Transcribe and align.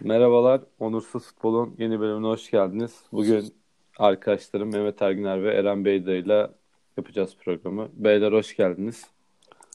Merhabalar, 0.00 0.60
Onursuz 0.78 1.22
Futbol'un 1.26 1.74
yeni 1.78 2.00
bölümüne 2.00 2.26
hoş 2.26 2.50
geldiniz. 2.50 3.02
Bugün 3.12 3.54
arkadaşlarım 3.98 4.72
Mehmet 4.72 5.02
Erginer 5.02 5.42
ve 5.42 5.54
Eren 5.54 5.84
Beyda 5.84 6.14
ile 6.14 6.50
yapacağız 6.96 7.36
programı. 7.44 7.88
Beyler 7.92 8.32
hoş 8.32 8.56
geldiniz. 8.56 9.10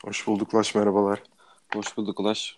Hoş 0.06 0.28
bulduk 0.28 0.54
Ulaş, 0.54 0.76
merhabalar. 0.76 1.24
Hoş 1.76 1.98
bulduk 1.98 2.20
Ulaş. 2.20 2.58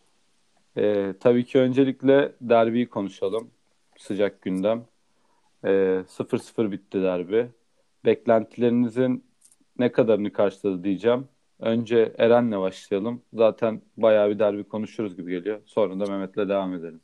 Ee, 0.78 1.14
tabii 1.20 1.46
ki 1.46 1.60
öncelikle 1.60 2.32
derbiyi 2.42 2.90
konuşalım. 2.90 3.50
Sıcak 3.98 4.42
gündem. 4.42 4.86
Ee, 5.66 6.04
0-0 6.08 6.72
bitti 6.72 7.02
derbi. 7.02 7.48
Beklentilerinizin 8.06 9.24
ne 9.80 9.92
kadarını 9.92 10.34
karşıladı 10.34 10.84
diyeceğim. 10.84 11.28
Önce 11.60 12.14
Eren'le 12.18 12.60
başlayalım. 12.60 13.22
Zaten 13.34 13.82
bayağı 13.98 14.30
bir 14.30 14.40
derbi 14.40 14.64
konuşuruz 14.64 15.16
gibi 15.16 15.32
geliyor. 15.32 15.62
Sonra 15.66 16.00
da 16.00 16.12
Mehmet'le 16.12 16.50
devam 16.50 16.74
edelim. 16.74 17.02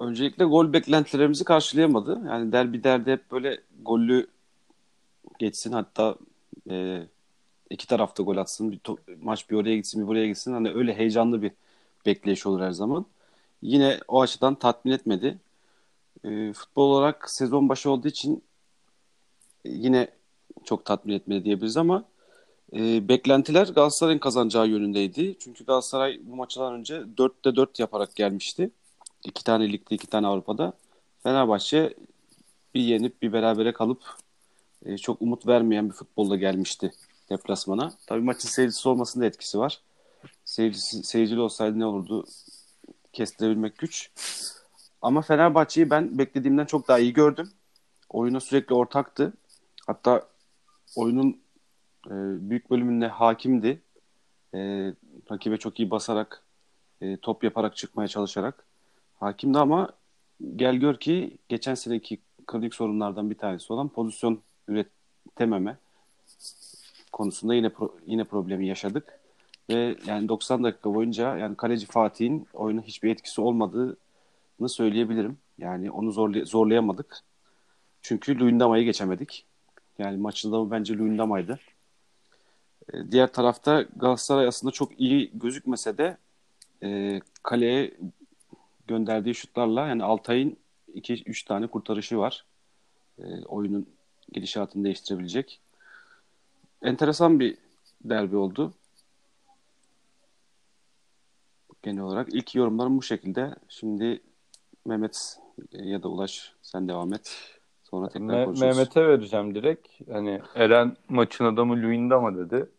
Öncelikle 0.00 0.44
gol 0.44 0.72
beklentilerimizi 0.72 1.44
karşılayamadı. 1.44 2.20
Yani 2.26 2.52
derbi 2.52 2.84
derdi 2.84 3.12
hep 3.12 3.30
böyle 3.30 3.60
gollü 3.82 4.26
geçsin 5.38 5.72
hatta 5.72 6.16
e, 6.70 7.02
iki 7.70 7.86
tarafta 7.86 8.22
gol 8.22 8.36
atsın. 8.36 8.72
Bir 8.72 8.78
to- 8.78 9.16
maç 9.22 9.50
bir 9.50 9.56
oraya 9.56 9.76
gitsin 9.76 10.02
bir 10.02 10.06
buraya 10.06 10.26
gitsin. 10.26 10.52
Hani 10.52 10.70
öyle 10.72 10.94
heyecanlı 10.94 11.42
bir 11.42 11.52
bekleyiş 12.06 12.46
olur 12.46 12.60
her 12.60 12.70
zaman. 12.70 13.06
Yine 13.62 14.00
o 14.08 14.20
açıdan 14.20 14.54
tatmin 14.54 14.92
etmedi. 14.92 15.38
E, 16.24 16.52
futbol 16.52 16.90
olarak 16.90 17.30
sezon 17.30 17.68
başı 17.68 17.90
olduğu 17.90 18.08
için 18.08 18.42
yine 19.64 20.08
çok 20.64 20.84
tatmin 20.84 21.14
etmedi 21.14 21.44
diyebiliriz 21.44 21.76
ama 21.76 22.04
e, 22.72 23.08
beklentiler 23.08 23.66
Galatasaray'ın 23.66 24.18
kazanacağı 24.18 24.68
yönündeydi. 24.68 25.36
Çünkü 25.40 25.64
Galatasaray 25.64 26.20
bu 26.22 26.36
maçtan 26.36 26.74
önce 26.74 26.94
4'te 27.18 27.56
4 27.56 27.78
yaparak 27.80 28.16
gelmişti. 28.16 28.70
İki 29.24 29.44
tane 29.44 29.72
ligde, 29.72 29.94
iki 29.94 30.06
tane 30.06 30.26
Avrupa'da. 30.26 30.72
Fenerbahçe 31.22 31.94
bir 32.74 32.80
yenip 32.80 33.22
bir 33.22 33.32
berabere 33.32 33.72
kalıp 33.72 34.02
e, 34.84 34.98
çok 34.98 35.22
umut 35.22 35.46
vermeyen 35.46 35.88
bir 35.88 35.94
futbolla 35.94 36.36
gelmişti 36.36 36.92
deplasmana. 37.30 37.92
Tabii 38.06 38.22
maçın 38.22 38.48
seyircisi 38.48 38.88
olmasının 38.88 39.22
da 39.22 39.26
etkisi 39.26 39.58
var. 39.58 39.80
Seyircisi, 40.44 41.02
seyircili 41.02 41.40
olsaydı 41.40 41.78
ne 41.78 41.86
olurdu 41.86 42.26
kestirebilmek 43.12 43.78
güç. 43.78 44.10
Ama 45.02 45.22
Fenerbahçe'yi 45.22 45.90
ben 45.90 46.18
beklediğimden 46.18 46.64
çok 46.64 46.88
daha 46.88 46.98
iyi 46.98 47.12
gördüm. 47.12 47.50
Oyuna 48.08 48.40
sürekli 48.40 48.74
ortaktı. 48.74 49.32
Hatta 49.86 50.28
oyunun 50.96 51.40
e, 52.06 52.14
büyük 52.50 52.70
bölümünde 52.70 53.08
hakimdi. 53.08 53.82
E, 54.54 54.58
rakibe 55.30 55.56
çok 55.56 55.80
iyi 55.80 55.90
basarak, 55.90 56.42
e, 57.00 57.16
top 57.16 57.44
yaparak 57.44 57.76
çıkmaya 57.76 58.08
çalışarak 58.08 58.69
hakimdi 59.20 59.58
ama 59.58 59.92
gel 60.56 60.76
gör 60.76 60.96
ki 60.96 61.38
geçen 61.48 61.74
seneki 61.74 62.18
kronik 62.46 62.74
sorunlardan 62.74 63.30
bir 63.30 63.38
tanesi 63.38 63.72
olan 63.72 63.88
pozisyon 63.88 64.40
üretememe 64.68 65.76
konusunda 67.12 67.54
yine 67.54 67.68
pro, 67.68 67.96
yine 68.06 68.24
problemi 68.24 68.66
yaşadık. 68.66 69.20
Ve 69.70 69.96
yani 70.06 70.28
90 70.28 70.64
dakika 70.64 70.94
boyunca 70.94 71.36
yani 71.36 71.56
kaleci 71.56 71.86
Fatih'in 71.86 72.46
oyuna 72.52 72.82
hiçbir 72.82 73.10
etkisi 73.10 73.40
olmadığını 73.40 74.68
söyleyebilirim. 74.68 75.38
Yani 75.58 75.90
onu 75.90 76.12
zorlay 76.12 76.44
zorlayamadık. 76.44 77.20
Çünkü 78.02 78.38
Luyendama'yı 78.38 78.84
geçemedik. 78.84 79.46
Yani 79.98 80.16
maçın 80.16 80.52
da 80.52 80.70
bence 80.70 80.98
Luyendama'ydı. 80.98 81.58
Ee, 82.92 83.12
diğer 83.12 83.32
tarafta 83.32 83.82
Galatasaray 83.96 84.46
aslında 84.46 84.72
çok 84.72 85.00
iyi 85.00 85.30
gözükmese 85.34 85.98
de 85.98 86.16
e, 86.82 87.20
kaleye 87.42 87.94
gönderdiği 88.90 89.34
şutlarla 89.34 89.86
yani 89.86 90.04
Altay'ın 90.04 90.56
2-3 90.94 91.46
tane 91.46 91.66
kurtarışı 91.66 92.18
var. 92.18 92.44
E, 93.18 93.44
oyunun 93.44 93.86
gidişatını 94.32 94.84
değiştirebilecek. 94.84 95.60
Enteresan 96.82 97.40
bir 97.40 97.58
derbi 98.04 98.36
oldu. 98.36 98.72
Genel 101.82 102.02
olarak 102.02 102.28
ilk 102.32 102.54
yorumlarım 102.54 102.98
bu 102.98 103.02
şekilde. 103.02 103.54
Şimdi 103.68 104.20
Mehmet 104.84 105.38
ya 105.72 106.02
da 106.02 106.08
Ulaş 106.08 106.52
sen 106.62 106.88
devam 106.88 107.14
et. 107.14 107.36
Sonra 107.82 108.08
tekrar 108.08 108.26
Me- 108.26 108.44
konuşuruz. 108.44 108.76
Mehmet'e 108.76 109.08
vereceğim 109.08 109.54
direkt. 109.54 109.88
Hani 110.12 110.40
Eren 110.54 110.96
maçın 111.08 111.44
adamı 111.44 111.76
Luyendama 111.76 112.36
dedi. 112.36 112.70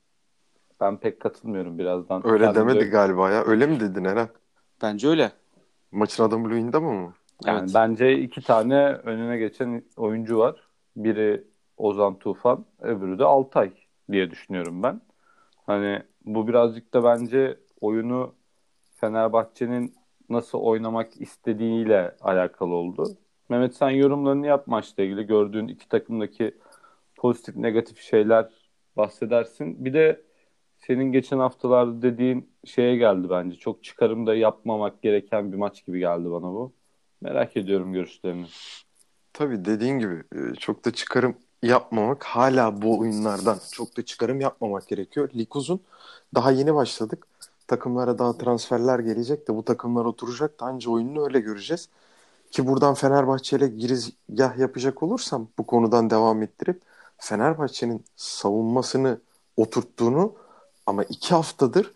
Ben 0.79 0.97
pek 0.97 1.19
katılmıyorum 1.19 1.77
birazdan. 1.79 2.27
Öyle 2.27 2.55
demedi 2.55 2.85
galiba 2.85 3.31
ya. 3.31 3.43
Öyle 3.45 3.67
mi 3.67 3.79
dedin 3.79 4.03
Eren? 4.03 4.29
Bence 4.81 5.07
öyle. 5.07 5.31
Maçın 5.91 6.23
adamı 6.23 6.49
Luyendama 6.49 6.91
mı? 6.93 7.13
Yani 7.45 7.59
Evet. 7.59 7.71
bence 7.75 8.17
iki 8.19 8.41
tane 8.41 8.85
önüne 8.85 9.37
geçen 9.37 9.83
oyuncu 9.97 10.37
var. 10.37 10.55
Biri 10.95 11.43
Ozan 11.77 12.19
Tufan, 12.19 12.65
öbürü 12.79 13.19
de 13.19 13.23
Altay 13.25 13.71
diye 14.11 14.31
düşünüyorum 14.31 14.83
ben. 14.83 15.01
Hani 15.65 16.03
bu 16.25 16.47
birazcık 16.47 16.93
da 16.93 17.03
bence 17.03 17.57
oyunu 17.81 18.33
Fenerbahçe'nin 18.95 19.95
nasıl 20.29 20.59
oynamak 20.59 21.21
istediğiyle 21.21 22.15
alakalı 22.21 22.73
oldu. 22.73 23.03
Mehmet 23.49 23.75
sen 23.75 23.89
yorumlarını 23.89 24.47
yap 24.47 24.67
maçla 24.67 25.03
ilgili. 25.03 25.23
Gördüğün 25.27 25.67
iki 25.67 25.89
takımdaki 25.89 26.57
pozitif 27.15 27.55
negatif 27.55 27.99
şeyler 27.99 28.49
bahsedersin. 28.97 29.85
Bir 29.85 29.93
de 29.93 30.21
senin 30.87 31.11
geçen 31.11 31.39
haftalarda 31.39 32.01
dediğin 32.01 32.49
şeye 32.65 32.95
geldi 32.95 33.29
bence. 33.29 33.57
Çok 33.57 33.83
çıkarım 33.83 34.27
da 34.27 34.35
yapmamak 34.35 35.01
gereken 35.01 35.51
bir 35.51 35.57
maç 35.57 35.85
gibi 35.85 35.99
geldi 35.99 36.31
bana 36.31 36.43
bu. 36.43 36.73
Merak 37.21 37.57
ediyorum 37.57 37.93
görüşlerini. 37.93 38.45
Tabii 39.33 39.65
dediğin 39.65 39.99
gibi 39.99 40.23
e, 40.35 40.55
çok 40.55 40.85
da 40.85 40.91
çıkarım 40.91 41.35
yapmamak 41.63 42.23
hala 42.23 42.81
bu 42.81 42.99
oyunlardan 42.99 43.59
çok 43.71 43.97
da 43.97 44.05
çıkarım 44.05 44.41
yapmamak 44.41 44.87
gerekiyor. 44.87 45.29
Lig 45.35 45.55
uzun. 45.55 45.79
Daha 46.35 46.51
yeni 46.51 46.75
başladık. 46.75 47.27
Takımlara 47.67 48.19
daha 48.19 48.37
transferler 48.37 48.99
gelecek 48.99 49.47
de 49.47 49.55
bu 49.55 49.65
takımlar 49.65 50.05
oturacak 50.05 50.59
da 50.59 50.65
anca 50.65 50.91
oyununu 50.91 51.23
öyle 51.23 51.39
göreceğiz. 51.39 51.89
Ki 52.51 52.67
buradan 52.67 52.93
Fenerbahçe 52.93 53.57
ile 53.57 53.67
girizgah 53.67 54.57
yapacak 54.57 55.03
olursam 55.03 55.47
bu 55.57 55.65
konudan 55.65 56.09
devam 56.09 56.43
ettirip 56.43 56.81
Fenerbahçe'nin 57.17 58.03
savunmasını 58.15 59.21
oturttuğunu 59.57 60.35
ama 60.91 61.03
iki 61.03 61.35
haftadır 61.35 61.93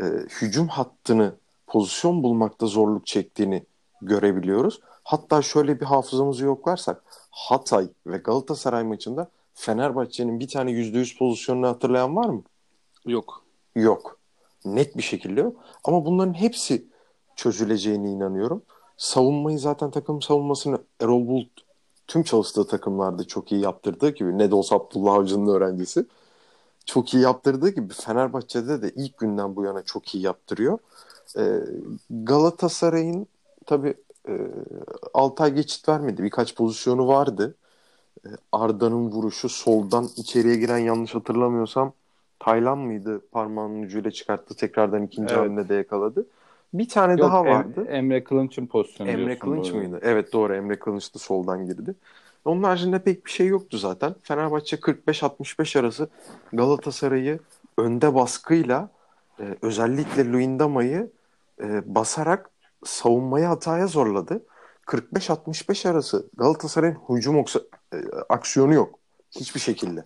e, 0.00 0.04
hücum 0.40 0.68
hattını 0.68 1.34
pozisyon 1.66 2.22
bulmakta 2.22 2.66
zorluk 2.66 3.06
çektiğini 3.06 3.66
görebiliyoruz. 4.02 4.80
Hatta 5.02 5.42
şöyle 5.42 5.80
bir 5.80 5.84
hafızamızı 5.84 6.44
yoklarsak 6.44 7.04
Hatay 7.30 7.88
ve 8.06 8.16
Galatasaray 8.16 8.84
maçında 8.84 9.30
Fenerbahçe'nin 9.54 10.40
bir 10.40 10.48
tane 10.48 10.70
%100 10.70 11.18
pozisyonunu 11.18 11.68
hatırlayan 11.68 12.16
var 12.16 12.28
mı? 12.28 12.42
Yok. 13.06 13.44
Yok. 13.74 14.18
Net 14.64 14.96
bir 14.96 15.02
şekilde 15.02 15.40
yok. 15.40 15.56
Ama 15.84 16.04
bunların 16.04 16.34
hepsi 16.34 16.86
çözüleceğine 17.36 18.10
inanıyorum. 18.10 18.62
Savunmayı 18.96 19.58
zaten 19.58 19.90
takım 19.90 20.22
savunmasını 20.22 20.78
Erol 21.00 21.26
Bulut 21.26 21.50
tüm 22.06 22.22
çalıştığı 22.22 22.66
takımlarda 22.66 23.24
çok 23.24 23.52
iyi 23.52 23.60
yaptırdığı 23.60 24.10
gibi 24.10 24.38
ne 24.38 24.50
de 24.50 24.54
olsa 24.54 24.76
Abdullah 24.76 25.14
Avcı'nın 25.14 25.54
öğrencisi 25.54 26.06
çok 26.86 27.14
iyi 27.14 27.22
yaptırdığı 27.22 27.68
gibi 27.68 27.94
Fenerbahçe'de 27.94 28.82
de 28.82 28.90
ilk 28.90 29.18
günden 29.18 29.56
bu 29.56 29.64
yana 29.64 29.82
çok 29.82 30.14
iyi 30.14 30.24
yaptırıyor. 30.24 30.78
Ee, 31.38 31.58
Galatasaray'ın 32.10 33.26
tabii 33.66 33.94
e, 34.28 34.32
Altay 35.14 35.54
geçit 35.54 35.88
vermedi. 35.88 36.22
Birkaç 36.22 36.54
pozisyonu 36.54 37.08
vardı. 37.08 37.54
E, 38.26 38.28
Arda'nın 38.52 39.10
vuruşu 39.12 39.48
soldan 39.48 40.08
içeriye 40.16 40.56
giren 40.56 40.78
yanlış 40.78 41.14
hatırlamıyorsam 41.14 41.92
Taylan 42.38 42.78
mıydı? 42.78 43.20
Parmağının 43.32 43.82
ucuyla 43.82 44.10
çıkarttı. 44.10 44.54
Tekrardan 44.54 45.02
ikinci 45.02 45.34
Evet. 45.34 45.50
hamlede 45.50 45.74
yakaladı. 45.74 46.26
Bir 46.74 46.88
tane 46.88 47.12
Yok, 47.12 47.20
daha 47.20 47.38
Em- 47.38 47.46
vardı. 47.46 47.84
Emre 47.88 48.24
Kılınç'ın 48.24 48.66
pozisyonu 48.66 49.10
Emre 49.10 49.38
Kılınç 49.38 49.72
mıydı? 49.72 49.98
Evet 50.02 50.32
doğru 50.32 50.54
Emre 50.54 50.78
Kılınç 50.78 51.14
da 51.14 51.18
soldan 51.18 51.66
girdi. 51.66 51.94
Onun 52.44 52.62
haricinde 52.62 53.02
pek 53.02 53.26
bir 53.26 53.30
şey 53.30 53.46
yoktu 53.46 53.78
zaten. 53.78 54.14
Fenerbahçe 54.22 54.76
45-65 54.76 55.78
arası 55.78 56.08
Galatasaray'ı 56.52 57.38
önde 57.78 58.14
baskıyla 58.14 58.90
e, 59.40 59.56
özellikle 59.62 60.32
Luyendama'yı 60.32 61.10
e, 61.62 61.94
basarak 61.94 62.50
savunmayı 62.84 63.46
hataya 63.46 63.86
zorladı. 63.86 64.42
45-65 64.86 65.88
arası 65.88 66.26
Galatasaray'ın 66.36 66.98
hücum 67.08 67.36
oksa- 67.36 67.64
e, 67.94 67.96
aksiyonu 68.28 68.74
yok. 68.74 68.98
Hiçbir 69.30 69.60
şekilde. 69.60 70.04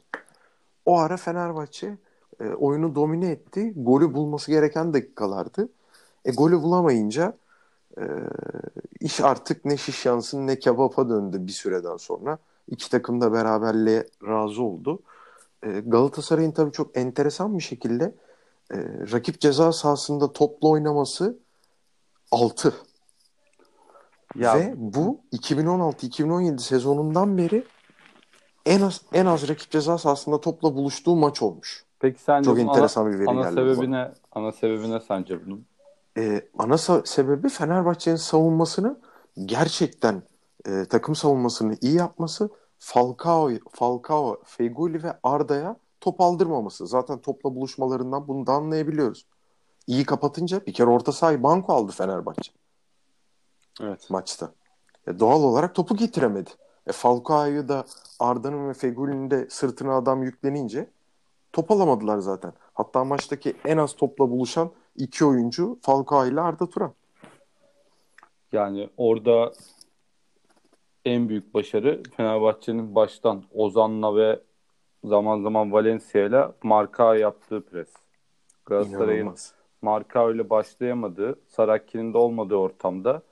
O 0.87 0.99
ara 0.99 1.17
Fenerbahçe 1.17 1.97
e, 2.41 2.49
oyunu 2.49 2.95
domine 2.95 3.31
etti. 3.31 3.73
Golü 3.77 4.15
bulması 4.15 4.51
gereken 4.51 4.95
dakikalardı. 4.95 5.69
E, 6.25 6.31
golü 6.33 6.63
bulamayınca 6.63 7.33
e, 7.99 8.05
iş 9.01 9.21
artık 9.21 9.65
ne 9.65 9.77
şiş 9.77 10.07
yansın 10.07 10.47
ne 10.47 10.59
kebapa 10.59 11.09
döndü 11.09 11.47
bir 11.47 11.53
süreden 11.53 11.97
sonra. 11.97 12.39
İki 12.69 12.91
takım 12.91 13.21
da 13.21 13.33
beraberliğe 13.33 14.07
razı 14.27 14.63
oldu. 14.63 15.03
E, 15.63 15.81
Galatasaray'ın 15.81 16.53
tabii 16.53 16.73
çok 16.73 16.97
enteresan 16.97 17.59
bir 17.59 17.63
şekilde 17.63 18.15
e, 18.71 18.77
rakip 19.13 19.41
ceza 19.41 19.73
sahasında 19.73 20.33
topla 20.33 20.69
oynaması 20.69 21.39
6. 22.31 22.75
Ya, 24.35 24.59
Ve 24.59 24.75
bu 24.77 25.21
2016-2017 25.33 26.59
sezonundan 26.59 27.39
beri 27.39 27.65
en 28.67 28.81
az 28.81 29.03
en 29.13 29.27
az 29.27 29.49
rakip 29.49 29.71
ceza 29.71 29.99
sahasında 29.99 30.41
topla 30.41 30.75
buluştuğu 30.75 31.17
maç 31.17 31.43
olmuş. 31.43 31.85
Peki 32.01 32.23
sence 32.23 32.45
Çok 32.45 32.59
enteresan 32.59 33.03
ana, 33.03 33.13
bir 33.13 33.19
veri 33.19 33.29
ana 33.29 33.43
geldi. 33.43 33.55
Sebebine, 33.55 34.13
ana 34.33 34.53
sebebine 34.53 35.01
sence 35.01 35.47
bunun? 35.47 35.67
Ee, 36.17 36.49
ana 36.59 36.79
sebebi 36.79 37.49
Fenerbahçe'nin 37.49 38.17
savunmasını 38.17 39.01
gerçekten 39.45 40.23
e, 40.67 40.85
takım 40.85 41.15
savunmasını 41.15 41.77
iyi 41.81 41.95
yapması 41.95 42.51
Falcao, 42.79 43.51
Falcao, 43.73 44.43
Feguli 44.45 45.03
ve 45.03 45.19
Arda'ya 45.23 45.77
top 46.01 46.21
aldırmaması. 46.21 46.87
Zaten 46.87 47.19
topla 47.19 47.55
buluşmalarından 47.55 48.29
bunu 48.29 48.47
da 48.47 48.53
anlayabiliyoruz. 48.53 49.27
İyi 49.87 50.05
kapatınca 50.05 50.67
bir 50.67 50.73
kere 50.73 50.91
orta 50.91 51.13
sahayı 51.13 51.43
banko 51.43 51.73
aldı 51.73 51.93
Fenerbahçe. 51.93 52.53
Evet. 53.81 54.11
Maçta. 54.11 54.53
E, 55.07 55.19
doğal 55.19 55.43
olarak 55.43 55.75
topu 55.75 55.97
getiremedi. 55.97 56.51
E, 56.87 56.93
Falcao'yu 56.93 57.69
da 57.69 57.85
Arda'nın 58.21 58.69
ve 58.69 58.75
Feguli'nin 58.75 59.31
de 59.31 59.47
sırtına 59.51 59.97
adam 59.97 60.23
yüklenince 60.23 60.91
top 61.53 61.71
alamadılar 61.71 62.19
zaten. 62.19 62.53
Hatta 62.75 63.05
maçtaki 63.05 63.57
en 63.65 63.77
az 63.77 63.97
topla 63.97 64.31
buluşan 64.31 64.71
iki 64.99 65.25
oyuncu 65.25 65.79
Falcao 65.83 66.27
ile 66.27 66.41
Arda 66.41 66.71
Turan. 66.71 66.93
Yani 68.53 68.89
orada 68.97 69.53
en 71.05 71.29
büyük 71.29 71.55
başarı 71.55 72.03
Fenerbahçe'nin 72.17 72.95
baştan 72.95 73.43
Ozan'la 73.55 74.17
ve 74.17 74.41
zaman 75.05 75.43
zaman 75.43 75.73
Valencia 75.73 76.27
ile 76.27 76.49
marka 76.63 77.17
yaptığı 77.17 77.65
pres. 77.65 77.89
Galatasaray'ın 78.67 79.35
marka 79.83 80.27
öyle 80.27 80.51
başlayamadığı, 80.51 81.39
Sarakki'nin 81.49 82.13
de 82.15 82.19
olmadığı 82.19 82.57
ortamda 82.57 83.23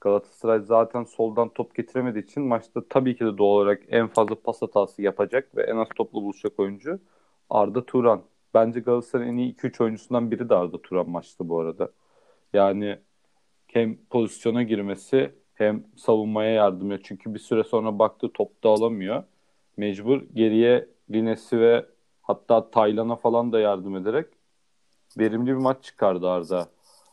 Galatasaray 0.00 0.60
zaten 0.60 1.04
soldan 1.04 1.48
top 1.48 1.74
getiremediği 1.74 2.24
için 2.24 2.42
maçta 2.42 2.82
tabii 2.88 3.16
ki 3.16 3.24
de 3.24 3.38
doğal 3.38 3.56
olarak 3.56 3.82
en 3.88 4.08
fazla 4.08 4.34
pas 4.34 4.62
hatası 4.62 5.02
yapacak 5.02 5.56
ve 5.56 5.62
en 5.62 5.76
az 5.76 5.88
toplu 5.96 6.22
buluşacak 6.22 6.60
oyuncu 6.60 6.98
Arda 7.50 7.86
Turan. 7.86 8.22
Bence 8.54 8.80
Galatasaray'ın 8.80 9.32
en 9.32 9.36
iyi 9.36 9.54
2-3 9.54 9.80
oyuncusundan 9.80 10.30
biri 10.30 10.48
de 10.48 10.54
Arda 10.54 10.82
Turan 10.82 11.10
maçta 11.10 11.48
bu 11.48 11.60
arada. 11.60 11.92
Yani 12.52 12.98
hem 13.66 13.98
pozisyona 14.10 14.62
girmesi 14.62 15.34
hem 15.54 15.84
savunmaya 15.96 16.50
yardım 16.50 16.86
ediyor. 16.86 17.00
Çünkü 17.04 17.34
bir 17.34 17.38
süre 17.38 17.64
sonra 17.64 17.98
baktı 17.98 18.30
top 18.34 18.64
da 18.64 18.68
alamıyor. 18.68 19.24
Mecbur 19.76 20.22
geriye 20.34 20.88
Linesi 21.10 21.60
ve 21.60 21.86
hatta 22.22 22.70
Taylan'a 22.70 23.16
falan 23.16 23.52
da 23.52 23.60
yardım 23.60 23.96
ederek 23.96 24.26
verimli 25.18 25.46
bir 25.46 25.54
maç 25.54 25.84
çıkardı 25.84 26.28
Arda 26.30 26.68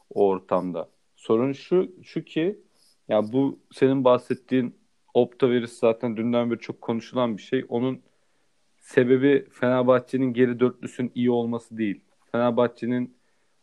o 0.10 0.28
ortamda. 0.28 0.90
Sorun 1.16 1.52
şu 1.52 1.92
şu 2.04 2.24
ki 2.24 2.60
ya 3.08 3.32
bu 3.34 3.60
senin 3.72 4.04
bahsettiğin 4.04 4.76
Opta 5.14 5.50
verisi 5.50 5.76
zaten 5.76 6.18
dünden 6.18 6.52
beri 6.52 6.60
çok 6.60 6.82
konuşulan 6.82 7.38
bir 7.38 7.42
şey. 7.42 7.66
Onun 7.70 8.02
sebebi 8.88 9.48
Fenerbahçe'nin 9.52 10.34
geri 10.34 10.60
dörtlüsün 10.60 11.12
iyi 11.16 11.32
olması 11.32 11.78
değil. 11.78 12.02
Fenerbahçe'nin 12.32 13.18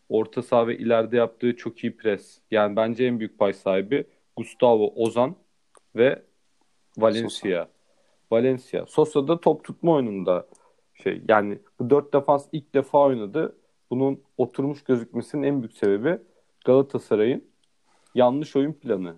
orta 0.08 0.42
saha 0.42 0.66
ve 0.66 0.78
ileride 0.78 1.16
yaptığı 1.16 1.56
çok 1.56 1.84
iyi 1.84 1.96
pres. 1.96 2.40
Yani 2.50 2.76
bence 2.76 3.04
en 3.04 3.18
büyük 3.18 3.38
pay 3.38 3.52
sahibi 3.52 4.06
Gustavo 4.36 4.92
Ozan 4.96 5.36
ve 5.96 6.22
Valencia. 6.98 7.28
Sosa. 7.28 7.68
Valencia. 8.30 8.86
Sosa 8.86 9.28
da 9.28 9.40
top 9.40 9.64
tutma 9.64 9.92
oyununda 9.92 10.46
şey 10.94 11.22
yani 11.28 11.58
bu 11.78 11.90
dört 11.90 12.14
defans 12.14 12.48
ilk 12.52 12.74
defa 12.74 12.98
oynadı. 12.98 13.56
Bunun 13.90 14.22
oturmuş 14.36 14.84
gözükmesinin 14.84 15.42
en 15.42 15.62
büyük 15.62 15.76
sebebi 15.76 16.18
Galatasaray'ın 16.64 17.44
yanlış 18.14 18.56
oyun 18.56 18.72
planı. 18.72 19.16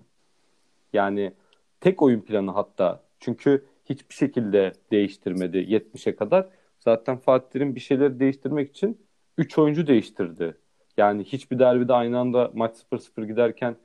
Yani 0.92 1.32
tek 1.80 2.02
oyun 2.02 2.20
planı 2.20 2.50
hatta. 2.50 3.02
Çünkü 3.20 3.66
hiçbir 3.90 4.14
şekilde 4.14 4.72
değiştirmedi 4.92 5.56
70'e 5.56 6.16
kadar. 6.16 6.48
Zaten 6.78 7.16
Fatih 7.16 7.50
Terim 7.50 7.74
bir 7.74 7.80
şeyleri 7.80 8.20
değiştirmek 8.20 8.70
için 8.70 9.06
3 9.38 9.58
oyuncu 9.58 9.86
değiştirdi. 9.86 10.56
Yani 10.96 11.24
hiçbir 11.24 11.58
derbide 11.58 11.92
aynı 11.92 12.18
anda 12.18 12.50
maç 12.54 12.76
0-0 12.92 13.26
giderken 13.26 13.76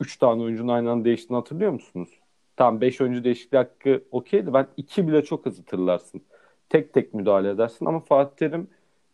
3 0.00 0.16
tane 0.16 0.42
oyuncunun 0.42 0.72
aynı 0.72 0.90
anda 0.90 1.04
değiştiğini 1.04 1.40
hatırlıyor 1.40 1.72
musunuz? 1.72 2.08
Tamam 2.56 2.80
5 2.80 3.00
oyuncu 3.00 3.24
değişikliği 3.24 3.56
hakkı 3.56 4.04
okeydi. 4.10 4.54
Ben 4.54 4.66
2 4.76 5.08
bile 5.08 5.24
çok 5.24 5.46
hızlı 5.46 5.64
tırlarsın. 5.64 6.22
Tek 6.68 6.94
tek 6.94 7.14
müdahale 7.14 7.50
edersin 7.50 7.86
ama 7.86 8.00
Fatih 8.00 8.36
Terim 8.36 8.68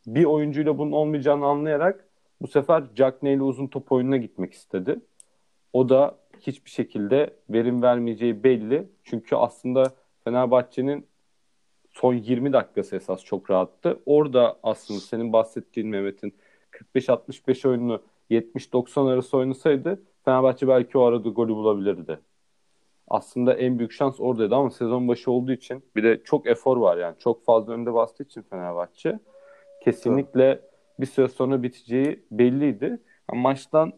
bir 0.06 0.24
oyuncuyla 0.24 0.78
bunun 0.78 0.92
olmayacağını 0.92 1.46
anlayarak 1.46 2.08
bu 2.42 2.46
sefer 2.48 2.84
Jack 2.96 3.22
Neal 3.22 3.40
uzun 3.40 3.66
top 3.66 3.92
oyununa 3.92 4.16
gitmek 4.16 4.52
istedi. 4.52 5.00
O 5.72 5.88
da 5.88 6.18
hiçbir 6.40 6.70
şekilde 6.70 7.36
verim 7.50 7.82
vermeyeceği 7.82 8.44
belli. 8.44 8.88
Çünkü 9.04 9.36
aslında 9.36 9.92
Fenerbahçe'nin 10.24 11.06
son 11.90 12.14
20 12.14 12.52
dakikası 12.52 12.96
esas 12.96 13.24
çok 13.24 13.50
rahattı. 13.50 14.02
Orada 14.06 14.58
aslında 14.62 15.00
senin 15.00 15.32
bahsettiğin 15.32 15.88
Mehmet'in 15.88 16.34
45-65 16.94 17.68
oyununu 17.68 18.02
70-90 18.30 19.12
arası 19.12 19.36
oynasaydı 19.36 20.02
Fenerbahçe 20.24 20.68
belki 20.68 20.98
o 20.98 21.02
arada 21.02 21.28
golü 21.28 21.54
bulabilirdi. 21.54 22.20
Aslında 23.08 23.54
en 23.54 23.78
büyük 23.78 23.92
şans 23.92 24.20
oradaydı 24.20 24.54
ama 24.54 24.70
sezon 24.70 25.08
başı 25.08 25.30
olduğu 25.30 25.52
için 25.52 25.84
bir 25.96 26.02
de 26.02 26.22
çok 26.24 26.46
efor 26.46 26.76
var 26.76 26.96
yani. 26.96 27.14
Çok 27.18 27.44
fazla 27.44 27.72
önde 27.72 27.94
bastığı 27.94 28.22
için 28.22 28.42
Fenerbahçe 28.42 29.18
kesinlikle 29.84 30.60
bir 31.00 31.06
süre 31.06 31.28
sonra 31.28 31.62
biteceği 31.62 32.24
belliydi. 32.30 33.02
Ama 33.28 33.40
maçtan 33.40 33.92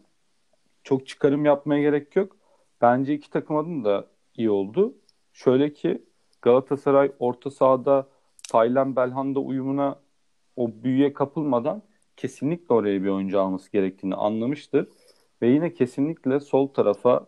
çok 0.83 1.07
çıkarım 1.07 1.45
yapmaya 1.45 1.81
gerek 1.81 2.15
yok. 2.15 2.37
Bence 2.81 3.13
iki 3.13 3.29
takım 3.29 3.55
adın 3.55 3.83
da 3.83 4.07
iyi 4.37 4.49
oldu. 4.49 4.95
Şöyle 5.33 5.73
ki 5.73 6.03
Galatasaray 6.45 7.11
orta 7.19 7.51
sahada 7.51 8.07
Taylan 8.49 8.95
Belhanda 8.95 9.39
uyumuna 9.39 9.95
o 10.55 10.71
büyüye 10.83 11.13
kapılmadan 11.13 11.81
kesinlikle 12.17 12.75
oraya 12.75 13.03
bir 13.03 13.09
oyuncu 13.09 13.41
alması 13.41 13.71
gerektiğini 13.71 14.15
anlamıştır. 14.15 14.87
Ve 15.41 15.47
yine 15.47 15.73
kesinlikle 15.73 16.39
sol 16.39 16.67
tarafa 16.67 17.25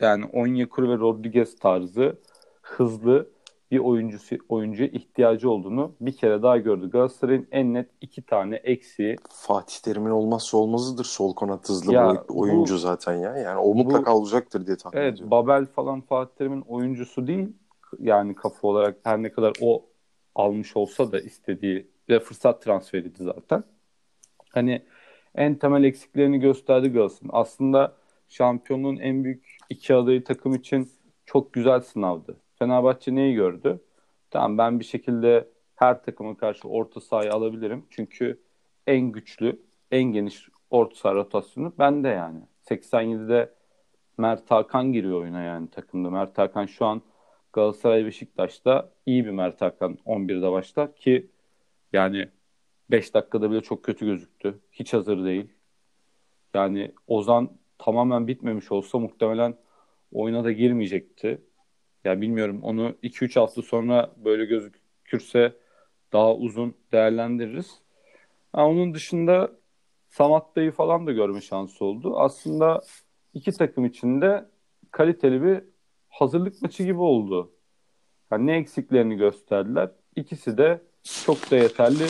yani 0.00 0.24
Onyekuru 0.32 0.88
ve 0.88 0.98
Rodriguez 0.98 1.58
tarzı 1.58 2.18
hızlı 2.62 3.30
bir 3.70 3.78
oyuncusu 3.78 4.36
oyuncu 4.48 4.84
ihtiyacı 4.84 5.50
olduğunu 5.50 5.92
bir 6.00 6.16
kere 6.16 6.42
daha 6.42 6.56
gördü. 6.56 6.90
Galatasaray'ın 6.90 7.48
en 7.50 7.74
net 7.74 7.90
iki 8.00 8.22
tane 8.22 8.56
eksiği. 8.56 9.16
Fatih 9.30 9.76
Terim'in 9.78 10.10
olmazsa 10.10 10.56
olmazıdır 10.56 11.04
sol 11.04 11.32
kanat 11.32 11.68
hızlı 11.68 11.92
ya, 11.92 12.24
oyuncu 12.28 12.74
bu, 12.74 12.78
zaten 12.78 13.14
ya. 13.14 13.36
Yani 13.36 13.58
o 13.58 13.74
mutlaka 13.74 14.12
bu, 14.12 14.16
olacaktır 14.16 14.66
diye 14.66 14.76
tahmin 14.76 14.98
evet, 14.98 15.14
ediyorum. 15.14 15.30
Babel 15.30 15.66
falan 15.66 16.00
Fatih 16.00 16.34
Terim'in 16.36 16.60
oyuncusu 16.60 17.26
değil. 17.26 17.48
Yani 17.98 18.34
kafa 18.34 18.68
olarak 18.68 18.98
her 19.04 19.22
ne 19.22 19.32
kadar 19.32 19.52
o 19.60 19.86
almış 20.34 20.76
olsa 20.76 21.12
da 21.12 21.20
istediği 21.20 21.90
ve 22.08 22.20
fırsat 22.20 22.62
transferiydi 22.62 23.22
zaten. 23.22 23.64
Hani 24.50 24.82
en 25.34 25.54
temel 25.54 25.84
eksiklerini 25.84 26.40
gösterdi 26.40 26.88
Galatasaray. 26.88 27.30
Aslında 27.32 27.96
şampiyonluğun 28.28 28.96
en 28.96 29.24
büyük 29.24 29.56
iki 29.70 29.94
adayı 29.94 30.24
takım 30.24 30.54
için 30.54 30.90
çok 31.26 31.52
güzel 31.52 31.80
sınavdı. 31.80 32.36
Fenerbahçe 32.58 33.14
neyi 33.14 33.34
gördü? 33.34 33.80
Tamam 34.30 34.58
ben 34.58 34.80
bir 34.80 34.84
şekilde 34.84 35.48
her 35.74 36.02
takıma 36.02 36.36
karşı 36.36 36.68
orta 36.68 37.00
sahayı 37.00 37.32
alabilirim. 37.32 37.86
Çünkü 37.90 38.40
en 38.86 39.12
güçlü, 39.12 39.62
en 39.90 40.02
geniş 40.02 40.48
orta 40.70 40.94
saha 40.94 41.14
rotasyonu 41.14 41.72
bende 41.78 42.08
yani. 42.08 42.40
87'de 42.70 43.54
Mert 44.18 44.50
Hakan 44.50 44.92
giriyor 44.92 45.20
oyuna 45.22 45.42
yani 45.42 45.70
takımda. 45.70 46.10
Mert 46.10 46.38
Hakan 46.38 46.66
şu 46.66 46.86
an 46.86 47.02
Galatasaray 47.58 48.06
Beşiktaş'ta 48.06 48.90
iyi 49.06 49.24
bir 49.24 49.30
Mert 49.30 49.60
Hakan 49.60 49.98
11'de 50.06 50.52
başlar 50.52 50.96
ki 50.96 51.30
yani 51.92 52.28
5 52.90 53.14
dakikada 53.14 53.50
bile 53.50 53.60
çok 53.60 53.82
kötü 53.82 54.06
gözüktü. 54.06 54.58
Hiç 54.72 54.92
hazır 54.92 55.24
değil. 55.24 55.46
Yani 56.54 56.92
Ozan 57.06 57.50
tamamen 57.78 58.26
bitmemiş 58.26 58.72
olsa 58.72 58.98
muhtemelen 58.98 59.54
oyuna 60.12 60.44
da 60.44 60.52
girmeyecekti. 60.52 61.42
Ya 62.04 62.20
bilmiyorum 62.20 62.60
onu 62.62 62.94
2-3 63.02 63.40
hafta 63.40 63.62
sonra 63.62 64.12
böyle 64.16 64.44
gözükürse 64.44 65.56
daha 66.12 66.34
uzun 66.34 66.74
değerlendiririz. 66.92 67.82
Ha, 68.52 68.66
onun 68.68 68.94
dışında 68.94 69.52
Samat 70.08 70.56
Dayı 70.56 70.72
falan 70.72 71.06
da 71.06 71.12
görme 71.12 71.40
şansı 71.40 71.84
oldu. 71.84 72.18
Aslında 72.18 72.80
iki 73.34 73.52
takım 73.52 73.84
içinde 73.84 74.44
kaliteli 74.90 75.42
bir 75.42 75.77
hazırlık 76.20 76.62
maçı 76.62 76.82
gibi 76.82 77.00
oldu. 77.00 77.52
Yani 78.32 78.46
ne 78.46 78.56
eksiklerini 78.56 79.16
gösterdiler. 79.16 79.90
İkisi 80.16 80.58
de 80.58 80.82
çok 81.24 81.50
da 81.50 81.56
yeterli 81.56 82.04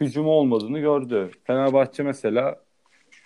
hücumu 0.00 0.30
olmadığını 0.30 0.78
gördü. 0.78 1.30
Fenerbahçe 1.44 2.02
mesela 2.02 2.60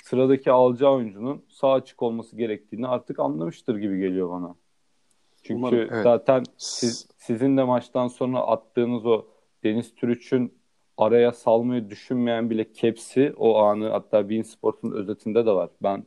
sıradaki 0.03 0.51
alacağı 0.51 0.93
oyuncunun 0.93 1.45
sağ 1.49 1.73
açık 1.73 2.03
olması 2.03 2.37
gerektiğini 2.37 2.89
artık 2.89 3.19
anlamıştır 3.19 3.77
gibi 3.77 3.99
geliyor 4.01 4.31
bana. 4.31 4.55
Çünkü 5.43 5.59
Umarım, 5.59 5.79
evet. 5.79 6.03
zaten 6.03 6.45
siz, 6.57 7.09
sizin 7.17 7.57
de 7.57 7.65
maçtan 7.65 8.09
sonra 8.09 8.39
attığınız 8.39 9.07
o 9.07 9.27
Deniz 9.65 9.95
Türüç'ün 9.95 10.55
araya 10.97 11.33
salmayı 11.33 11.91
düşünmeyen 11.91 12.51
bile 12.51 12.73
kepsi 12.73 13.35
o 13.37 13.59
anı 13.59 13.89
hatta 13.89 14.29
Bein 14.29 14.43
Sports'un 14.43 14.93
özetinde 14.93 15.47
de 15.47 15.51
var. 15.51 15.71
Ben 15.83 16.05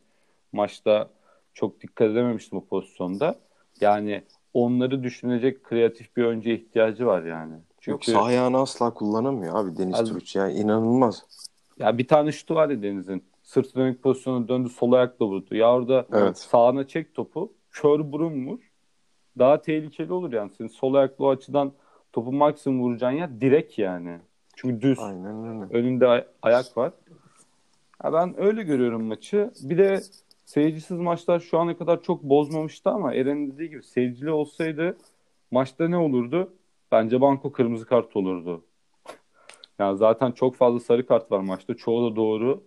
maçta 0.51 1.09
çok 1.53 1.81
dikkat 1.81 2.09
edememiştim 2.09 2.57
o 2.57 2.65
pozisyonda. 2.65 3.39
Yani 3.81 4.24
onları 4.53 5.03
düşünecek 5.03 5.63
kreatif 5.63 6.17
bir 6.17 6.24
oyuncuya 6.24 6.55
ihtiyacı 6.55 7.05
var 7.05 7.24
yani. 7.24 7.53
Çünkü 7.81 8.12
Yok 8.12 8.19
sağ 8.21 8.25
ayağını 8.25 8.57
asla 8.57 8.93
kullanamıyor 8.93 9.55
abi 9.55 9.77
Deniz 9.77 9.95
Az- 10.00 10.09
Türüç. 10.09 10.36
Yani 10.36 10.53
inanılmaz. 10.53 11.24
ya 11.79 11.98
bir 11.98 12.07
tane 12.07 12.31
şutu 12.31 12.55
var 12.55 12.69
ya 12.69 12.81
Deniz'in. 12.83 13.24
Sırtı 13.43 13.75
dönük 13.75 14.03
pozisyonu 14.03 14.48
döndü 14.48 14.69
sol 14.69 14.91
ayakla 14.91 15.25
vurdu. 15.25 15.55
Ya 15.55 15.74
orada 15.74 16.05
Evet. 16.13 16.38
sağına 16.38 16.88
çek 16.88 17.15
topu. 17.15 17.53
Kör 17.71 18.12
burun 18.12 18.48
vur. 18.48 18.59
Daha 19.39 19.62
tehlikeli 19.62 20.13
olur 20.13 20.33
yani. 20.33 20.51
Senin 20.57 20.69
sol 20.69 20.93
ayaklı 20.93 21.25
o 21.25 21.29
açıdan 21.29 21.71
topu 22.13 22.31
maksimum 22.31 22.81
vuracağın 22.81 23.12
yer 23.12 23.41
direk 23.41 23.79
yani. 23.79 24.17
Çünkü 24.55 24.81
düz. 24.81 25.00
Aynen 25.00 25.48
öyle. 25.63 25.77
Önünde 25.77 26.07
ay- 26.07 26.25
ayak 26.41 26.77
var. 26.77 26.91
Ya 28.03 28.13
ben 28.13 28.41
öyle 28.41 28.63
görüyorum 28.63 29.03
maçı. 29.03 29.51
Bir 29.62 29.77
de 29.77 30.00
seyircisiz 30.49 30.97
maçlar 30.97 31.39
şu 31.39 31.59
ana 31.59 31.77
kadar 31.77 32.01
çok 32.01 32.23
bozmamıştı 32.23 32.89
ama 32.89 33.13
Eren'in 33.13 33.51
dediği 33.51 33.69
gibi 33.69 33.83
seyircili 33.83 34.31
olsaydı 34.31 34.97
maçta 35.51 35.87
ne 35.87 35.97
olurdu? 35.97 36.53
Bence 36.91 37.21
banko 37.21 37.51
kırmızı 37.51 37.85
kart 37.85 38.15
olurdu. 38.15 38.65
Yani 39.79 39.97
zaten 39.97 40.31
çok 40.31 40.55
fazla 40.55 40.79
sarı 40.79 41.05
kart 41.07 41.31
var 41.31 41.39
maçta. 41.39 41.75
Çoğu 41.75 42.11
da 42.11 42.15
doğru. 42.15 42.63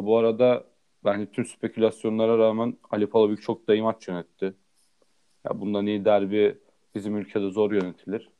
Bu 0.00 0.18
arada 0.18 0.64
bence 1.04 1.26
tüm 1.30 1.44
spekülasyonlara 1.44 2.38
rağmen 2.38 2.76
Ali 2.90 3.06
Palabıyık 3.06 3.42
çok 3.42 3.68
da 3.68 3.74
iyi 3.74 3.82
maç 3.82 4.08
yönetti. 4.08 4.54
Ya 5.44 5.60
bundan 5.60 5.86
iyi 5.86 6.04
derbi 6.04 6.58
bizim 6.94 7.16
ülkede 7.16 7.50
zor 7.50 7.72
yönetilir. 7.72 8.30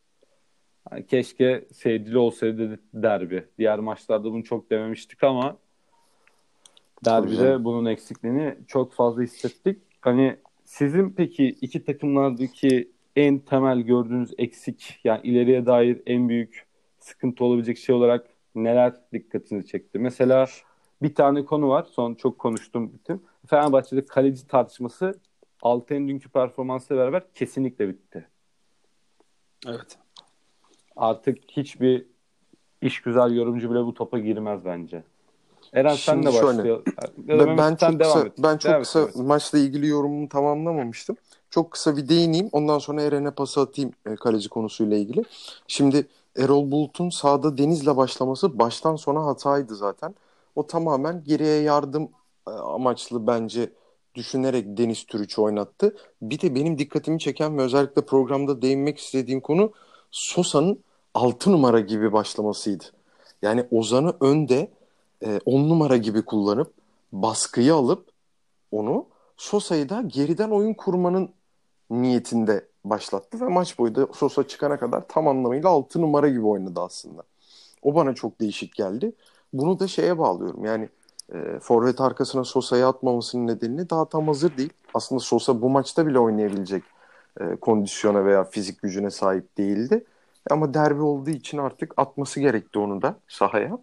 Yani 0.90 1.06
keşke 1.06 1.64
seyircili 1.73 2.18
olsaydı 2.18 2.80
derbi. 2.94 3.44
Diğer 3.58 3.78
maçlarda 3.78 4.25
bunu 4.25 4.44
çok 4.44 4.70
dememiştik 4.70 5.25
ama 5.25 5.56
derbide 7.05 7.65
bunun 7.65 7.85
eksikliğini 7.85 8.57
çok 8.67 8.93
fazla 8.93 9.23
hissettik. 9.23 9.83
Hani 10.00 10.37
sizin 10.65 11.11
peki 11.11 11.47
iki 11.49 11.85
takımlardaki 11.85 12.93
en 13.17 13.38
temel 13.38 13.81
gördüğünüz 13.81 14.35
eksik 14.38 15.00
yani 15.05 15.21
ileriye 15.23 15.67
dair 15.67 16.03
en 16.07 16.29
büyük 16.29 16.67
sıkıntı 16.99 17.45
olabilecek 17.45 17.79
şey 17.79 17.95
olarak 17.95 18.26
neler 18.55 18.95
dikkatinizi 19.12 19.67
çekti? 19.67 19.99
Mesela 19.99 20.47
bir 21.03 21.15
tane 21.15 21.45
konu 21.45 21.69
var. 21.69 21.87
Son 21.91 22.15
çok 22.15 22.38
konuştum 22.38 22.93
bütün. 22.93 23.26
Fenerbahçe'de 23.47 24.05
kaleci 24.05 24.47
tartışması 24.47 25.21
Altay'ın 25.62 26.09
dünkü 26.09 26.29
performansıyla 26.29 27.03
beraber 27.03 27.33
kesinlikle 27.35 27.88
bitti. 27.88 28.29
Evet. 29.67 29.99
Artık 30.97 31.38
hiçbir 31.50 32.07
iş 32.83 33.03
güzel 33.03 33.35
yorumcu 33.35 33.71
bile 33.71 33.85
bu 33.85 33.95
topa 33.95 34.19
girmez 34.19 34.65
bence. 34.65 35.03
Eren 35.73 35.94
sen 35.94 36.12
Şimdi 36.12 36.26
de 36.26 36.32
şöyle, 36.32 36.58
başlıyor. 36.58 36.87
Da 36.87 37.46
Ben, 37.46 37.58
ben 37.58 37.76
sen 37.80 37.90
çok 37.90 38.00
devam 38.00 38.12
kısa, 38.12 38.26
et. 38.26 38.32
ben 38.38 38.56
çok 38.56 38.70
Devam 38.70 38.80
et, 38.80 38.87
kısa 38.87 39.00
evet. 39.00 39.16
maçla 39.16 39.58
ilgili 39.58 39.87
yorumumu 39.87 40.28
tamamlamamıştım. 40.28 41.16
Çok 41.50 41.70
kısa 41.70 41.96
bir 41.96 42.08
değineyim. 42.08 42.49
Ondan 42.52 42.78
sonra 42.78 43.02
Eren'e 43.02 43.30
pas 43.30 43.58
atayım 43.58 43.90
e, 44.06 44.14
kaleci 44.14 44.49
konusuyla 44.49 44.96
ilgili. 44.96 45.23
Şimdi 45.68 46.06
Erol 46.37 46.70
Bulut'un 46.70 47.11
sahada 47.11 47.58
Deniz'le 47.58 47.96
başlaması 47.96 48.58
baştan 48.58 48.96
sona 48.96 49.26
hataydı 49.26 49.76
zaten. 49.76 50.14
O 50.56 50.66
tamamen 50.66 51.25
geriye 51.25 51.61
yardım 51.62 52.08
e, 52.49 52.50
amaçlı 52.50 53.26
bence 53.26 53.70
düşünerek 54.14 54.64
Deniz 54.78 55.04
Türüç'ü 55.04 55.40
oynattı. 55.40 55.96
Bir 56.23 56.40
de 56.40 56.54
benim 56.54 56.78
dikkatimi 56.78 57.18
çeken 57.18 57.58
ve 57.58 57.62
özellikle 57.62 58.02
programda 58.06 58.62
değinmek 58.62 58.99
istediğim 58.99 59.40
konu 59.40 59.73
Sosa'nın 60.11 60.78
6 61.14 61.52
numara 61.52 61.80
gibi 61.80 62.12
başlamasıydı. 62.12 62.85
Yani 63.42 63.66
Ozan'ı 63.70 64.14
önde 64.20 64.70
10 65.44 65.68
numara 65.68 65.96
gibi 65.96 66.23
kullanıp 66.23 66.73
baskıyı 67.12 67.75
alıp 67.75 68.08
onu 68.70 69.06
Sosa'yı 69.37 69.88
da 69.88 70.02
geriden 70.06 70.50
oyun 70.50 70.75
kurmanın 70.75 71.30
niyetinde 71.90 72.68
başlattı 72.85 73.40
ve 73.40 73.44
maç 73.44 73.78
boyu 73.78 73.94
da 73.94 74.08
Sosa 74.12 74.49
çıkana 74.49 74.78
kadar 74.78 75.08
tam 75.08 75.28
anlamıyla 75.28 75.68
6 75.68 76.02
numara 76.02 76.28
gibi 76.28 76.46
oynadı 76.46 76.80
aslında. 76.80 77.23
O 77.82 77.94
bana 77.94 78.14
çok 78.14 78.40
değişik 78.40 78.75
geldi. 78.75 79.12
Bunu 79.52 79.78
da 79.78 79.88
şeye 79.88 80.18
bağlıyorum. 80.18 80.64
Yani 80.64 80.88
e, 81.35 81.58
forvet 81.61 82.00
arkasına 82.00 82.44
Sosa'yı 82.44 82.87
atmamasının 82.87 83.46
nedeni 83.46 83.90
daha 83.90 84.08
tam 84.08 84.26
hazır 84.26 84.56
değil. 84.56 84.73
Aslında 84.94 85.20
Sosa 85.20 85.62
bu 85.62 85.70
maçta 85.70 86.06
bile 86.06 86.18
oynayabilecek 86.18 86.85
e, 87.40 87.56
kondisyona 87.56 88.25
veya 88.25 88.44
fizik 88.44 88.82
gücüne 88.82 89.11
sahip 89.11 89.58
değildi. 89.58 90.04
Ama 90.50 90.75
derbi 90.75 91.02
olduğu 91.02 91.30
için 91.30 91.58
artık 91.58 91.94
atması 91.96 92.40
gerekti 92.40 92.78
onu 92.78 93.02
da 93.02 93.16
sahaya. 93.28 93.78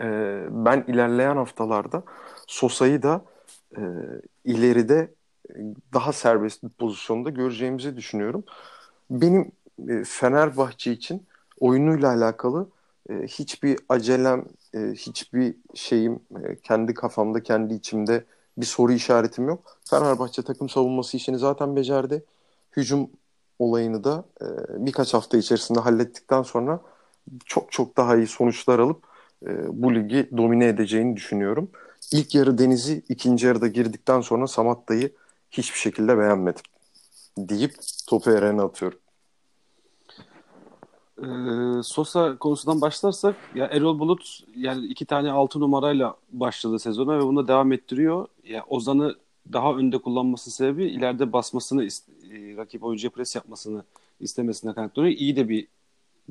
E, 0.00 0.06
ben 0.50 0.84
ilerleyen 0.88 1.36
haftalarda 1.36 2.02
Sosa'yı 2.46 3.02
da 3.02 3.24
e, 3.76 3.82
ileride 4.44 5.14
e, 5.50 5.54
daha 5.94 6.12
serbest 6.12 6.62
bir 6.62 6.68
pozisyonda 6.68 7.30
göreceğimizi 7.30 7.96
düşünüyorum. 7.96 8.44
Benim 9.10 9.52
e, 9.88 10.04
Fenerbahçe 10.04 10.92
için 10.92 11.26
oyunuyla 11.60 12.08
alakalı 12.12 12.68
e, 13.10 13.14
hiçbir 13.14 13.78
acelem, 13.88 14.44
e, 14.74 14.78
hiçbir 14.78 15.54
şeyim 15.74 16.20
e, 16.44 16.56
kendi 16.56 16.94
kafamda, 16.94 17.42
kendi 17.42 17.74
içimde 17.74 18.24
bir 18.58 18.66
soru 18.66 18.92
işaretim 18.92 19.48
yok. 19.48 19.78
Fenerbahçe 19.90 20.42
takım 20.42 20.68
savunması 20.68 21.16
işini 21.16 21.38
zaten 21.38 21.76
becerdi. 21.76 22.24
Hücum 22.76 23.10
olayını 23.58 24.04
da 24.04 24.24
e, 24.42 24.46
birkaç 24.86 25.14
hafta 25.14 25.36
içerisinde 25.38 25.80
hallettikten 25.80 26.42
sonra 26.42 26.80
çok 27.44 27.72
çok 27.72 27.96
daha 27.96 28.16
iyi 28.16 28.26
sonuçlar 28.26 28.78
alıp 28.78 29.07
e, 29.46 29.82
bu 29.82 29.94
ligi 29.94 30.28
domine 30.36 30.66
edeceğini 30.66 31.16
düşünüyorum. 31.16 31.70
İlk 32.12 32.34
yarı 32.34 32.58
Deniz'i 32.58 33.02
ikinci 33.08 33.46
yarıda 33.46 33.66
girdikten 33.66 34.20
sonra 34.20 34.46
Samatta'yı 34.46 35.12
hiçbir 35.50 35.78
şekilde 35.78 36.18
beğenmedim. 36.18 36.62
Deyip 37.38 37.74
topu 38.06 38.30
Eren'e 38.30 38.62
atıyorum. 38.62 38.98
Ee, 41.18 41.82
Sosa 41.82 42.36
konusundan 42.36 42.80
başlarsak 42.80 43.36
ya 43.54 43.66
Erol 43.66 43.98
Bulut 43.98 44.40
yani 44.56 44.86
iki 44.86 45.04
tane 45.04 45.30
altı 45.30 45.60
numarayla 45.60 46.16
başladı 46.32 46.78
sezona 46.78 47.18
ve 47.18 47.22
bunu 47.22 47.48
devam 47.48 47.72
ettiriyor. 47.72 48.26
Ya 48.44 48.64
Ozan'ı 48.68 49.14
daha 49.52 49.74
önde 49.74 49.98
kullanması 49.98 50.50
sebebi 50.50 50.84
ileride 50.84 51.32
basmasını 51.32 51.84
e, 51.84 51.88
rakip 52.56 52.84
oyuncuya 52.84 53.10
pres 53.10 53.36
yapmasını 53.36 53.82
istemesine 54.20 54.74
kaynaklanıyor. 54.74 55.16
İyi 55.16 55.36
de 55.36 55.48
bir 55.48 55.68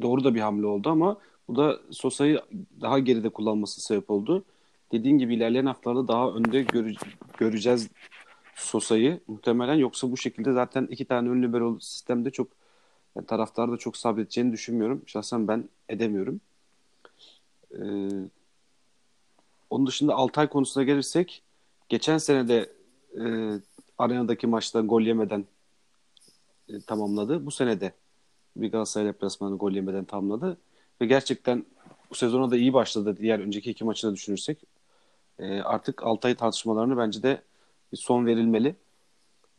doğru 0.02 0.24
da 0.24 0.36
bir 0.36 0.42
hamle 0.42 0.66
oldu 0.66 0.90
ama 0.90 1.18
bu 1.48 1.56
da 1.56 1.80
Sosa'yı 1.92 2.42
daha 2.82 3.00
geride 3.00 3.30
kullanması 3.30 3.82
sebep 3.82 4.12
oldu. 4.12 4.46
Dediğin 4.92 5.18
gibi 5.18 5.36
ilerleyen 5.36 5.66
haftalarda 5.66 6.08
daha 6.08 6.30
önde 6.30 6.62
göre- 6.62 6.96
göreceğiz 7.38 7.90
Sosa'yı 8.56 9.20
muhtemelen 9.28 9.76
yoksa 9.76 10.12
bu 10.12 10.18
şekilde 10.18 10.54
zaten 10.54 10.88
iki 10.92 11.06
tane 11.06 11.30
ön 11.30 11.44
libero 11.44 11.80
sistemde 11.80 12.32
çok 12.32 12.48
yani 13.16 13.28
taraftar 13.28 13.72
da 13.72 13.78
çok 13.78 13.98
sabredeceğini 13.98 14.52
düşünmüyorum. 14.52 15.04
Şahsen 15.06 15.48
ben 15.48 15.70
edemiyorum. 15.90 16.42
Ee, 17.72 18.10
onun 19.70 19.88
dışında 19.88 20.16
Altay 20.16 20.48
konusuna 20.48 20.84
gelirsek 20.84 21.44
geçen 21.90 22.18
sene 22.18 22.48
de 22.48 22.70
e, 23.16 23.24
arenadaki 23.98 24.48
maçta 24.48 24.82
gol 24.82 25.02
yemeden 25.02 25.46
e, 26.70 26.82
tamamladı. 26.82 27.46
Bu 27.46 27.52
sene 27.52 27.82
de 27.82 27.94
bir 28.56 28.72
Galatasaray 28.72 29.08
deplasmanı 29.08 29.58
gol 29.58 29.72
yemeden 29.72 30.06
tamamladı. 30.06 30.58
Ve 31.02 31.06
gerçekten 31.06 31.66
bu 32.10 32.16
sezona 32.16 32.52
da 32.52 32.58
iyi 32.58 32.74
başladı 32.74 33.18
diğer 33.20 33.40
önceki 33.40 33.72
iki 33.72 33.84
maçı 33.84 34.14
düşünürsek. 34.14 34.58
E, 35.40 35.62
artık 35.62 36.04
Altay 36.04 36.36
tartışmalarını 36.36 36.98
bence 36.98 37.24
de 37.24 37.42
bir 37.92 37.98
son 37.98 38.26
verilmeli. 38.26 38.76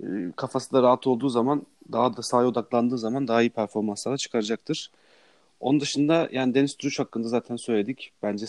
E, 0.02 0.06
kafası 0.36 0.72
da 0.72 0.82
rahat 0.82 1.06
olduğu 1.06 1.28
zaman 1.28 1.66
daha 1.92 2.16
da 2.16 2.22
sahaya 2.22 2.48
odaklandığı 2.48 2.98
zaman 2.98 3.28
daha 3.28 3.42
iyi 3.42 3.50
performanslar 3.50 4.12
da 4.12 4.16
çıkaracaktır. 4.16 4.90
Onun 5.60 5.80
dışında 5.80 6.28
yani 6.32 6.54
Deniz 6.54 6.76
Türüç 6.76 6.98
hakkında 6.98 7.28
zaten 7.28 7.56
söyledik. 7.56 8.12
Bence 8.22 8.46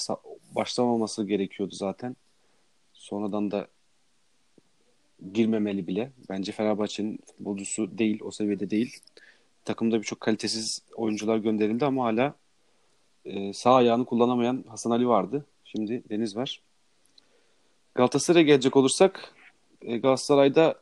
başlamaması 0.55 1.25
gerekiyordu 1.25 1.75
zaten. 1.75 2.15
Sonradan 2.93 3.51
da 3.51 3.67
girmemeli 5.33 5.87
bile. 5.87 6.11
Bence 6.29 6.51
Fenerbahçe'nin 6.51 7.19
futbolcusu 7.25 7.97
değil, 7.97 8.19
o 8.23 8.31
seviyede 8.31 8.69
değil. 8.69 8.99
Takımda 9.65 9.97
birçok 9.97 10.19
kalitesiz 10.19 10.81
oyuncular 10.95 11.37
gönderildi 11.37 11.85
ama 11.85 12.05
hala 12.05 12.35
e, 13.25 13.53
sağ 13.53 13.75
ayağını 13.75 14.05
kullanamayan 14.05 14.63
Hasan 14.67 14.91
Ali 14.91 15.07
vardı. 15.07 15.45
Şimdi 15.65 16.03
Deniz 16.09 16.35
var. 16.35 16.61
Galatasaray'a 17.95 18.45
gelecek 18.45 18.75
olursak 18.75 19.33
e, 19.81 19.97
Galatasaray'da 19.97 20.75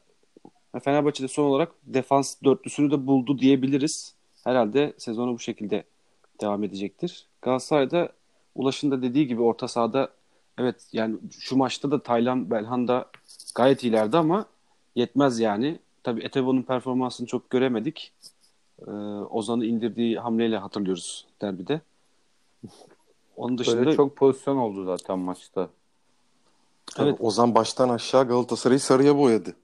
Fenerbahçe'de 0.84 1.28
son 1.28 1.44
olarak 1.44 1.72
defans 1.84 2.36
dörtlüsünü 2.44 2.92
de 2.92 3.08
buldu 3.08 3.40
diyebiliriz. 3.40 4.14
Herhalde 4.44 4.94
sezonu 4.98 5.34
bu 5.34 5.40
şekilde 5.40 5.84
devam 6.42 6.64
edecektir. 6.64 7.28
Galatasaray'da 7.42 8.10
Ulaş'ın 8.56 8.92
da 8.92 9.02
dediği 9.02 9.28
gibi 9.28 9.42
orta 9.42 9.68
sahada 9.68 10.10
evet 10.58 10.88
yani 10.94 11.18
şu 11.40 11.58
maçta 11.58 11.92
da 11.92 12.04
Taylan 12.04 12.52
Belhanda 12.52 13.06
gayet 13.56 13.84
ileride 13.84 14.18
ama 14.18 14.46
yetmez 14.96 15.40
yani. 15.40 15.80
Tabii 16.04 16.24
Etebo'nun 16.24 16.62
performansını 16.62 17.28
çok 17.28 17.50
göremedik. 17.50 18.12
Ee, 18.88 18.92
Ozan'ı 19.30 19.66
indirdiği 19.66 20.20
hamleyle 20.20 20.58
hatırlıyoruz 20.58 21.26
derbide. 21.42 21.82
Onun 23.36 23.58
dışında 23.58 23.78
Böyle 23.78 23.96
çok 23.96 24.16
pozisyon 24.16 24.58
oldu 24.58 24.86
zaten 24.86 25.20
maçta. 25.20 25.70
Tabii 26.86 27.10
Evet. 27.10 27.22
Ozan 27.22 27.56
baştan 27.56 27.90
aşağı 27.90 28.28
Galatasaray'ı 28.28 28.80
sarıya 28.80 29.18
boyadı. 29.18 29.56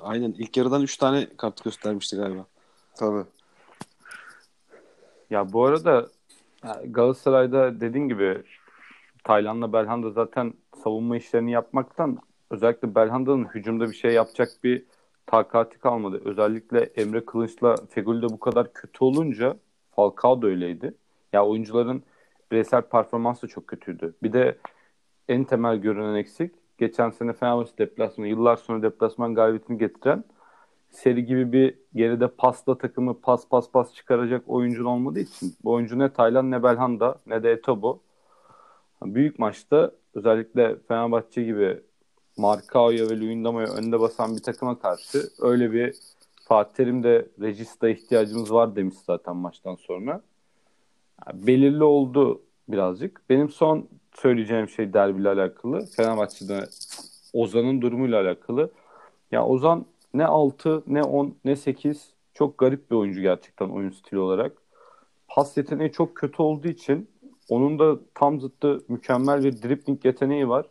Aynen. 0.00 0.32
ilk 0.38 0.56
yarıdan 0.56 0.82
3 0.82 0.96
tane 0.96 1.36
kart 1.36 1.64
göstermişti 1.64 2.16
galiba. 2.16 2.46
Tabii. 2.94 3.24
Ya 5.30 5.52
bu 5.52 5.64
arada 5.64 6.08
Galatasaray'da 6.84 7.80
dediğin 7.80 8.08
gibi 8.08 8.42
Tayland'la 9.24 9.72
Belhanda 9.72 10.10
zaten 10.10 10.54
savunma 10.84 11.16
işlerini 11.16 11.52
yapmaktan 11.52 12.18
özellikle 12.50 12.94
Belhanda'nın 12.94 13.44
hücumda 13.44 13.90
bir 13.90 13.94
şey 13.94 14.12
yapacak 14.12 14.48
bir 14.64 14.84
takati 15.26 15.78
kalmadı. 15.78 16.22
Özellikle 16.24 16.80
Emre 16.80 17.24
Kılınç'la 17.24 17.76
Feguli 17.90 18.22
de 18.22 18.28
bu 18.28 18.40
kadar 18.40 18.72
kötü 18.72 19.04
olunca 19.04 19.56
Falcao 19.90 20.42
da 20.42 20.46
öyleydi. 20.46 20.94
Ya 21.32 21.46
oyuncuların 21.46 22.02
bireysel 22.52 22.82
performansı 22.82 23.48
çok 23.48 23.66
kötüydü. 23.66 24.14
Bir 24.22 24.32
de 24.32 24.58
en 25.28 25.44
temel 25.44 25.76
görünen 25.76 26.14
eksik 26.14 26.54
geçen 26.78 27.10
sene 27.10 27.32
Fenerbahçe 27.32 27.78
deplasmanı 27.78 28.28
yıllar 28.28 28.56
sonra 28.56 28.82
deplasman 28.82 29.34
galibiyetini 29.34 29.78
getiren 29.78 30.24
seri 30.90 31.26
gibi 31.26 31.52
bir 31.52 31.74
geride 31.94 32.28
pasla 32.28 32.78
takımı 32.78 33.20
pas 33.20 33.48
pas 33.48 33.70
pas 33.70 33.94
çıkaracak 33.94 34.42
oyuncun 34.46 34.84
olmadığı 34.84 35.20
için 35.20 35.54
bu 35.64 35.72
oyuncu 35.72 35.98
ne 35.98 36.12
Taylan 36.12 36.50
ne 36.50 36.62
Belhanda 36.62 37.16
ne 37.26 37.42
de 37.42 37.52
Etobo. 37.52 38.00
Büyük 39.02 39.38
maçta 39.38 39.92
özellikle 40.14 40.76
Fenerbahçe 40.88 41.42
gibi 41.42 41.80
Markao'ya 42.36 43.10
ve 43.10 43.20
Luyendama'ya 43.20 43.68
önde 43.68 44.00
basan 44.00 44.36
bir 44.36 44.42
takıma 44.42 44.78
karşı 44.78 45.18
öyle 45.40 45.72
bir 45.72 45.94
Fatih 46.48 46.74
Terim 46.74 47.02
de 47.02 47.28
Regista 47.40 47.88
ihtiyacımız 47.88 48.52
var 48.52 48.76
demiş 48.76 48.94
zaten 49.06 49.36
maçtan 49.36 49.74
sonra. 49.74 50.22
Belirli 51.34 51.84
oldu 51.84 52.42
birazcık. 52.68 53.22
Benim 53.30 53.48
son 53.48 53.88
söyleyeceğim 54.14 54.68
şey 54.68 54.92
derbiyle 54.92 55.28
alakalı. 55.28 55.86
Fenerbahçe'de 55.96 56.64
Ozan'ın 57.32 57.82
durumuyla 57.82 58.22
alakalı. 58.22 58.70
Ya 59.30 59.46
Ozan 59.46 59.86
ne 60.14 60.26
6 60.26 60.82
ne 60.86 61.02
10 61.02 61.34
ne 61.44 61.56
8 61.56 62.12
çok 62.34 62.58
garip 62.58 62.90
bir 62.90 62.96
oyuncu 62.96 63.20
gerçekten 63.20 63.68
oyun 63.68 63.90
stili 63.90 64.18
olarak. 64.20 64.52
Pas 65.28 65.56
yeteneği 65.56 65.92
çok 65.92 66.16
kötü 66.16 66.42
olduğu 66.42 66.68
için 66.68 67.08
onun 67.48 67.78
da 67.78 67.98
tam 68.14 68.40
zıttı 68.40 68.80
mükemmel 68.88 69.44
bir 69.44 69.62
dribbling 69.62 70.04
yeteneği 70.04 70.48
var. 70.48 70.66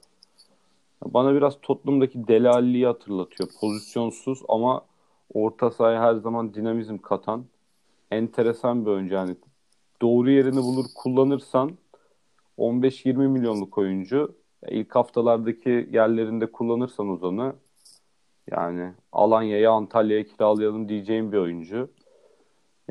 Bana 1.06 1.36
biraz 1.36 1.62
Tottenham'daki 1.62 2.28
Delali'yi 2.28 2.86
hatırlatıyor. 2.86 3.50
Pozisyonsuz 3.62 4.42
ama 4.50 4.82
orta 5.34 5.72
sahaya 5.72 6.02
her 6.02 6.16
zaman 6.16 6.54
dinamizm 6.54 6.98
katan 6.98 7.46
enteresan 8.12 8.86
bir 8.86 8.92
oyuncu 8.92 9.14
yani. 9.14 9.36
Doğru 10.02 10.32
yerini 10.32 10.58
bulur 10.58 10.86
kullanırsan 10.96 11.78
15-20 12.58 13.28
milyonluk 13.28 13.78
oyuncu. 13.78 14.36
İlk 14.68 14.96
haftalardaki 14.96 15.90
yerlerinde 15.92 16.52
kullanırsan 16.52 17.10
Ozan'ı 17.10 17.56
yani 18.52 18.94
Alanya'ya 19.12 19.72
Antalya'ya 19.72 20.24
kiralayalım 20.24 20.90
diyeceğim 20.90 21.32
bir 21.32 21.38
oyuncu. 21.38 21.90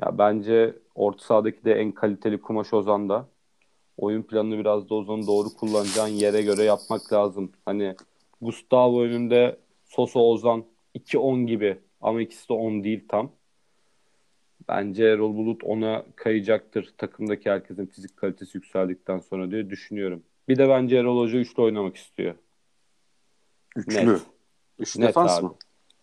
Ya 0.00 0.18
bence 0.18 0.78
orta 0.94 1.24
sahadaki 1.24 1.64
de 1.64 1.74
en 1.74 1.92
kaliteli 1.92 2.40
kumaş 2.40 2.74
Ozan'da. 2.74 3.28
Oyun 3.96 4.22
planını 4.22 4.58
biraz 4.58 4.90
da 4.90 4.94
Ozan'ı 4.94 5.26
doğru 5.26 5.48
kullanacağın 5.60 6.08
yere 6.08 6.42
göre 6.42 6.62
yapmak 6.62 7.12
lazım. 7.12 7.52
Hani 7.64 7.96
Gustavo 8.40 9.02
önünde 9.02 9.60
Sosa 9.84 10.20
Ozan 10.20 10.64
2-10 10.94 11.46
gibi 11.46 11.78
ama 12.00 12.22
ikisi 12.22 12.48
de 12.48 12.52
10 12.52 12.84
değil 12.84 13.08
tam. 13.08 13.39
Bence 14.70 15.04
Erol 15.04 15.36
Bulut 15.36 15.64
ona 15.64 16.04
kayacaktır 16.16 16.94
takımdaki 16.98 17.50
herkesin 17.50 17.86
fizik 17.86 18.16
kalitesi 18.16 18.58
yükseldikten 18.58 19.18
sonra 19.18 19.50
diye 19.50 19.70
düşünüyorum. 19.70 20.22
Bir 20.48 20.58
de 20.58 20.68
bence 20.68 20.96
Erol 20.96 21.18
Hoca 21.20 21.38
üçlü 21.38 21.62
oynamak 21.62 21.96
istiyor. 21.96 22.34
Üçlü. 23.76 24.12
Net. 24.12 24.20
Üç 24.78 24.98
Net 24.98 25.08
defans 25.08 25.38
abi. 25.38 25.46
mı? 25.46 25.54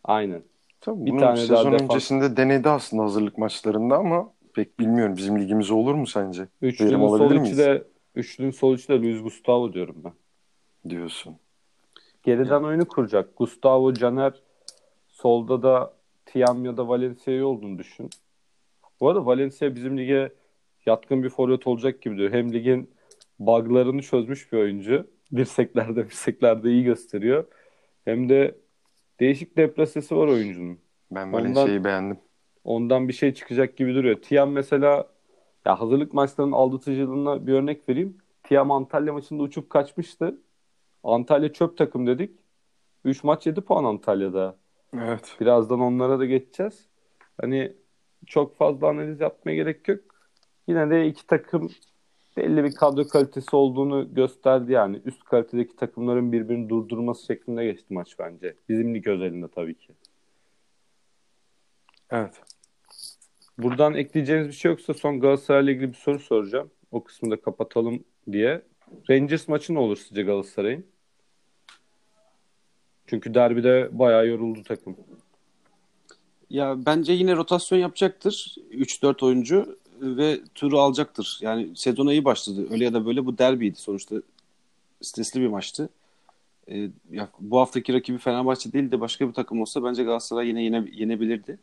Aynen. 0.04 0.44
Tabii 0.82 1.06
Bir 1.06 1.12
bunu 1.12 1.20
tane 1.20 1.38
sezon 1.38 1.56
daha 1.56 1.72
defans- 1.72 1.84
öncesinde 1.84 2.38
denedi 2.38 2.70
aslında 2.70 3.04
hazırlık 3.04 3.38
maçlarında 3.38 3.98
ama 3.98 4.34
pek 4.54 4.80
bilmiyorum. 4.80 5.18
Bizim 5.18 5.40
ligimize 5.40 5.74
olur 5.74 5.94
mu 5.96 6.08
sence? 6.08 6.48
Üçlünün 6.62 7.08
sol 7.08 7.32
içi 7.46 7.58
de 7.58 7.84
üçlünün 8.16 8.52
sol 8.52 8.76
içi 8.76 8.88
de 8.88 9.02
Luis 9.02 9.24
Gustavo 9.24 9.74
diyorum 9.74 9.96
ben. 10.04 10.14
Diyorsun. 10.90 11.36
Geriden 12.24 12.64
oyunu 12.64 12.88
kuracak. 12.88 13.38
Gustavo, 13.38 13.94
Caner 13.94 14.34
solda 15.10 15.64
da 15.64 15.94
Tiam 16.26 16.66
ya 16.66 16.78
da 16.78 16.88
Valencia'yı 16.88 17.46
olduğunu 17.46 17.78
düşün. 17.78 18.10
Bu 19.00 19.10
arada 19.10 19.26
Valencia 19.26 19.76
bizim 19.76 19.98
lige 19.98 20.32
yatkın 20.86 21.24
bir 21.24 21.30
forvet 21.30 21.68
olacak 21.68 22.02
gibi 22.02 22.18
diyor. 22.18 22.32
Hem 22.32 22.54
ligin 22.54 22.90
buglarını 23.40 24.02
çözmüş 24.02 24.52
bir 24.54 24.58
oyuncu. 24.58 25.08
Dirseklerde, 25.36 26.06
dirseklerde 26.06 26.70
iyi 26.72 26.84
gösteriyor. 26.84 27.46
Hem 28.06 28.30
de 28.30 28.56
değişik 29.20 29.58
depresesi 29.58 30.16
var 30.16 30.28
oyuncunun. 30.28 30.80
Ben 31.12 31.28
Ondan- 31.28 31.34
Valencia'yı 31.34 31.84
beğendim. 31.84 32.18
Ondan 32.64 33.08
bir 33.08 33.14
şey 33.14 33.34
çıkacak 33.34 33.78
gibi 33.78 33.96
duruyor. 33.96 34.16
Tiam 34.22 34.52
mesela 34.52 35.08
ya 35.66 35.82
hazırlık 35.82 36.14
maçlarının 36.14 36.54
aldatıcılığına 36.54 37.48
bir 37.48 37.54
örnek 37.54 37.90
vereyim. 37.90 38.18
Tiam 38.44 38.72
Antalya 38.72 39.14
maçında 39.14 39.44
uçup 39.44 39.70
kaçmıştı. 39.70 40.42
Antalya 41.04 41.54
çöp 41.54 41.78
takım 41.78 42.08
dedik. 42.08 42.32
3 43.06 43.24
maç 43.24 43.48
7 43.48 43.62
puan 43.62 43.84
Antalya'da. 43.84 44.56
Evet. 44.94 45.36
Birazdan 45.40 45.80
onlara 45.80 46.20
da 46.20 46.26
geçeceğiz. 46.26 46.86
Hani 47.42 47.74
çok 48.28 48.58
fazla 48.58 48.88
analiz 48.88 49.22
yapmaya 49.22 49.56
gerek 49.56 49.88
yok. 49.88 50.00
Yine 50.68 50.90
de 50.90 51.08
iki 51.08 51.28
takım 51.28 51.72
belli 52.38 52.64
bir 52.64 52.76
kadro 52.76 53.08
kalitesi 53.08 53.56
olduğunu 53.56 54.14
gösterdi 54.14 54.72
yani. 54.72 55.02
Üst 55.06 55.24
kalitedeki 55.24 55.76
takımların 55.76 56.32
birbirini 56.32 56.70
durdurması 56.70 57.26
şeklinde 57.26 57.66
geçti 57.66 57.94
maç 57.94 58.20
bence. 58.20 58.56
Bizim 58.70 58.96
lig 58.96 59.08
özelinde 59.08 59.48
tabii 59.48 59.76
ki. 59.76 59.94
Evet. 62.12 62.42
Buradan 63.58 63.94
ekleyeceğiniz 63.94 64.48
bir 64.48 64.54
şey 64.54 64.72
yoksa 64.72 64.94
son 64.94 65.20
Galatasaray'la 65.20 65.72
ilgili 65.72 65.90
bir 65.90 65.98
soru 65.98 66.20
soracağım. 66.20 66.72
O 66.92 67.04
kısmı 67.04 67.32
da 67.32 67.42
kapatalım 67.42 68.04
diye. 68.32 68.62
Rangers 69.10 69.48
maçı 69.48 69.74
ne 69.74 69.80
olur 69.80 69.98
sizce 69.98 70.24
Galatasaray'ın? 70.24 70.86
Çünkü 73.08 73.34
derbide 73.34 73.90
bayağı 73.92 74.28
yoruldu 74.28 74.64
takım. 74.64 74.98
Ya 76.50 76.86
bence 76.86 77.14
yine 77.14 77.36
rotasyon 77.36 77.80
yapacaktır. 77.80 78.56
3-4 78.72 79.26
oyuncu 79.26 79.78
ve 80.02 80.40
turu 80.56 80.80
alacaktır. 80.80 81.40
Yani 81.42 81.70
sezona 81.76 82.12
iyi 82.12 82.26
başladı. 82.26 82.68
Öyle 82.72 82.84
ya 82.84 82.94
da 82.94 83.06
böyle 83.06 83.26
bu 83.26 83.38
derbiydi. 83.38 83.80
Sonuçta 83.80 84.16
stresli 85.02 85.42
bir 85.42 85.48
maçtı. 85.48 85.90
Ee, 86.70 86.90
ya 87.12 87.30
bu 87.40 87.60
haftaki 87.60 87.94
rakibi 87.94 88.18
Fenerbahçe 88.18 88.74
değil 88.74 88.92
de 88.92 89.00
başka 89.00 89.28
bir 89.28 89.34
takım 89.34 89.62
olsa 89.62 89.84
bence 89.84 90.04
Galatasaray 90.04 90.48
yine 90.48 90.64
yene, 90.64 90.86
yenebilirdi. 90.94 91.60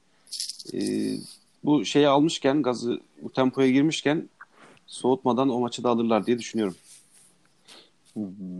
Ee, 0.74 1.16
bu 1.64 1.84
şeyi 1.84 2.08
almışken, 2.08 2.62
gazı 2.62 3.00
bu 3.22 3.32
tempoya 3.32 3.70
girmişken 3.70 4.28
soğutmadan 4.86 5.48
o 5.48 5.60
maçı 5.60 5.84
da 5.84 5.90
alırlar 5.90 6.26
diye 6.26 6.38
düşünüyorum. 6.38 6.74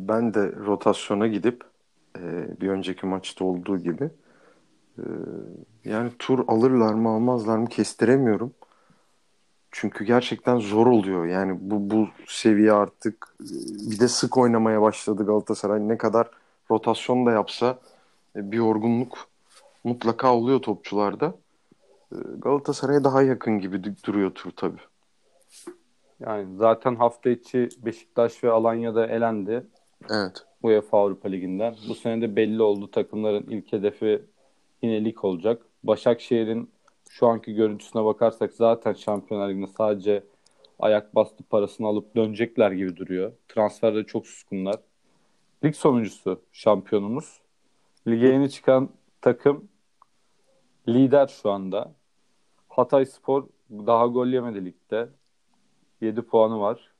Ben 0.07 0.35
de 0.35 0.53
rotasyona 0.53 1.27
gidip 1.27 1.65
e, 2.19 2.21
bir 2.61 2.69
önceki 2.69 3.07
maçta 3.07 3.45
olduğu 3.45 3.79
gibi 3.79 4.05
e, 4.05 4.11
yani 5.85 6.11
tur 6.19 6.45
alırlar 6.49 6.95
mı 6.95 7.09
almazlar 7.09 7.59
mı 7.59 7.69
kestiremiyorum. 7.69 8.53
Çünkü 9.71 10.05
gerçekten 10.05 10.59
zor 10.59 10.87
oluyor. 10.87 11.27
Yani 11.27 11.59
bu 11.61 11.91
bu 11.91 12.09
seviye 12.27 12.73
artık 12.73 13.37
e, 13.41 13.47
bir 13.91 14.01
de 14.01 14.09
sık 14.09 14.39
oynamaya 14.39 14.83
başladı 14.83 15.27
Galatasaray. 15.27 15.89
Ne 15.89 15.99
kadar 15.99 16.31
rotasyon 16.71 17.27
da 17.27 17.31
yapsa 17.31 17.79
e, 18.37 18.53
bir 18.53 18.57
yorgunluk 18.57 19.19
mutlaka 19.85 20.35
oluyor 20.35 20.63
topçularda. 20.63 21.35
E, 22.13 22.17
Galatasaray'a 22.39 23.05
daha 23.05 23.23
yakın 23.23 23.59
gibi 23.59 23.77
du- 23.77 24.05
duruyor 24.07 24.31
tur 24.31 24.51
tabii. 24.57 24.81
Yani 26.21 26.57
zaten 26.57 26.95
hafta 26.97 27.31
içi 27.31 27.69
Beşiktaş 27.79 28.45
ve 28.45 28.51
Alanya'da 28.51 29.07
elendi 29.07 29.67
Evet. 30.11 30.47
UEFA 30.63 30.99
Avrupa 30.99 31.29
Ligi'nden. 31.29 31.75
Bu 31.89 31.95
sene 31.95 32.23
de 32.23 32.37
belli 32.37 32.63
oldu 32.63 32.91
takımların 32.91 33.47
ilk 33.49 33.73
hedefi 33.73 34.23
yine 34.85 35.05
lig 35.05 35.25
olacak. 35.25 35.67
Başakşehir'in 35.83 36.71
şu 37.11 37.27
anki 37.27 37.55
görüntüsüne 37.55 38.05
bakarsak 38.05 38.53
zaten 38.53 38.93
Şampiyonlar 38.93 39.49
Ligi'nde 39.49 39.67
sadece 39.67 40.25
ayak 40.79 41.15
bastı 41.15 41.45
parasını 41.45 41.87
alıp 41.87 42.17
dönecekler 42.17 42.73
gibi 42.73 42.97
duruyor. 42.97 43.33
Transferde 43.49 44.05
çok 44.05 44.27
suskunlar. 44.27 44.77
Lig 45.65 45.75
sonuncusu 45.75 46.43
şampiyonumuz. 46.53 47.41
Lige 48.09 48.27
yeni 48.27 48.51
çıkan 48.51 48.91
takım 49.21 49.69
lider 50.89 51.27
şu 51.27 51.51
anda. 51.51 51.95
Hatay 52.69 53.07
Spor 53.07 53.49
daha 53.71 54.07
gol 54.07 54.27
yemedi 54.27 54.65
ligde. 54.65 55.09
7 56.01 56.23
puanı 56.23 56.61
var. 56.61 56.94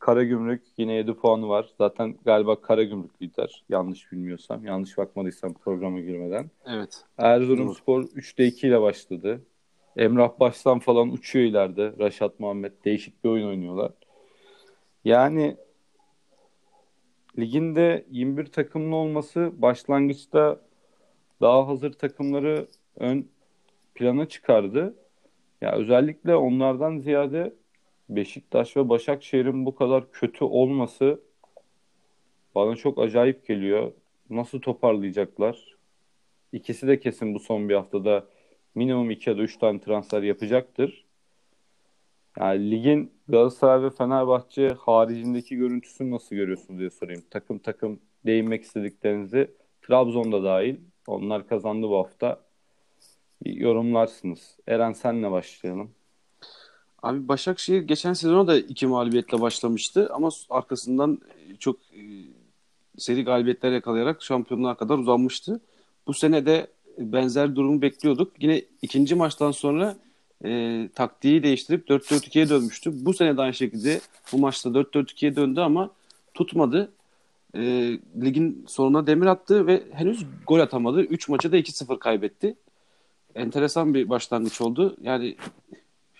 Karagümrük 0.00 0.62
yine 0.76 0.92
7 0.92 1.14
puanı 1.14 1.48
var. 1.48 1.70
Zaten 1.78 2.16
galiba 2.24 2.60
Karagümrük 2.60 3.22
lider. 3.22 3.64
Yanlış 3.68 4.12
bilmiyorsam. 4.12 4.64
Yanlış 4.64 4.98
bakmadıysam 4.98 5.54
programa 5.54 6.00
girmeden. 6.00 6.50
Evet. 6.66 7.04
Erzurumspor 7.18 8.02
3'te 8.02 8.46
2 8.46 8.68
ile 8.68 8.80
başladı. 8.80 9.42
Emrah 9.96 10.40
Baştan 10.40 10.78
falan 10.78 11.08
uçuyor 11.12 11.44
ileride. 11.44 11.92
Raşat 11.98 12.40
Muhammed 12.40 12.72
değişik 12.84 13.24
bir 13.24 13.28
oyun 13.28 13.48
oynuyorlar. 13.48 13.92
Yani 15.04 15.56
liginde 17.38 18.06
21 18.10 18.46
takımlı 18.46 18.96
olması 18.96 19.52
başlangıçta 19.56 20.60
daha 21.40 21.68
hazır 21.68 21.92
takımları 21.92 22.66
ön 22.96 23.28
plana 23.94 24.26
çıkardı. 24.26 24.94
Ya 25.60 25.72
özellikle 25.72 26.36
onlardan 26.36 26.98
ziyade 26.98 27.54
Beşiktaş 28.16 28.76
ve 28.76 28.88
Başakşehir'in 28.88 29.66
bu 29.66 29.74
kadar 29.74 30.12
kötü 30.12 30.44
olması 30.44 31.20
bana 32.54 32.76
çok 32.76 32.98
acayip 32.98 33.46
geliyor. 33.46 33.92
Nasıl 34.30 34.60
toparlayacaklar? 34.60 35.76
İkisi 36.52 36.88
de 36.88 37.00
kesin 37.00 37.34
bu 37.34 37.40
son 37.40 37.68
bir 37.68 37.74
haftada 37.74 38.26
minimum 38.74 39.10
2 39.10 39.30
ya 39.30 39.38
da 39.38 39.42
3 39.42 39.58
tane 39.58 39.80
transfer 39.80 40.22
yapacaktır. 40.22 41.04
Yani 42.38 42.70
ligin 42.70 43.12
Galatasaray 43.28 43.82
ve 43.82 43.90
Fenerbahçe 43.90 44.68
haricindeki 44.68 45.56
görüntüsünü 45.56 46.10
nasıl 46.10 46.36
görüyorsunuz 46.36 46.80
diye 46.80 46.90
sorayım. 46.90 47.22
Takım 47.30 47.58
takım 47.58 48.00
değinmek 48.26 48.62
istediklerinizi 48.62 49.50
Trabzon'da 49.82 50.44
dahil. 50.44 50.76
Onlar 51.06 51.48
kazandı 51.48 51.88
bu 51.88 51.98
hafta. 51.98 52.40
Bir 53.44 53.52
yorumlarsınız. 53.52 54.56
Eren 54.66 54.92
senle 54.92 55.30
başlayalım. 55.30 55.90
Abi 57.02 57.28
Başakşehir 57.28 57.82
geçen 57.82 58.12
sezona 58.12 58.46
da 58.46 58.58
iki 58.58 58.86
mağlubiyetle 58.86 59.40
başlamıştı 59.40 60.08
ama 60.12 60.28
arkasından 60.50 61.18
çok 61.58 61.76
e, 61.76 62.00
seri 62.98 63.24
galibiyetler 63.24 63.72
yakalayarak 63.72 64.22
şampiyonluğa 64.22 64.74
kadar 64.74 64.98
uzanmıştı. 64.98 65.60
Bu 66.06 66.14
sene 66.14 66.46
de 66.46 66.66
benzer 66.98 67.56
durumu 67.56 67.82
bekliyorduk. 67.82 68.32
Yine 68.40 68.62
ikinci 68.82 69.14
maçtan 69.14 69.50
sonra 69.50 69.96
e, 70.44 70.88
taktiği 70.94 71.42
değiştirip 71.42 71.88
4-4-2'ye 71.88 72.48
dönmüştü. 72.48 73.04
Bu 73.04 73.14
sene 73.14 73.36
de 73.36 73.42
aynı 73.42 73.54
şekilde 73.54 74.00
bu 74.32 74.38
maçta 74.38 74.70
4-4-2'ye 74.70 75.36
döndü 75.36 75.60
ama 75.60 75.90
tutmadı. 76.34 76.92
E, 77.54 77.60
ligin 78.22 78.64
sonuna 78.68 79.06
demir 79.06 79.26
attı 79.26 79.66
ve 79.66 79.82
henüz 79.92 80.26
gol 80.46 80.60
atamadı. 80.60 81.02
3 81.02 81.28
maçı 81.28 81.52
da 81.52 81.58
2-0 81.58 81.98
kaybetti. 81.98 82.54
Enteresan 83.34 83.94
bir 83.94 84.08
başlangıç 84.08 84.60
oldu. 84.60 84.96
Yani 85.02 85.36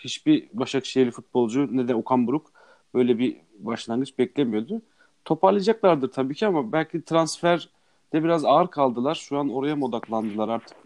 hiçbir 0.01 0.49
Başakşehirli 0.53 1.11
futbolcu 1.11 1.77
ne 1.77 1.89
de 1.89 1.95
Okan 1.95 2.27
Buruk 2.27 2.53
böyle 2.95 3.19
bir 3.19 3.37
başlangıç 3.59 4.19
beklemiyordu. 4.19 4.83
Toparlayacaklardır 5.25 6.13
tabii 6.13 6.35
ki 6.35 6.47
ama 6.47 6.73
belki 6.73 7.05
transfer 7.05 7.69
de 8.13 8.25
biraz 8.25 8.45
ağır 8.45 8.69
kaldılar. 8.69 9.15
Şu 9.15 9.39
an 9.39 9.49
oraya 9.49 9.77
mı 9.77 9.85
odaklandılar 9.85 10.49
artık 10.49 10.77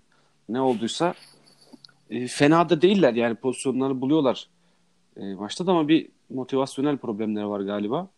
ne 0.48 0.61
olduysa. 0.61 1.14
E, 2.11 2.27
fena 2.27 2.68
da 2.68 2.83
değiller 2.83 3.14
yani 3.14 3.35
pozisyonları 3.35 4.00
buluyorlar 4.00 4.48
e, 5.16 5.35
maçta 5.35 5.66
da 5.66 5.70
ama 5.70 5.88
bir 5.88 6.09
motivasyonel 6.31 6.96
problemleri 6.96 7.48
var 7.48 7.61
galiba. 7.61 8.09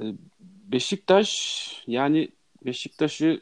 E, 0.00 0.02
Beşiktaş 0.72 1.82
yani 1.86 2.28
Beşiktaş'ı 2.64 3.40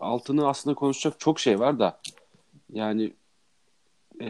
altını 0.00 0.48
aslında 0.48 0.74
konuşacak 0.74 1.20
çok 1.20 1.40
şey 1.40 1.60
var 1.60 1.78
da 1.78 2.00
yani 2.72 3.12
e, 4.20 4.28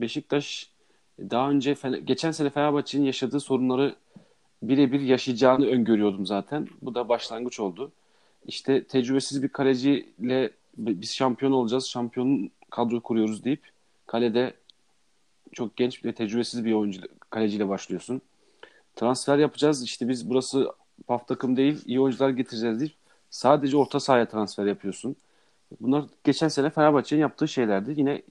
Beşiktaş 0.00 0.70
daha 1.18 1.50
önce 1.50 1.76
geçen 2.04 2.30
sene 2.30 2.50
Fenerbahçe'nin 2.50 3.04
yaşadığı 3.04 3.40
sorunları 3.40 3.96
birebir 4.62 5.00
yaşayacağını 5.00 5.66
öngörüyordum 5.66 6.26
zaten. 6.26 6.68
Bu 6.82 6.94
da 6.94 7.08
başlangıç 7.08 7.60
oldu. 7.60 7.92
İşte 8.46 8.84
tecrübesiz 8.84 9.42
bir 9.42 9.48
kaleciyle 9.48 10.50
biz 10.78 11.14
şampiyon 11.14 11.52
olacağız, 11.52 11.86
şampiyon 11.86 12.50
kadro 12.70 13.00
kuruyoruz 13.00 13.44
deyip 13.44 13.62
kalede 14.06 14.54
çok 15.52 15.76
genç 15.76 16.04
ve 16.04 16.12
tecrübesiz 16.12 16.64
bir 16.64 16.72
oyuncu 16.72 17.00
kaleciyle 17.30 17.68
başlıyorsun. 17.68 18.22
Transfer 18.96 19.38
yapacağız. 19.38 19.82
İşte 19.82 20.08
biz 20.08 20.30
burası 20.30 20.72
paf 21.06 21.28
takım 21.28 21.56
değil, 21.56 21.82
iyi 21.86 22.00
oyuncular 22.00 22.30
getireceğiz 22.30 22.80
deyip 22.80 22.94
sadece 23.30 23.76
orta 23.76 24.00
sahaya 24.00 24.28
transfer 24.28 24.66
yapıyorsun. 24.66 25.16
Bunlar 25.80 26.04
geçen 26.24 26.48
sene 26.48 26.70
Fenerbahçe'nin 26.70 27.20
yaptığı 27.20 27.48
şeylerdi. 27.48 27.94
Yine 27.96 28.22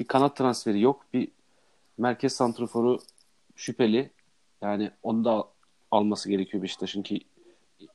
bir 0.00 0.04
kanat 0.04 0.36
transferi 0.36 0.80
yok. 0.80 1.06
Bir 1.12 1.28
merkez 1.98 2.32
santraforu 2.32 2.98
şüpheli. 3.56 4.10
Yani 4.62 4.90
onu 5.02 5.24
da 5.24 5.48
alması 5.90 6.30
gerekiyor 6.30 6.62
Beşiktaş'ın 6.62 7.02
ki 7.02 7.20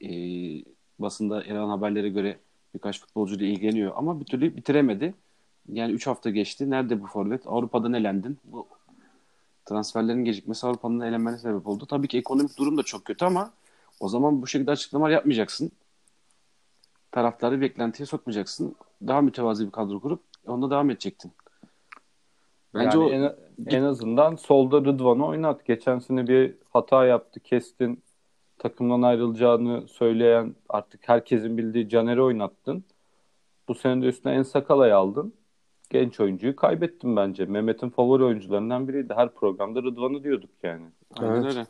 e, 0.01 0.09
basında 0.99 1.43
yer 1.43 1.55
haberlere 1.55 2.09
göre 2.09 2.39
birkaç 2.73 3.01
futbolcuyla 3.01 3.45
ilgileniyor 3.47 3.93
ama 3.95 4.19
bir 4.19 4.25
türlü 4.25 4.55
bitiremedi. 4.55 5.13
Yani 5.69 5.93
3 5.93 6.07
hafta 6.07 6.29
geçti. 6.29 6.69
Nerede 6.69 7.01
bu 7.01 7.07
forvet? 7.07 7.47
Avrupa'dan 7.47 7.93
elendin. 7.93 8.37
Bu 8.43 8.67
transferlerin 9.65 10.25
gecikmesi 10.25 10.67
Avrupa'nın 10.67 10.99
elenmene 10.99 11.37
sebep 11.37 11.67
oldu. 11.67 11.85
Tabii 11.85 12.07
ki 12.07 12.17
ekonomik 12.17 12.57
durum 12.57 12.77
da 12.77 12.83
çok 12.83 13.05
kötü 13.05 13.25
ama 13.25 13.53
o 13.99 14.09
zaman 14.09 14.41
bu 14.41 14.47
şekilde 14.47 14.71
açıklamalar 14.71 15.11
yapmayacaksın. 15.11 15.71
Taraftarı 17.11 17.61
beklentiye 17.61 18.05
sokmayacaksın. 18.05 18.75
Daha 19.07 19.21
mütevazi 19.21 19.65
bir 19.65 19.71
kadro 19.71 19.99
kurup 19.99 20.21
onunla 20.47 20.69
devam 20.71 20.89
edecektin. 20.89 21.31
Bence 22.73 22.99
yani 22.99 23.07
o 23.07 23.09
en, 23.09 23.35
en 23.77 23.83
azından 23.83 24.35
solda 24.35 24.77
Rıdvan'ı 24.77 25.25
oynat. 25.25 25.65
Geçen 25.65 25.99
sene 25.99 26.27
bir 26.27 26.55
hata 26.73 27.05
yaptı. 27.05 27.39
Kestin. 27.39 28.03
Takımdan 28.57 29.01
ayrılacağını 29.01 29.87
söyleyen 29.87 30.55
artık 30.69 31.09
herkesin 31.09 31.57
bildiği 31.57 31.89
Caner'i 31.89 32.21
oynattın. 32.21 32.83
Bu 33.67 33.75
sene 33.75 34.01
de 34.01 34.05
üstüne 34.05 34.33
en 34.33 34.43
sakalayı 34.43 34.95
aldın. 34.95 35.33
Genç 35.89 36.19
oyuncuyu 36.19 36.55
kaybettim 36.55 37.15
bence. 37.15 37.45
Mehmet'in 37.45 37.89
favori 37.89 38.23
oyuncularından 38.23 38.87
biriydi. 38.87 39.13
Her 39.13 39.33
programda 39.33 39.83
Rıdvan'ı 39.83 40.23
diyorduk 40.23 40.49
yani. 40.63 40.85
Aynen 41.19 41.35
evet. 41.35 41.45
öyle. 41.45 41.65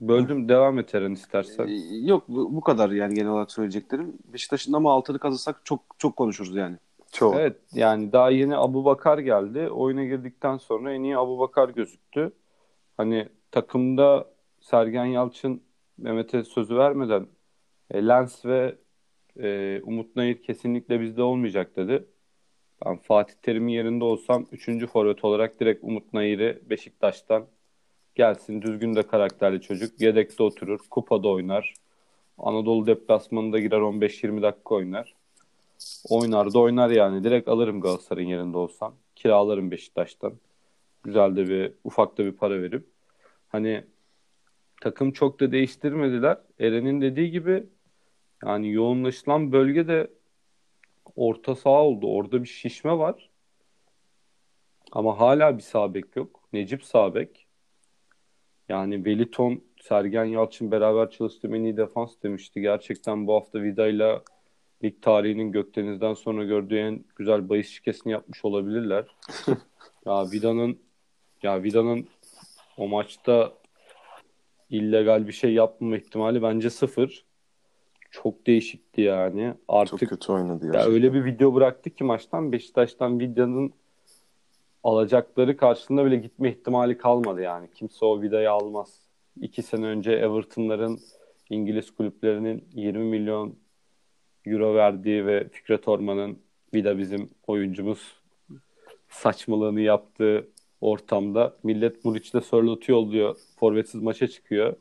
Böldüm. 0.00 0.48
Devam 0.48 0.78
et 0.78 0.94
Eren 0.94 1.12
istersen. 1.12 1.66
Ee, 1.68 1.96
yok 1.96 2.28
bu, 2.28 2.56
bu 2.56 2.60
kadar 2.60 2.90
yani 2.90 3.14
genel 3.14 3.30
olarak 3.30 3.52
söyleyeceklerim. 3.52 4.18
Beşiktaş'ın 4.32 4.72
ama 4.72 4.92
altını 4.92 5.18
kazısak 5.18 5.60
çok 5.64 5.80
çok 5.98 6.16
konuşuruz 6.16 6.56
yani. 6.56 6.76
Çok. 7.14 7.34
Evet 7.36 7.56
yani 7.72 8.12
daha 8.12 8.30
yeni 8.30 8.56
Abu 8.56 8.84
Bakar 8.84 9.18
geldi. 9.18 9.70
Oyuna 9.70 10.04
girdikten 10.04 10.56
sonra 10.56 10.92
en 10.92 11.02
iyi 11.02 11.18
Abu 11.18 11.38
Bakar 11.38 11.68
gözüktü. 11.68 12.32
Hani 12.96 13.28
takımda 13.50 14.30
Sergen 14.60 15.04
Yalçın 15.04 15.62
Mehmet'e 15.98 16.44
sözü 16.44 16.76
vermeden 16.76 17.26
e, 17.90 18.08
Lens 18.08 18.44
ve 18.46 18.74
e, 19.40 19.80
Umut 19.84 20.16
Nayır 20.16 20.42
kesinlikle 20.42 21.00
bizde 21.00 21.22
olmayacak 21.22 21.76
dedi. 21.76 22.04
Ben 22.86 22.96
Fatih 22.96 23.34
Terim'in 23.42 23.72
yerinde 23.72 24.04
olsam 24.04 24.46
3. 24.52 24.86
forvet 24.86 25.24
olarak 25.24 25.60
direkt 25.60 25.84
Umut 25.84 26.12
Nayır'ı 26.12 26.60
Beşiktaş'tan 26.70 27.46
gelsin. 28.14 28.62
Düzgün 28.62 28.94
de 28.94 29.02
karakterli 29.02 29.60
çocuk. 29.60 30.00
Yedekte 30.00 30.42
oturur. 30.42 30.80
Kupada 30.90 31.28
oynar. 31.28 31.74
Anadolu 32.38 32.86
deplasmanında 32.86 33.58
girer 33.58 33.80
15-20 33.80 34.42
dakika 34.42 34.74
oynar. 34.74 35.13
Oynar 36.10 36.54
da 36.54 36.58
oynar 36.58 36.90
yani. 36.90 37.24
Direkt 37.24 37.48
alırım 37.48 37.80
Galatasaray'ın 37.80 38.28
yerinde 38.28 38.56
olsam. 38.56 38.94
Kiralarım 39.16 39.70
Beşiktaş'tan. 39.70 40.32
Güzel 41.02 41.36
de 41.36 41.48
bir 41.48 41.72
ufak 41.84 42.18
da 42.18 42.24
bir 42.24 42.32
para 42.32 42.62
verip. 42.62 42.86
Hani 43.48 43.84
takım 44.80 45.12
çok 45.12 45.40
da 45.40 45.52
değiştirmediler. 45.52 46.38
Eren'in 46.60 47.00
dediği 47.00 47.30
gibi 47.30 47.66
yani 48.44 48.72
yoğunlaşılan 48.72 49.52
bölge 49.52 49.88
de 49.88 50.10
orta 51.16 51.54
saha 51.54 51.82
oldu. 51.82 52.06
Orada 52.06 52.42
bir 52.42 52.48
şişme 52.48 52.98
var. 52.98 53.30
Ama 54.92 55.20
hala 55.20 55.56
bir 55.56 55.62
sağ 55.62 55.94
bek 55.94 56.16
yok. 56.16 56.40
Necip 56.52 56.84
sağ 56.84 57.14
bek. 57.14 57.46
Yani 58.68 59.04
Veliton, 59.04 59.60
Sergen 59.82 60.24
Yalçın 60.24 60.70
beraber 60.70 61.10
çalıştığım 61.10 61.54
en 61.54 61.64
iyi 61.64 61.76
defans 61.76 62.14
demişti. 62.22 62.60
Gerçekten 62.60 63.26
bu 63.26 63.34
hafta 63.34 63.62
Vida'yla 63.62 64.22
lig 64.84 65.02
tarihinin 65.02 65.52
Gökdeniz'den 65.52 66.14
sonra 66.14 66.44
gördüğü 66.44 66.78
en 66.78 67.04
güzel 67.16 67.48
bahis 67.48 67.68
şikesini 67.68 68.12
yapmış 68.12 68.44
olabilirler. 68.44 69.04
ya 70.06 70.30
Vida'nın 70.32 70.78
ya 71.42 71.62
Vida'nın 71.62 72.08
o 72.76 72.88
maçta 72.88 73.52
illegal 74.70 75.26
bir 75.26 75.32
şey 75.32 75.52
yapmama 75.52 75.96
ihtimali 75.96 76.42
bence 76.42 76.70
sıfır. 76.70 77.24
Çok 78.10 78.46
değişikti 78.46 79.00
yani. 79.00 79.54
Artık 79.68 80.00
Çok 80.00 80.08
kötü 80.08 80.32
oynadı 80.32 80.70
ya. 80.74 80.84
Öyle 80.84 81.14
bir 81.14 81.24
video 81.24 81.54
bıraktı 81.54 81.90
ki 81.90 82.04
maçtan 82.04 82.52
Beşiktaş'tan 82.52 83.20
Vida'nın 83.20 83.72
alacakları 84.84 85.56
karşılığında 85.56 86.04
bile 86.04 86.16
gitme 86.16 86.50
ihtimali 86.50 86.98
kalmadı 86.98 87.40
yani. 87.40 87.68
Kimse 87.74 88.04
o 88.04 88.22
Vida'yı 88.22 88.50
almaz. 88.50 89.00
İki 89.40 89.62
sene 89.62 89.86
önce 89.86 90.12
Everton'ların 90.12 91.00
İngiliz 91.50 91.90
kulüplerinin 91.90 92.64
20 92.74 93.04
milyon 93.04 93.54
euro 94.46 94.74
verdiği 94.74 95.26
ve 95.26 95.48
Fikret 95.48 95.88
Orman'ın 95.88 96.38
Vida 96.74 96.98
bizim 96.98 97.30
oyuncumuz 97.46 98.20
saçmalığını 99.08 99.80
yaptığı 99.80 100.48
ortamda 100.80 101.56
millet 101.62 102.04
Muriç'te 102.04 102.40
Sörlot'u 102.40 102.92
yolluyor. 102.92 103.36
Forvetsiz 103.60 104.02
maça 104.02 104.28
çıkıyor. 104.28 104.76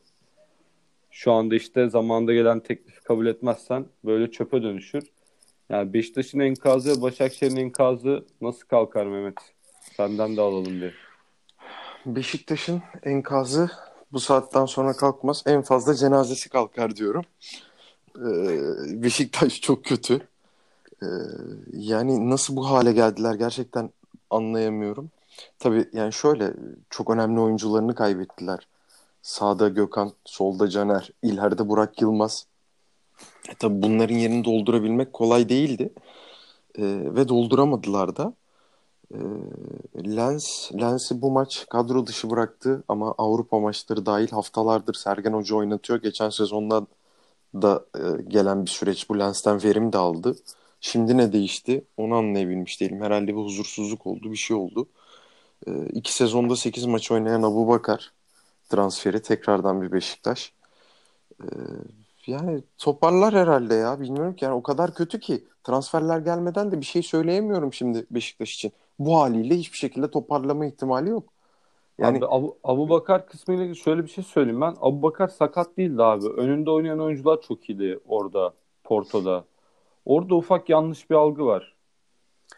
Şu 1.12 1.32
anda 1.32 1.56
işte 1.56 1.90
zamanda 1.90 2.34
gelen 2.34 2.60
teklifi 2.60 3.04
kabul 3.04 3.26
etmezsen 3.26 3.86
böyle 4.06 4.32
çöpe 4.32 4.64
dönüşür. 4.64 5.04
Yani 5.70 5.94
Beşiktaş'ın 5.94 6.40
enkazı, 6.40 7.02
Başakşehir'in 7.02 7.56
enkazı 7.56 8.26
nasıl 8.42 8.68
kalkar 8.68 9.06
Mehmet? 9.06 9.38
Senden 9.98 10.38
de 10.38 10.42
alalım 10.42 10.82
bir. 10.82 10.94
Beşiktaş'ın 12.06 12.82
enkazı 13.04 13.72
bu 14.12 14.20
saatten 14.20 14.66
sonra 14.66 14.94
kalkmaz. 14.94 15.44
En 15.46 15.62
fazla 15.62 15.96
cenazesi 15.96 16.50
kalkar 16.50 16.96
diyorum. 16.96 17.24
Ee, 18.18 19.04
Beşiktaş 19.04 19.62
çok 19.62 19.86
kötü. 19.86 20.28
Ee, 21.04 21.06
yani 21.74 22.30
nasıl 22.30 22.56
bu 22.56 22.70
hale 22.70 22.92
geldiler 22.92 23.36
gerçekten 23.36 23.90
anlayamıyorum. 24.30 25.12
Tabii 25.60 25.90
yani 25.94 26.14
şöyle 26.14 26.54
çok 26.90 27.10
önemli 27.10 27.40
oyuncularını 27.40 27.96
kaybettiler. 27.96 28.68
Sağda 29.22 29.70
Gökhan, 29.70 30.12
solda 30.26 30.70
Caner, 30.70 31.10
ileride 31.22 31.70
Burak 31.70 32.02
Yılmaz. 32.02 32.46
E 33.50 33.56
tabii 33.60 33.82
bunların 33.82 34.16
yerini 34.16 34.46
doldurabilmek 34.46 35.14
kolay 35.14 35.50
değildi. 35.50 35.94
Ee, 36.78 36.84
ve 37.16 37.28
dolduramadılar 37.28 38.16
da. 38.16 38.34
Ee, 39.14 39.18
Lens, 40.16 40.72
Lens'i 40.74 41.22
bu 41.22 41.32
maç 41.32 41.66
kadro 41.70 42.08
dışı 42.08 42.30
bıraktı 42.30 42.84
ama 42.88 43.16
Avrupa 43.18 43.60
maçları 43.60 44.06
dahil 44.06 44.30
haftalardır 44.30 44.94
Sergen 44.94 45.34
Hoca 45.34 45.56
oynatıyor. 45.56 46.02
Geçen 46.02 46.30
sezonda 46.30 46.88
da 47.62 47.86
e, 47.96 48.22
gelen 48.28 48.66
bir 48.66 48.70
süreç 48.72 49.10
bu 49.10 49.20
Lens'ten 49.20 49.64
verim 49.64 49.94
de 49.94 49.98
aldı. 49.98 50.36
Şimdi 50.82 51.18
ne 51.18 51.34
değişti 51.34 51.86
onu 51.98 52.16
anlayabilmiş 52.16 52.82
değilim. 52.82 53.02
Herhalde 53.02 53.28
bir 53.28 53.34
huzursuzluk 53.42 54.08
oldu, 54.08 54.32
bir 54.32 54.38
şey 54.38 54.58
oldu. 54.58 54.88
E, 55.68 55.86
iki 55.94 56.14
sezonda 56.14 56.56
8 56.56 56.86
maç 56.86 57.12
oynayan 57.12 57.44
Abu 57.44 57.68
Bakar 57.68 58.14
transferi 58.70 59.22
tekrardan 59.22 59.82
bir 59.82 59.92
Beşiktaş. 59.92 60.54
E, 61.44 61.48
yani 62.28 62.64
toparlar 62.78 63.34
herhalde 63.36 63.74
ya 63.76 64.00
bilmiyorum 64.00 64.36
ki 64.36 64.46
yani 64.46 64.56
o 64.56 64.64
kadar 64.64 64.96
kötü 64.96 65.20
ki 65.20 65.48
transferler 65.64 66.20
gelmeden 66.20 66.72
de 66.72 66.80
bir 66.82 66.86
şey 66.86 67.04
söyleyemiyorum 67.04 67.74
şimdi 67.74 68.06
Beşiktaş 68.12 68.56
için. 68.56 68.72
Bu 69.00 69.18
haliyle 69.20 69.58
hiçbir 69.58 69.78
şekilde 69.78 70.12
toparlama 70.12 70.66
ihtimali 70.66 71.10
yok. 71.10 71.33
Yani 72.04 72.18
abi, 72.18 72.26
Abu, 72.26 72.58
Abu 72.64 72.90
Bakar 72.90 73.28
kısmıyla 73.28 73.76
şöyle 73.76 74.04
bir 74.04 74.10
şey 74.10 74.24
söyleyeyim 74.24 74.62
ben. 74.62 74.76
Abu 74.82 75.02
Bakar 75.02 75.28
sakat 75.28 75.78
değildi 75.78 76.04
abi. 76.04 76.28
Önünde 76.28 76.72
oynayan 76.72 77.00
oyuncular 77.00 77.42
çok 77.42 77.70
iyiydi 77.70 78.00
orada 78.08 78.54
Porto'da. 78.84 79.46
Orada 80.06 80.36
ufak 80.36 80.70
yanlış 80.70 81.10
bir 81.10 81.16
algı 81.16 81.46
var. 81.46 81.74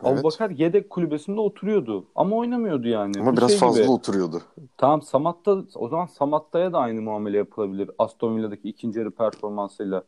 Evet. 0.03 0.13
Abu 0.13 0.23
Bakar 0.23 0.49
yedek 0.49 0.89
kulübesinde 0.89 1.39
oturuyordu 1.39 2.05
ama 2.15 2.35
oynamıyordu 2.35 2.87
yani. 2.87 3.13
Ama 3.19 3.31
bir 3.31 3.37
biraz 3.37 3.49
şey 3.49 3.59
fazla 3.59 3.81
gibi. 3.81 3.91
oturuyordu. 3.91 4.41
Tamam 4.77 5.01
Samat'ta 5.01 5.63
o 5.75 5.87
zaman 5.87 6.05
Samatta'ya 6.05 6.73
da 6.73 6.79
aynı 6.79 7.01
muamele 7.01 7.37
yapılabilir. 7.37 7.91
Aston 7.99 8.37
Villa'daki 8.37 8.69
ikinci 8.69 8.99
yarı 8.99 9.11
performansıyla. 9.11 10.03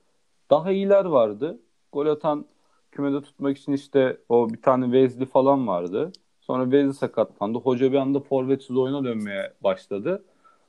Daha 0.50 0.71
iyiler 0.71 1.06
vardı. 1.06 1.60
Gol 1.93 2.06
atan 2.06 2.45
kümede 2.91 3.21
tutmak 3.21 3.58
için 3.58 3.71
işte 3.71 4.17
o 4.30 4.50
bir 4.50 4.62
tane 4.62 4.91
Vezli 4.91 5.26
falan 5.26 5.67
vardı. 5.67 6.12
Sonra 6.47 6.71
Vezli 6.71 6.93
sakatlandı. 6.93 7.57
Hoca 7.57 7.91
bir 7.91 7.97
anda 7.97 8.19
forvetsiz 8.19 8.77
oyuna 8.77 9.03
dönmeye 9.03 9.53
başladı. 9.63 10.23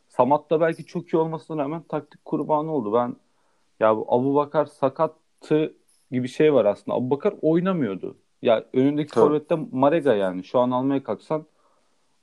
Samat 0.09 0.51
da 0.51 0.61
belki 0.61 0.85
çok 0.85 1.09
iyi 1.09 1.17
olmasına 1.17 1.63
rağmen 1.63 1.83
taktik 1.83 2.25
kurbanı 2.25 2.73
oldu. 2.73 2.93
Ben 2.93 3.17
ya 3.81 3.97
bu 3.97 4.07
Abu 4.09 4.35
Bakar 4.35 4.67
sakattı 4.67 5.75
gibi 6.11 6.29
şey 6.29 6.55
var 6.55 6.65
aslında. 6.65 6.97
Abu 6.97 7.11
Bakar 7.11 7.35
oynamıyordu. 7.43 8.17
Ya 8.43 8.65
önündeki 8.73 9.15
Tabii. 9.15 9.25
forvette 9.25 9.59
Marega 9.73 10.15
yani. 10.15 10.45
Şu 10.45 10.59
an 10.59 10.71
almaya 10.71 11.03
kalksan 11.03 11.47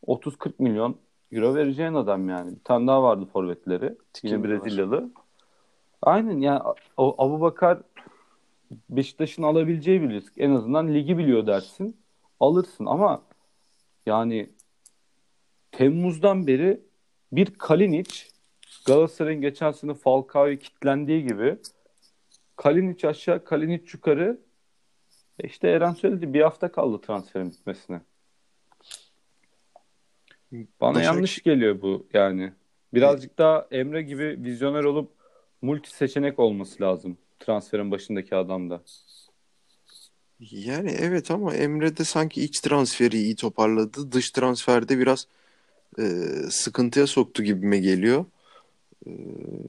30-40 0.07 0.53
milyon 0.59 0.97
euro 1.31 1.55
vereceğin 1.55 1.93
adam 1.93 2.29
yani. 2.29 2.55
Bir 2.55 2.63
tane 2.63 2.87
daha 2.87 3.03
vardı 3.03 3.25
forvetleri. 3.33 3.95
Yine 4.23 4.43
Brezilyalı. 4.43 5.09
Aynen 6.01 6.37
yani 6.37 6.61
Abu 6.97 7.41
Bakar 7.41 7.81
Beşiktaş'ın 8.89 9.43
alabileceği 9.43 10.01
bir 10.01 10.09
risk. 10.09 10.33
En 10.37 10.51
azından 10.51 10.93
ligi 10.93 11.17
biliyor 11.17 11.47
dersin. 11.47 11.97
Alırsın 12.39 12.85
ama 12.85 13.21
yani 14.05 14.49
Temmuz'dan 15.71 16.47
beri 16.47 16.81
bir 17.31 17.45
Kalinic 17.45 18.11
Galatasaray'ın 18.85 19.41
geçen 19.41 19.71
sene 19.71 19.93
Falcao'yu 19.93 20.59
kitlendiği 20.59 21.27
gibi 21.27 21.57
Kalinic 22.55 23.07
aşağı, 23.07 23.43
Kalinic 23.43 23.83
yukarı. 23.93 24.39
E 25.39 25.47
işte 25.47 25.67
Eren 25.67 25.93
söyledi 25.93 26.33
bir 26.33 26.41
hafta 26.41 26.71
kaldı 26.71 27.01
transferin 27.01 27.51
bitmesine. 27.51 28.01
Bana 30.81 30.95
Başak... 30.95 31.05
yanlış 31.05 31.43
geliyor 31.43 31.81
bu 31.81 32.07
yani. 32.13 32.53
Birazcık 32.93 33.37
daha 33.37 33.67
Emre 33.71 34.01
gibi 34.01 34.43
vizyoner 34.43 34.83
olup 34.83 35.11
multi 35.61 35.95
seçenek 35.95 36.39
olması 36.39 36.83
lazım 36.83 37.17
transferin 37.39 37.91
başındaki 37.91 38.35
adamda. 38.35 38.81
Yani 40.51 40.91
evet 40.99 41.31
ama 41.31 41.55
Emre 41.55 41.97
de 41.97 42.03
sanki 42.03 42.43
iç 42.43 42.59
transferi 42.59 43.17
iyi 43.17 43.35
toparladı. 43.35 44.11
Dış 44.11 44.31
transferde 44.31 44.99
biraz 44.99 45.27
e, 45.99 46.03
sıkıntıya 46.49 47.07
soktu 47.07 47.43
gibime 47.43 47.77
geliyor. 47.77 48.25
E, 49.07 49.11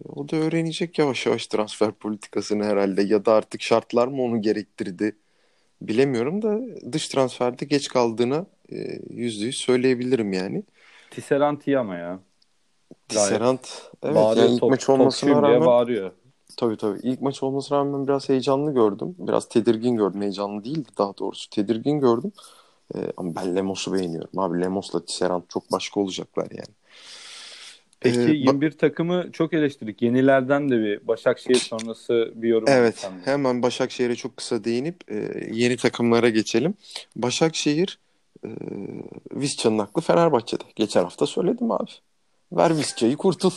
o 0.09 0.29
da 0.29 0.37
öğrenecek 0.37 0.99
yavaş 0.99 1.27
yavaş 1.27 1.47
transfer 1.47 1.93
politikasını 1.93 2.65
herhalde 2.65 3.03
ya 3.03 3.25
da 3.25 3.33
artık 3.33 3.63
şartlar 3.63 4.09
mı 4.09 4.23
onu 4.23 4.43
gerektirdi 4.43 5.17
bilemiyorum 5.81 6.43
da 6.43 6.61
dış 6.93 7.09
transferde 7.09 7.65
geç 7.65 7.89
kaldığını 7.89 8.47
e, 8.73 8.77
yüzde 9.11 9.45
yüz 9.45 9.57
söyleyebilirim 9.57 10.33
yani. 10.33 10.63
Tisserand 11.11 11.61
iyi 11.67 11.79
ama 11.79 11.97
ya. 11.97 12.21
Tisserand 13.09 13.59
evet 14.03 14.37
yani 14.37 14.55
ilk 14.55 14.61
top, 14.61 14.71
maç 14.71 14.89
olmasına 14.89 15.43
rağmen 15.43 15.67
bağırıyor. 15.67 16.13
Tabii 16.57 16.77
tabii. 16.77 16.99
İlk 17.03 17.23
maç 17.23 17.43
olmasına 17.43 17.79
rağmen 17.79 18.07
biraz 18.07 18.29
heyecanlı 18.29 18.75
gördüm. 18.75 19.15
Biraz 19.19 19.49
tedirgin 19.49 19.97
gördüm. 19.97 20.23
Heyecanlı 20.23 20.65
değildi 20.65 20.89
daha 20.99 21.19
doğrusu. 21.19 21.51
Tedirgin 21.51 22.01
gördüm. 22.01 22.33
Ee, 22.95 22.99
ama 23.17 23.35
ben 23.35 23.57
Lemos'u 23.57 23.95
beğeniyorum. 23.95 24.39
Abi 24.39 24.61
Lemos'la 24.61 25.05
Tisserand 25.05 25.43
çok 25.49 25.73
başka 25.73 26.01
olacaklar 26.01 26.49
yani. 26.51 26.75
Peki 28.01 28.21
ee, 28.21 28.23
21 28.23 28.71
ba- 28.71 28.77
takımı 28.77 29.33
çok 29.33 29.55
eleştirdik. 29.55 30.03
Yenilerden 30.03 30.69
de 30.69 30.79
bir 30.79 31.09
Başakşehir 31.09 31.59
sonrası 31.59 32.33
bir 32.35 32.49
yorum. 32.49 32.69
Evet. 32.69 32.99
Sandım. 32.99 33.21
Hemen 33.25 33.63
Başakşehir'e 33.63 34.15
çok 34.15 34.37
kısa 34.37 34.65
değinip 34.65 35.11
e, 35.11 35.49
yeni 35.53 35.77
takımlara 35.77 36.29
geçelim. 36.29 36.75
Başakşehir 37.17 37.99
e, 38.45 38.49
Visca'nın 39.33 39.79
aklı 39.79 40.03
Fenerbahçe'de. 40.03 40.65
Geçen 40.77 41.03
hafta 41.03 41.27
söyledim 41.27 41.71
abi. 41.71 41.91
Ver 42.53 42.77
Visca'yı 42.77 43.17
kurtul. 43.17 43.51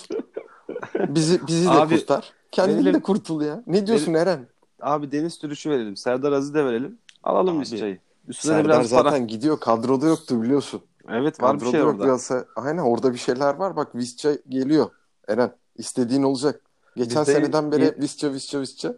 bizi 1.07 1.47
bizi 1.47 1.65
de 1.65 1.69
abi, 1.69 1.95
kurtar. 1.95 2.38
Kendin 2.51 2.75
verelim. 2.75 2.93
de 2.93 3.01
kurtul 3.01 3.41
ya. 3.41 3.63
Ne 3.67 3.87
diyorsun 3.87 4.13
verelim. 4.13 4.29
Eren? 4.29 4.47
Abi 4.81 5.11
Deniz 5.11 5.39
Türüş'ü 5.39 5.69
verelim. 5.69 5.97
Serdar 5.97 6.31
Aziz'i 6.31 6.53
de 6.53 6.65
verelim. 6.65 6.97
Alalım 7.23 7.55
Abi, 7.55 7.61
biz 7.61 7.77
çayı. 7.77 7.99
Üstüne 8.27 8.53
Serdar 8.53 8.65
biraz 8.65 8.89
zaten 8.89 9.11
para... 9.11 9.17
gidiyor. 9.17 9.59
Kadroda 9.59 10.07
yoktu 10.07 10.41
biliyorsun. 10.41 10.81
Evet 11.09 11.41
var 11.41 11.51
Kadroda 11.51 11.65
bir 11.65 11.71
şey 11.71 11.79
yok 11.79 11.93
orada. 11.93 12.07
Yoksa, 12.07 12.45
aynen 12.55 12.81
orada 12.81 13.13
bir 13.13 13.17
şeyler 13.17 13.55
var. 13.55 13.75
Bak 13.75 13.95
Visca 13.95 14.37
geliyor. 14.49 14.89
Eren 15.27 15.51
istediğin 15.75 16.23
olacak. 16.23 16.61
Geçen 16.95 17.21
Bizde 17.21 17.33
seneden 17.33 17.71
beri 17.71 17.85
İr... 17.85 18.01
Visca 18.01 18.33
Visca 18.33 18.61
Visca. 18.61 18.95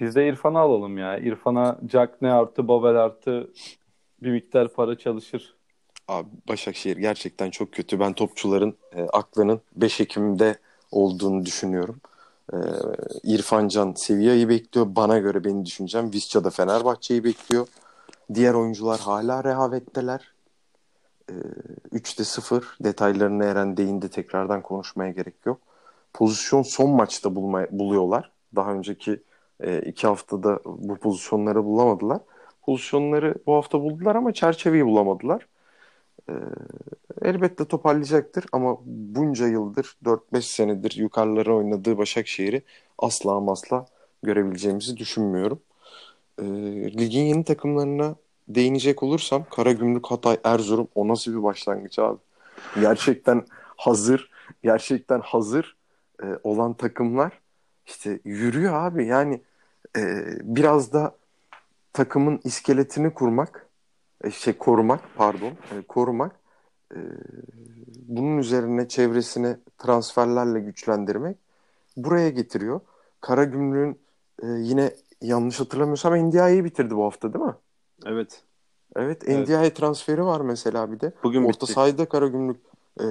Biz 0.00 0.14
de 0.14 0.28
İrfan'ı 0.28 0.58
alalım 0.58 0.98
ya. 0.98 1.18
İrfan'a 1.18 1.78
Jack 1.90 2.22
ne 2.22 2.32
artı 2.32 2.68
Babel 2.68 2.96
artı 2.96 3.50
bir 4.22 4.30
miktar 4.30 4.68
para 4.68 4.98
çalışır. 4.98 5.54
Abi 6.08 6.28
Başakşehir 6.48 6.96
gerçekten 6.96 7.50
çok 7.50 7.72
kötü. 7.72 8.00
Ben 8.00 8.12
topçuların 8.12 8.74
e, 8.92 9.02
aklının 9.02 9.60
5 9.76 10.00
Ekim'de 10.00 10.58
olduğunu 10.90 11.46
düşünüyorum. 11.46 12.00
Ee, 12.52 12.56
İrfan 13.22 13.68
Can 13.68 13.92
Sevilla'yı 13.92 14.48
bekliyor. 14.48 14.86
Bana 14.96 15.18
göre 15.18 15.44
benim 15.44 15.66
düşüncem 15.66 16.12
Visca 16.12 16.44
da 16.44 16.50
Fenerbahçe'yi 16.50 17.24
bekliyor. 17.24 17.66
Diğer 18.34 18.54
oyuncular 18.54 19.00
hala 19.00 19.44
rehavetteler. 19.44 20.32
Ee, 21.30 21.32
3'te 21.92 22.24
0 22.24 22.76
detaylarını 22.84 23.44
Eren 23.44 23.76
değindi 23.76 24.08
tekrardan 24.08 24.62
konuşmaya 24.62 25.10
gerek 25.10 25.34
yok. 25.46 25.60
Pozisyon 26.12 26.62
son 26.62 26.90
maçta 26.90 27.34
bulma, 27.34 27.66
buluyorlar. 27.70 28.32
Daha 28.56 28.72
önceki 28.72 29.22
e, 29.60 29.80
iki 29.80 30.06
haftada 30.06 30.60
bu 30.64 30.96
pozisyonları 30.96 31.64
bulamadılar. 31.64 32.20
Pozisyonları 32.62 33.34
bu 33.46 33.54
hafta 33.54 33.80
buldular 33.80 34.16
ama 34.16 34.32
çerçeveyi 34.32 34.86
bulamadılar. 34.86 35.46
Ee, 36.28 36.32
elbette 37.22 37.64
toparlayacaktır 37.64 38.44
ama 38.52 38.78
bunca 38.86 39.46
yıldır 39.46 39.96
4-5 40.04 40.42
senedir 40.42 40.96
yukarılara 40.96 41.54
oynadığı 41.54 41.98
Başakşehir'i 41.98 42.62
asla 42.98 43.32
ama 43.32 43.52
asla 43.52 43.86
görebileceğimizi 44.22 44.96
düşünmüyorum. 44.96 45.60
E, 46.38 46.44
ligin 46.98 47.24
yeni 47.24 47.44
takımlarına 47.44 48.14
değinecek 48.48 49.02
olursam 49.02 49.44
Karagümrük, 49.50 50.06
Hatay, 50.06 50.38
Erzurum 50.44 50.88
o 50.94 51.08
nasıl 51.08 51.32
bir 51.32 51.42
başlangıç 51.42 51.98
abi? 51.98 52.18
Gerçekten 52.80 53.46
hazır, 53.76 54.30
gerçekten 54.62 55.20
hazır 55.20 55.76
e, 56.22 56.26
olan 56.42 56.74
takımlar 56.74 57.32
işte 57.86 58.20
yürüyor 58.24 58.74
abi. 58.74 59.06
Yani 59.06 59.40
e, 59.96 60.24
biraz 60.42 60.92
da 60.92 61.16
takımın 61.92 62.40
iskeletini 62.44 63.14
kurmak 63.14 63.67
e, 64.24 64.30
şey 64.30 64.52
korumak 64.52 65.00
pardon 65.16 65.48
e, 65.50 65.82
korumak 65.88 66.32
e, 66.94 66.98
bunun 68.08 68.38
üzerine 68.38 68.88
çevresini 68.88 69.56
transferlerle 69.78 70.60
güçlendirmek 70.60 71.36
buraya 71.96 72.30
getiriyor. 72.30 72.80
Karagümrük'ün 73.20 73.98
e, 74.42 74.46
yine 74.46 74.94
yanlış 75.22 75.60
hatırlamıyorsam 75.60 76.28
NDI'yi 76.28 76.64
bitirdi 76.64 76.96
bu 76.96 77.04
hafta 77.04 77.32
değil 77.32 77.44
mi? 77.44 77.54
Evet. 78.06 78.42
Evet, 78.96 79.22
evet. 79.26 79.48
NDI 79.48 79.74
transferi 79.74 80.24
var 80.24 80.40
mesela 80.40 80.92
bir 80.92 81.00
de. 81.00 81.12
Bugün 81.22 81.44
Orta 81.44 81.60
bitti. 81.60 81.72
sahada 81.72 82.08
Karagümrük 82.08 82.60
e, 83.00 83.06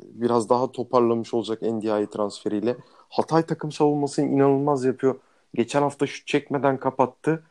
biraz 0.00 0.48
daha 0.48 0.72
toparlamış 0.72 1.34
olacak 1.34 1.62
NDI 1.62 2.10
transferiyle. 2.10 2.76
Hatay 3.08 3.42
takım 3.42 3.72
savunmasını 3.72 4.26
inanılmaz 4.26 4.84
yapıyor. 4.84 5.14
Geçen 5.54 5.82
hafta 5.82 6.06
şut 6.06 6.26
çekmeden 6.26 6.76
kapattı. 6.76 7.42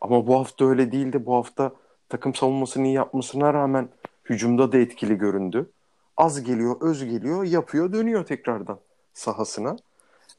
Ama 0.00 0.26
bu 0.26 0.38
hafta 0.38 0.64
öyle 0.64 0.92
değildi. 0.92 1.26
Bu 1.26 1.34
hafta 1.34 1.72
takım 2.08 2.34
savunmasını 2.34 2.86
iyi 2.86 2.94
yapmasına 2.94 3.54
rağmen 3.54 3.88
hücumda 4.24 4.72
da 4.72 4.78
etkili 4.78 5.14
göründü. 5.18 5.70
Az 6.16 6.42
geliyor, 6.42 6.76
öz 6.80 7.04
geliyor, 7.04 7.44
yapıyor, 7.44 7.92
dönüyor 7.92 8.26
tekrardan 8.26 8.78
sahasına. 9.14 9.76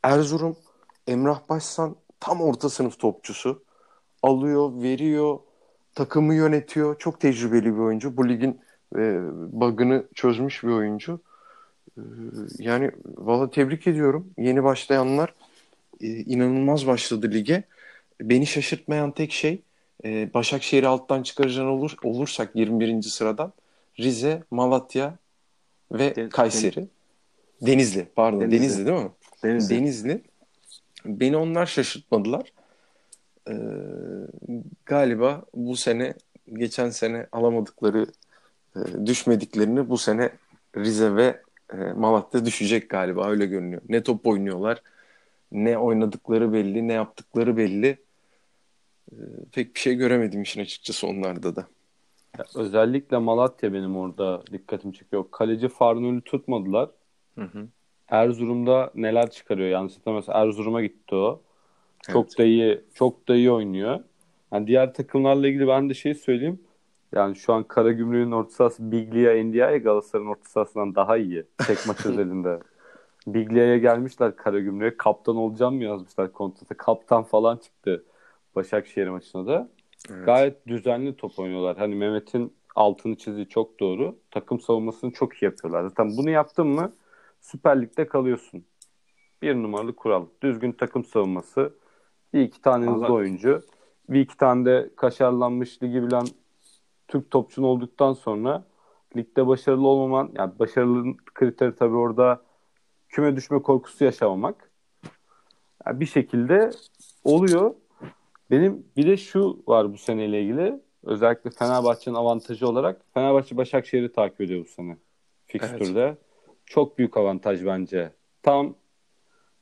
Erzurum, 0.03 0.57
Emrah 1.07 1.49
Başsan 1.49 1.95
tam 2.19 2.41
orta 2.41 2.69
sınıf 2.69 2.99
topçusu. 2.99 3.63
Alıyor, 4.23 4.81
veriyor, 4.81 5.39
takımı 5.95 6.35
yönetiyor. 6.35 6.99
Çok 6.99 7.19
tecrübeli 7.19 7.73
bir 7.73 7.79
oyuncu. 7.79 8.17
Bu 8.17 8.29
ligin 8.29 8.59
e, 8.95 9.19
bug'ını 9.51 10.05
çözmüş 10.15 10.63
bir 10.63 10.69
oyuncu. 10.69 11.19
E, 11.97 12.01
yani 12.57 12.91
valla 13.05 13.49
tebrik 13.49 13.87
ediyorum. 13.87 14.33
Yeni 14.37 14.63
başlayanlar 14.63 15.33
e, 16.01 16.07
inanılmaz 16.07 16.87
başladı 16.87 17.31
lige. 17.31 17.63
Beni 18.21 18.45
şaşırtmayan 18.45 19.11
tek 19.11 19.31
şey 19.31 19.61
e, 20.03 20.33
Başakşehir'i 20.33 20.87
alttan 20.87 21.23
çıkaracağın 21.23 21.67
olur, 21.67 21.95
olursak 22.03 22.55
21. 22.55 23.01
sıradan 23.01 23.53
Rize, 23.99 24.43
Malatya 24.51 25.17
ve 25.91 26.15
Den- 26.15 26.29
Kayseri. 26.29 26.87
Denizli 27.61 28.07
pardon 28.15 28.41
Denizli. 28.41 28.59
Denizli, 28.59 28.85
değil 28.85 29.03
mi? 29.03 29.11
Denizli. 29.43 29.75
Denizli. 29.75 30.21
Beni 31.05 31.37
onlar 31.37 31.65
şaşırtmadılar. 31.65 32.53
Ee, 33.49 33.53
galiba 34.85 35.45
bu 35.53 35.75
sene 35.75 36.13
geçen 36.53 36.89
sene 36.89 37.27
alamadıkları 37.31 38.07
e, 38.75 39.05
düşmediklerini 39.05 39.89
bu 39.89 39.97
sene 39.97 40.29
Rize 40.77 41.15
ve 41.15 41.41
e, 41.73 41.75
Malatya 41.77 42.45
düşecek 42.45 42.89
galiba 42.89 43.29
öyle 43.29 43.45
görünüyor. 43.45 43.81
Ne 43.89 44.03
top 44.03 44.27
oynuyorlar 44.27 44.81
ne 45.51 45.77
oynadıkları 45.77 46.53
belli 46.53 46.87
ne 46.87 46.93
yaptıkları 46.93 47.57
belli. 47.57 47.97
Ee, 49.11 49.15
pek 49.51 49.75
bir 49.75 49.79
şey 49.79 49.95
göremedim 49.95 50.41
işin 50.41 50.61
açıkçası 50.61 51.07
onlarda 51.07 51.55
da. 51.55 51.67
Ya 52.37 52.45
özellikle 52.55 53.17
Malatya 53.17 53.73
benim 53.73 53.97
orada 53.97 54.41
dikkatimi 54.51 54.93
çekiyor. 54.93 55.25
Kaleci 55.31 55.67
Farnul'ü 55.67 56.21
tutmadılar. 56.21 56.89
Hı 57.35 57.45
hı. 57.45 57.67
Erzurum'da 58.09 58.91
neler 58.95 59.29
çıkarıyor 59.29 59.69
yanlış 59.69 59.93
Erzurum'a 60.27 60.81
gitti 60.81 61.15
o. 61.15 61.41
Çok 62.11 62.37
da 62.37 62.43
iyi, 62.43 62.81
çok 62.93 63.27
da 63.27 63.35
iyi 63.35 63.51
oynuyor. 63.51 63.99
Yani 64.53 64.67
diğer 64.67 64.93
takımlarla 64.93 65.47
ilgili 65.47 65.67
ben 65.67 65.89
de 65.89 65.93
şey 65.93 66.13
söyleyeyim. 66.13 66.59
Yani 67.13 67.35
şu 67.35 67.53
an 67.53 67.63
Karagümrük'ün 67.63 68.31
orta 68.31 68.49
sahası 68.49 68.91
Biglia 68.91 69.43
Ndiaye 69.43 69.77
Galatasaray'ın 69.77 70.29
orta 70.29 70.49
sahasından 70.49 70.95
daha 70.95 71.17
iyi. 71.17 71.43
Tek 71.67 71.87
maç 71.87 71.97
özelinde. 72.05 72.59
Biglia'ya 73.27 73.77
gelmişler 73.77 74.35
Karagümrük'e. 74.35 74.97
Kaptan 74.97 75.35
olacağım 75.35 75.75
mı 75.75 75.83
yazmışlar 75.83 76.31
kontrata. 76.31 76.77
Kaptan 76.77 77.23
falan 77.23 77.57
çıktı 77.57 78.03
Başakşehir 78.55 79.07
maçına 79.07 79.47
da. 79.47 79.69
Evet. 80.09 80.25
Gayet 80.25 80.67
düzenli 80.67 81.17
top 81.17 81.39
oynuyorlar. 81.39 81.77
Hani 81.77 81.95
Mehmet'in 81.95 82.53
altını 82.75 83.15
çizdiği 83.15 83.49
çok 83.49 83.79
doğru. 83.79 84.15
Takım 84.31 84.59
savunmasını 84.59 85.11
çok 85.11 85.33
iyi 85.33 85.45
yapıyorlar. 85.45 85.83
Zaten 85.83 86.17
bunu 86.17 86.29
yaptın 86.29 86.67
mı 86.67 86.93
Süper 87.41 87.81
Lig'de 87.81 88.07
kalıyorsun. 88.07 88.65
Bir 89.41 89.55
numaralı 89.55 89.95
kural. 89.95 90.25
Düzgün 90.43 90.71
takım 90.71 91.05
savunması. 91.05 91.73
Bir 92.33 92.41
iki 92.41 92.61
tane 92.61 92.91
hızlı 92.91 93.13
oyuncu. 93.13 93.61
Bir 94.09 94.19
iki 94.19 94.37
tane 94.37 94.65
de 94.65 94.89
kaşarlanmış 94.95 95.83
ligi 95.83 96.03
bilen 96.03 96.25
Türk 97.07 97.31
topçun 97.31 97.63
olduktan 97.63 98.13
sonra 98.13 98.63
ligde 99.15 99.47
başarılı 99.47 99.87
olmaman, 99.87 100.31
yani 100.33 100.59
başarılının 100.59 101.17
kriteri 101.33 101.75
tabii 101.75 101.95
orada 101.95 102.41
küme 103.09 103.35
düşme 103.35 103.61
korkusu 103.61 104.03
yaşamamak. 104.05 104.71
Yani 105.85 105.99
bir 105.99 106.05
şekilde 106.05 106.69
oluyor. 107.23 107.73
Benim 108.51 108.85
bir 108.97 109.07
de 109.07 109.17
şu 109.17 109.63
var 109.67 109.93
bu 109.93 109.97
seneyle 109.97 110.41
ilgili. 110.41 110.79
Özellikle 111.03 111.49
Fenerbahçe'nin 111.49 112.15
avantajı 112.15 112.67
olarak 112.67 113.01
Fenerbahçe 113.13 113.57
Başakşehir'i 113.57 114.11
takip 114.11 114.41
ediyor 114.41 114.65
bu 114.65 114.69
sene. 114.69 114.97
Fikstürde. 115.45 116.17
Çok 116.65 116.97
büyük 116.97 117.17
avantaj 117.17 117.65
bence. 117.65 118.11
Tam 118.43 118.75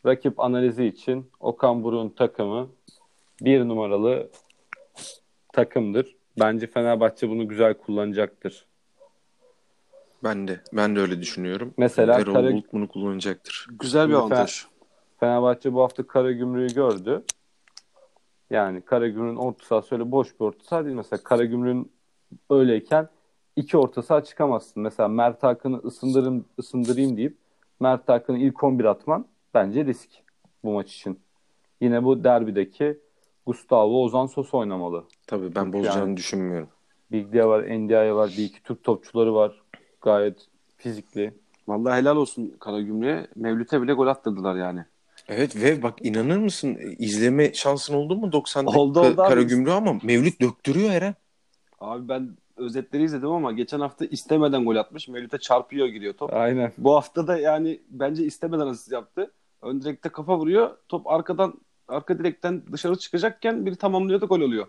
rakip 0.05 0.39
analizi 0.39 0.85
için 0.85 1.31
Okan 1.39 1.83
Buruk'un 1.83 2.09
takımı 2.09 2.69
bir 3.41 3.59
numaralı 3.67 4.29
takımdır. 5.53 6.15
Bence 6.39 6.67
Fenerbahçe 6.67 7.29
bunu 7.29 7.47
güzel 7.47 7.73
kullanacaktır. 7.73 8.65
Ben 10.23 10.47
de 10.47 10.61
ben 10.73 10.95
de 10.95 10.99
öyle 10.99 11.21
düşünüyorum. 11.21 11.73
Mesela 11.77 12.19
Erol 12.19 12.33
Kara- 12.33 12.51
Bulut 12.53 12.73
bunu 12.73 12.87
kullanacaktır. 12.87 13.67
Güzel 13.79 14.09
bir 14.09 14.13
avantaj. 14.13 14.65
Fenerbahçe 15.19 15.73
bu 15.73 15.81
hafta 15.81 16.07
Karagümrük'ü 16.07 16.75
gördü. 16.75 17.23
Yani 18.53 18.81
Karagümrük'ün 18.81 19.35
orta 19.35 19.65
sahası 19.65 19.95
öyle 19.95 20.11
boş 20.11 20.39
bir 20.39 20.45
orta 20.45 20.63
saha 20.63 20.85
değil. 20.85 20.95
Mesela 20.95 21.23
Karagümrük'ün 21.23 21.91
öyleyken 22.49 23.09
iki 23.55 23.77
orta 23.77 24.01
saha 24.01 24.23
çıkamazsın. 24.23 24.83
Mesela 24.83 25.09
Mert 25.09 25.43
Hakan'ı 25.43 25.77
ısındırım, 25.77 26.45
ısındırayım 26.59 27.17
deyip 27.17 27.37
Mert 27.79 28.09
Hakan'ı 28.09 28.37
ilk 28.37 28.63
11 28.63 28.85
atman 28.85 29.25
bence 29.53 29.85
risk 29.85 30.09
bu 30.63 30.71
maç 30.71 30.93
için. 30.95 31.19
Yine 31.81 32.03
bu 32.03 32.23
derbideki 32.23 32.99
Gustavo 33.45 34.03
Ozan 34.03 34.25
Sos 34.25 34.53
oynamalı. 34.53 35.03
Tabii 35.27 35.55
ben 35.55 35.73
bozacağını 35.73 35.99
yani. 35.99 36.17
düşünmüyorum. 36.17 36.69
Biglia 37.11 37.49
var, 37.49 37.79
Ndiaye 37.79 38.13
var, 38.13 38.33
bir 38.37 38.43
iki 38.43 38.63
Türk 38.63 38.83
topçuları 38.83 39.35
var. 39.35 39.61
Gayet 40.01 40.47
fizikli. 40.77 41.33
Vallahi 41.67 42.01
helal 42.01 42.17
olsun 42.17 42.55
Karagümrük'e. 42.59 43.27
Mevlüt'e 43.35 43.81
bile 43.81 43.93
gol 43.93 44.07
attırdılar 44.07 44.55
yani. 44.55 44.85
Evet 45.27 45.55
ve 45.55 45.83
bak 45.83 46.05
inanır 46.05 46.37
mısın 46.37 46.77
izleme 46.99 47.53
şansın 47.53 47.93
oldu 47.93 48.15
mu 48.15 48.31
90 48.31 48.65
dakika 48.65 48.79
Oldu, 48.79 48.99
oldu 48.99 49.21
abi. 49.21 49.29
Karagümrük 49.29 49.73
ama 49.73 49.99
Mevlüt 50.03 50.41
döktürüyor 50.41 50.89
Eren. 50.89 51.15
Abi 51.79 52.09
ben 52.09 52.37
özetleri 52.57 53.03
izledim 53.03 53.29
ama 53.29 53.51
geçen 53.51 53.79
hafta 53.79 54.05
istemeden 54.05 54.65
gol 54.65 54.75
atmış. 54.75 55.07
Mevlüt'e 55.07 55.37
çarpıyor 55.37 55.87
giriyor 55.87 56.13
top. 56.13 56.33
Aynen. 56.33 56.71
Bu 56.77 56.95
hafta 56.95 57.27
da 57.27 57.37
yani 57.37 57.81
bence 57.89 58.23
istemeden 58.25 58.67
asist 58.67 58.91
yaptı. 58.91 59.31
Ön 59.61 59.81
direkte 59.81 60.09
kafa 60.09 60.37
vuruyor. 60.37 60.77
Top 60.89 61.07
arkadan 61.07 61.53
arka 61.87 62.19
direkten 62.19 62.63
dışarı 62.71 62.95
çıkacakken 62.95 63.65
biri 63.65 63.75
tamamlıyor 63.75 64.21
da 64.21 64.25
gol 64.25 64.41
oluyor. 64.41 64.67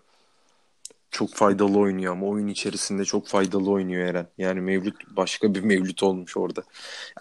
Çok 1.10 1.34
faydalı 1.34 1.78
oynuyor 1.78 2.12
ama 2.12 2.26
oyun 2.26 2.48
içerisinde 2.48 3.04
çok 3.04 3.26
faydalı 3.26 3.70
oynuyor 3.70 4.06
Eren. 4.06 4.26
Yani 4.38 4.60
Mevlüt 4.60 4.94
başka 5.16 5.54
bir 5.54 5.60
Mevlüt 5.60 6.02
olmuş 6.02 6.36
orada. 6.36 6.62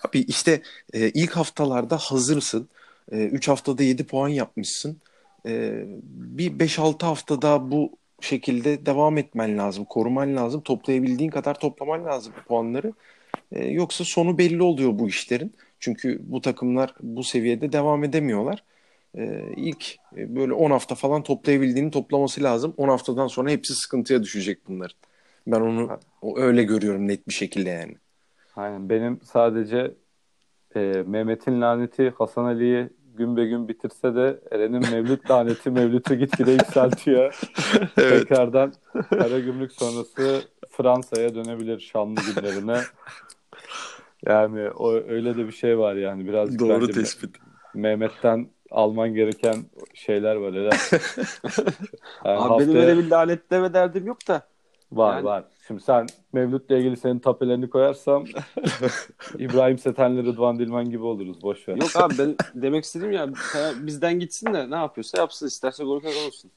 Abi 0.08 0.19
işte 0.19 0.62
e, 0.93 1.10
ilk 1.10 1.32
haftalarda 1.32 1.98
hazırsın. 1.98 2.69
3 3.12 3.48
haftada 3.48 3.84
7 3.84 4.04
puan 4.04 4.28
yapmışsın. 4.28 5.02
E, 5.46 5.84
bir 6.04 6.60
5-6 6.60 7.06
haftada 7.06 7.72
bu 7.72 7.92
şekilde 8.22 8.86
devam 8.86 9.18
etmen 9.18 9.58
lazım. 9.58 9.86
Koruman 9.86 10.36
lazım. 10.36 10.62
Toplayabildiğin 10.62 11.30
kadar 11.30 11.60
toplaman 11.60 12.06
lazım 12.06 12.34
puanları. 12.48 12.94
E, 13.52 13.66
yoksa 13.66 14.04
sonu 14.04 14.38
belli 14.38 14.63
oluyor 14.63 15.00
bu 15.00 15.08
işlerin. 15.08 15.54
Çünkü 15.80 16.20
bu 16.24 16.42
takımlar 16.42 16.94
bu 17.02 17.24
seviyede 17.24 17.72
devam 17.72 18.04
edemiyorlar. 18.04 18.63
İlk 19.56 19.96
e, 20.18 20.36
böyle 20.36 20.54
10 20.54 20.72
hafta 20.72 20.96
falan 20.96 21.24
toplayabildiğini 21.24 21.92
toplaması 21.92 22.44
lazım. 22.44 22.74
10 22.78 22.89
haftadan 22.89 23.28
sonra 23.28 23.50
hepsi 23.50 23.74
sıkıntıya 23.74 24.24
düşecek 24.24 24.68
bunların. 24.68 24.98
Ben 25.48 25.62
onu 25.62 26.00
öyle 26.36 26.63
görüyorum 26.63 27.08
net 27.08 27.28
bir 27.28 27.34
şekilde 27.34 27.70
yani. 27.70 27.96
Aynen. 28.56 28.89
Benim 28.89 29.20
sadece 29.24 29.92
e, 30.75 31.03
Mehmet'in 31.07 31.62
laneti 31.62 32.13
Hasan 32.17 32.45
Ali'yi 32.45 32.89
gün 33.15 33.38
be 33.38 33.45
gün 33.45 33.67
bitirse 33.67 34.15
de 34.15 34.39
Eren'in 34.51 34.91
Mevlüt 34.91 35.31
laneti 35.31 35.71
Mevlüt'ü 35.71 36.15
gitgide 36.15 36.51
yükseltiyor. 36.51 37.39
Tekrardan 37.95 38.73
Karagümrük 39.09 39.71
sonrası 39.71 40.41
Fransa'ya 40.69 41.36
dönebilir 41.36 41.79
şanlı 41.79 42.19
günlerine. 42.36 42.77
Yani 44.26 44.69
o 44.69 44.91
öyle 44.91 45.38
de 45.38 45.47
bir 45.47 45.51
şey 45.51 45.78
var 45.78 45.95
yani 45.95 46.28
birazcık 46.28 46.59
Doğru 46.59 46.88
tespit. 46.88 47.36
Mehmet'ten 47.74 48.47
alman 48.71 49.13
gereken 49.13 49.55
şeyler 49.93 50.36
var 50.36 50.53
Eren. 50.53 50.69
Yani 52.26 52.39
Abi 52.39 52.63
benim 52.63 52.76
haftaya- 52.76 52.86
öyle 52.89 52.97
bir 52.97 53.09
lanetleme 53.11 53.74
derdim 53.74 54.07
yok 54.07 54.28
da. 54.28 54.41
Var 54.91 55.15
Yani- 55.15 55.26
var. 55.26 55.43
Şimdi 55.68 55.82
sen 55.82 56.07
Mevlüt'le 56.34 56.70
ilgili 56.72 56.97
senin 56.97 57.20
tapelerini 57.20 57.70
koyarsam 57.70 58.26
İbrahim 59.38 59.78
Setenli 59.78 60.24
Rıdvan 60.26 60.59
Dilmen 60.59 60.89
gibi 60.89 61.03
oluruz. 61.03 61.41
Boş 61.43 61.68
ver. 61.68 61.76
Yok 61.76 61.89
abi 61.95 62.14
ben 62.18 62.36
demek 62.55 62.84
istediğim 62.84 63.11
ya 63.14 63.30
bizden 63.82 64.20
gitsin 64.20 64.53
de 64.53 64.72
ne 64.72 64.76
yapıyorsa 64.76 65.18
yapsın. 65.18 65.47
isterse 65.47 65.84
gol 65.84 65.99
kazan 65.99 66.26
olsun. 66.28 66.51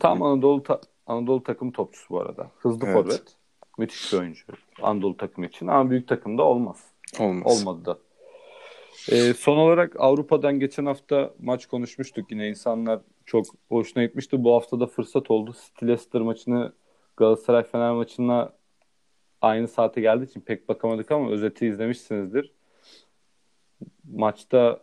Tam 0.00 0.22
Anadolu 0.22 0.62
ta- 0.62 0.80
Anadolu 1.06 1.42
takım 1.42 1.72
topçusu 1.72 2.06
bu 2.10 2.20
arada. 2.20 2.50
Hızlı 2.58 2.86
Evet. 2.86 2.94
forvet. 2.94 3.22
Müthiş 3.78 4.12
bir 4.12 4.18
oyuncu. 4.18 4.44
Anadolu 4.82 5.16
takımı 5.16 5.46
için. 5.46 5.66
Ama 5.66 5.90
büyük 5.90 6.08
takımda 6.08 6.42
olmaz. 6.42 6.76
Olmaz. 7.20 7.60
Olmadı 7.60 7.84
da. 7.84 7.98
Ee, 9.12 9.34
son 9.34 9.56
olarak 9.56 9.96
Avrupa'dan 9.98 10.60
geçen 10.60 10.86
hafta 10.86 11.30
maç 11.42 11.66
konuşmuştuk 11.66 12.30
yine. 12.30 12.48
insanlar 12.48 13.00
çok 13.26 13.46
hoşuna 13.68 14.04
gitmişti. 14.04 14.44
Bu 14.44 14.54
hafta 14.54 14.80
da 14.80 14.86
fırsat 14.86 15.30
oldu. 15.30 15.54
City 15.64 15.86
Leicester 15.86 16.20
maçını 16.20 16.72
Galatasaray 17.16 17.62
Fener 17.62 17.92
maçına 17.92 18.52
aynı 19.40 19.68
saate 19.68 20.00
geldiği 20.00 20.24
için 20.24 20.40
pek 20.40 20.68
bakamadık 20.68 21.10
ama 21.10 21.30
özeti 21.30 21.66
izlemişsinizdir. 21.66 22.52
Maçta 24.04 24.80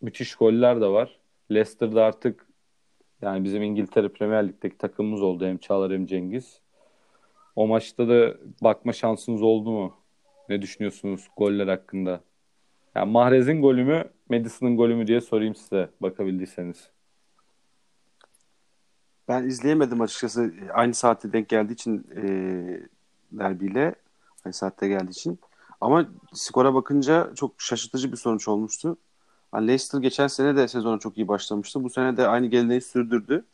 müthiş 0.00 0.34
goller 0.34 0.80
de 0.80 0.86
var. 0.86 1.20
Leicester'da 1.50 2.04
artık 2.04 2.46
Yani 3.22 3.44
bizim 3.44 3.62
İngiltere 3.62 4.08
Premier 4.08 4.48
Lig'deki 4.48 4.78
takımımız 4.78 5.22
oldu 5.22 5.46
hem 5.46 5.58
Çağlar 5.58 5.92
hem 5.92 6.06
Cengiz. 6.06 6.60
O 7.56 7.66
maçta 7.66 8.08
da 8.08 8.36
bakma 8.62 8.92
şansınız 8.92 9.42
oldu 9.42 9.70
mu? 9.70 9.94
Ne 10.48 10.62
düşünüyorsunuz 10.62 11.28
goller 11.36 11.68
hakkında? 11.68 12.20
Yani 12.94 13.10
Mahrez'in 13.12 13.62
golü 13.62 13.84
mü, 13.84 14.04
Madison'ın 14.28 14.76
golü 14.76 14.94
mü 14.94 15.06
diye 15.06 15.20
sorayım 15.20 15.54
size 15.54 15.90
bakabildiyseniz. 16.00 16.90
Ben 19.30 19.44
izleyemedim 19.44 20.00
açıkçası. 20.00 20.54
Aynı 20.72 20.94
saatte 20.94 21.32
denk 21.32 21.48
geldiği 21.48 21.72
için 21.72 22.06
e, 22.16 22.22
derbiyle 23.32 23.94
aynı 24.44 24.52
saatte 24.54 24.88
geldiği 24.88 25.10
için. 25.10 25.38
Ama 25.80 26.08
skora 26.32 26.74
bakınca 26.74 27.34
çok 27.34 27.52
şaşırtıcı 27.58 28.12
bir 28.12 28.16
sonuç 28.16 28.48
olmuştu. 28.48 28.96
Hani 29.52 29.68
Leicester 29.68 29.98
geçen 29.98 30.26
sene 30.26 30.56
de 30.56 30.68
sezona 30.68 30.98
çok 30.98 31.18
iyi 31.18 31.28
başlamıştı. 31.28 31.84
Bu 31.84 31.90
sene 31.90 32.16
de 32.16 32.28
aynı 32.28 32.46
geleneği 32.46 32.80
sürdürdü. 32.80 33.44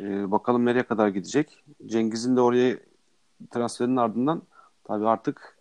E, 0.00 0.30
bakalım 0.30 0.66
nereye 0.66 0.82
kadar 0.82 1.08
gidecek. 1.08 1.64
Cengiz'in 1.86 2.36
de 2.36 2.40
oraya 2.40 2.76
transferinin 3.50 3.96
ardından 3.96 4.42
tabii 4.84 5.08
artık 5.08 5.58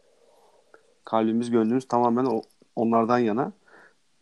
kalbimiz 1.05 1.51
gönlümüz 1.51 1.87
tamamen 1.87 2.41
onlardan 2.75 3.19
yana. 3.19 3.51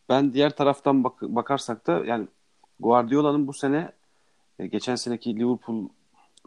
Ben 0.10 0.34
diğer 0.34 0.56
taraftan 0.56 1.04
bak, 1.04 1.22
bakarsak 1.22 1.88
da 1.88 2.06
yani 2.06 2.28
Guardiola'nın 2.80 3.48
bu 3.48 3.54
sene 3.54 3.92
e, 4.60 4.68
geçen 4.68 4.96
seneki 4.96 5.36
Liverpool 5.36 5.90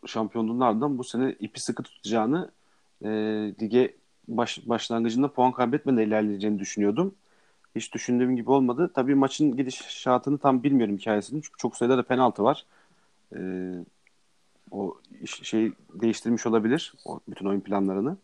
şampiyonluğunun 0.06 0.60
ardından 0.60 0.98
bu 0.98 1.04
sene 1.04 1.36
ipi 1.40 1.60
sıkı 1.60 1.82
tutacağını 1.82 2.50
e, 3.04 3.08
lige 3.62 3.94
baş, 4.28 4.68
başlangıcında 4.68 5.32
puan 5.32 5.52
kaybetmeden 5.52 6.06
ilerleyeceğini 6.06 6.58
düşünüyordum. 6.58 7.14
Hiç 7.74 7.94
düşündüğüm 7.94 8.36
gibi 8.36 8.50
olmadı. 8.50 8.90
Tabii 8.94 9.14
maçın 9.14 9.56
gidişatını 9.56 10.38
tam 10.38 10.62
bilmiyorum 10.62 10.96
hikayesini. 10.96 11.42
Çünkü 11.42 11.58
çok 11.58 11.76
sayıda 11.76 11.98
da 11.98 12.02
penaltı 12.02 12.44
var. 12.44 12.64
E, 13.36 13.40
o 14.70 14.96
şey 15.42 15.72
değiştirmiş 15.94 16.46
olabilir. 16.46 16.94
O, 17.04 17.20
bütün 17.28 17.46
oyun 17.46 17.60
planlarını. 17.60 18.16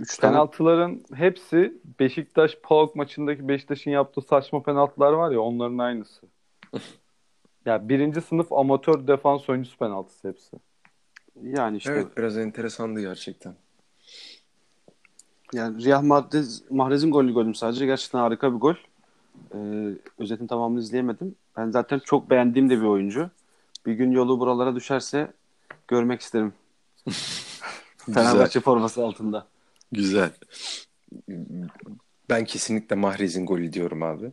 Üç 0.00 0.20
Penaltıların 0.20 1.02
tane... 1.02 1.20
hepsi 1.20 1.80
Beşiktaş 2.00 2.58
PAOK 2.62 2.96
maçındaki 2.96 3.48
Beşiktaş'ın 3.48 3.90
yaptığı 3.90 4.22
saçma 4.22 4.62
penaltılar 4.62 5.12
var 5.12 5.30
ya 5.30 5.40
onların 5.40 5.78
aynısı. 5.78 6.26
Ya 7.66 7.88
birinci 7.88 8.20
sınıf 8.20 8.52
amatör 8.52 9.06
defans 9.06 9.48
oyuncusu 9.48 9.78
penaltısı 9.78 10.28
hepsi. 10.28 10.56
Yani 11.42 11.76
işte 11.76 11.92
evet 11.92 12.16
biraz 12.16 12.38
enteresandı 12.38 13.00
gerçekten. 13.00 13.54
Yani 15.52 15.84
Real 15.84 16.02
Madrid 16.02 16.46
Mahrez'in 16.70 17.10
golü 17.10 17.32
golüm 17.32 17.54
sadece. 17.54 17.86
Gerçekten 17.86 18.18
harika 18.18 18.54
bir 18.54 18.58
gol. 18.58 18.74
Ee, 19.54 19.58
özetin 20.18 20.46
tamamını 20.46 20.80
izleyemedim. 20.80 21.34
Ben 21.56 21.70
zaten 21.70 21.98
çok 21.98 22.30
beğendiğim 22.30 22.70
de 22.70 22.76
bir 22.76 22.86
oyuncu. 22.86 23.30
Bir 23.86 23.92
gün 23.92 24.10
yolu 24.10 24.40
buralara 24.40 24.74
düşerse 24.74 25.32
görmek 25.88 26.20
isterim. 26.20 26.52
Fenerbahçe 28.14 28.60
forması 28.60 29.04
altında. 29.04 29.46
Güzel. 29.92 30.30
Ben 32.30 32.44
kesinlikle 32.44 32.96
Mahrez'in 32.96 33.46
golü 33.46 33.72
diyorum 33.72 34.02
abi. 34.02 34.32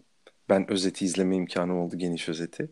Ben 0.49 0.71
özeti 0.71 1.05
izleme 1.05 1.35
imkanı 1.35 1.83
oldu 1.83 1.97
geniş 1.97 2.29
özeti. 2.29 2.69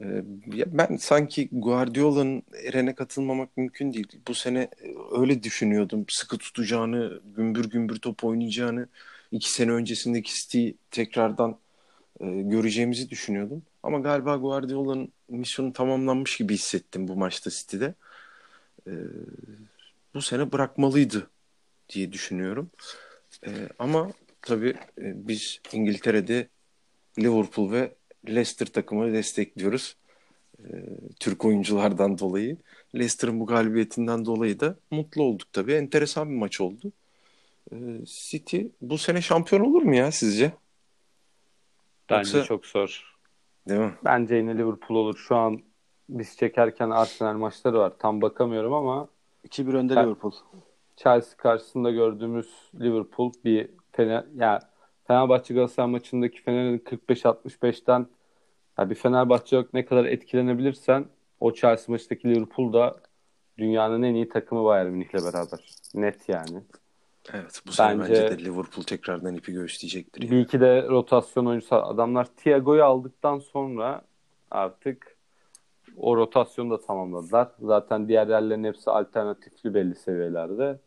Ee, 0.00 0.24
ben 0.66 0.96
sanki 0.96 1.48
Guardiola'nın 1.52 2.42
Eren'e 2.64 2.94
katılmamak 2.94 3.56
mümkün 3.56 3.92
değil. 3.92 4.20
Bu 4.28 4.34
sene 4.34 4.60
e, 4.60 4.94
öyle 5.20 5.42
düşünüyordum. 5.42 6.04
Sıkı 6.08 6.38
tutacağını, 6.38 7.20
gümbür 7.36 7.70
gümbür 7.70 7.96
top 7.96 8.24
oynayacağını, 8.24 8.88
iki 9.32 9.50
sene 9.52 9.72
öncesindeki 9.72 10.34
City'yi 10.34 10.76
tekrardan 10.90 11.58
e, 12.20 12.26
göreceğimizi 12.26 13.10
düşünüyordum. 13.10 13.62
Ama 13.82 13.98
galiba 13.98 14.36
Guardiola'nın 14.36 15.12
misyonu 15.28 15.72
tamamlanmış 15.72 16.36
gibi 16.36 16.54
hissettim 16.54 17.08
bu 17.08 17.16
maçta 17.16 17.50
City'de. 17.50 17.94
E, 18.86 18.92
bu 20.14 20.22
sene 20.22 20.52
bırakmalıydı 20.52 21.30
diye 21.88 22.12
düşünüyorum. 22.12 22.70
E, 23.46 23.50
ama 23.78 24.12
tabii 24.42 24.70
e, 24.98 25.28
biz 25.28 25.60
İngiltere'de 25.72 26.48
Liverpool 27.18 27.72
ve 27.72 27.94
Leicester 28.28 28.66
takımı 28.66 29.12
destekliyoruz. 29.12 29.96
E, 30.58 30.70
Türk 31.20 31.44
oyunculardan 31.44 32.18
dolayı. 32.18 32.56
Leicester'ın 32.94 33.40
bu 33.40 33.46
galibiyetinden 33.46 34.24
dolayı 34.24 34.60
da 34.60 34.76
mutlu 34.90 35.22
olduk 35.22 35.52
tabii. 35.52 35.72
Enteresan 35.72 36.30
bir 36.30 36.36
maç 36.36 36.60
oldu. 36.60 36.92
E, 37.72 37.76
City 38.04 38.60
bu 38.80 38.98
sene 38.98 39.22
şampiyon 39.22 39.62
olur 39.62 39.82
mu 39.82 39.94
ya 39.94 40.12
sizce? 40.12 40.52
Bence 42.10 42.38
Yoksa... 42.38 42.44
çok 42.44 42.66
zor. 42.66 43.16
Değil 43.68 43.80
mi? 43.80 43.94
Bence 44.04 44.34
yine 44.34 44.58
Liverpool 44.58 44.98
olur. 44.98 45.16
Şu 45.16 45.36
an 45.36 45.62
biz 46.08 46.36
çekerken 46.36 46.90
Arsenal 46.90 47.34
maçları 47.34 47.78
var. 47.78 47.92
Tam 47.98 48.22
bakamıyorum 48.22 48.72
ama 48.72 49.08
2-1 49.48 49.76
önde 49.76 49.94
Liverpool. 49.94 50.32
Chelsea 50.96 51.36
karşısında 51.36 51.90
gördüğümüz 51.90 52.70
Liverpool 52.80 53.32
bir 53.44 53.70
Fener, 53.92 54.24
yani 54.36 54.60
Fenerbahçe 55.10 55.54
Galatasaray 55.54 55.90
maçındaki 55.90 56.42
Fener'in 56.42 56.78
45-65'ten 56.78 58.06
yani 58.78 58.90
bir 58.90 58.94
Fenerbahçe 58.94 59.56
yok 59.56 59.74
ne 59.74 59.84
kadar 59.84 60.04
etkilenebilirsen 60.04 61.06
o 61.40 61.52
Chelsea 61.54 61.86
maçındaki 61.88 62.28
Liverpool 62.28 62.72
da 62.72 63.00
dünyanın 63.58 64.02
en 64.02 64.14
iyi 64.14 64.28
takımı 64.28 64.64
Bayern 64.64 64.86
Münih'le 64.86 65.12
beraber. 65.12 65.60
Net 65.94 66.28
yani. 66.28 66.62
Evet 67.32 67.62
bu 67.66 67.72
sene 67.72 68.00
bence, 68.00 68.12
bence 68.12 68.38
de 68.38 68.44
Liverpool 68.44 68.84
tekrardan 68.84 69.34
ipi 69.34 69.52
göğüsleyecektir. 69.52 70.22
Yani. 70.22 70.30
Bir 70.30 70.40
iki 70.40 70.60
de 70.60 70.88
rotasyon 70.88 71.46
oyuncusu 71.46 71.76
adamlar 71.76 72.24
Thiago'yu 72.24 72.84
aldıktan 72.84 73.38
sonra 73.38 74.02
artık 74.50 75.16
o 75.96 76.16
rotasyonu 76.16 76.70
da 76.70 76.80
tamamladılar. 76.80 77.48
Zaten 77.60 78.08
diğer 78.08 78.26
yerlerin 78.26 78.64
hepsi 78.64 78.90
alternatifli 78.90 79.74
belli 79.74 79.94
seviyelerde. 79.94 80.78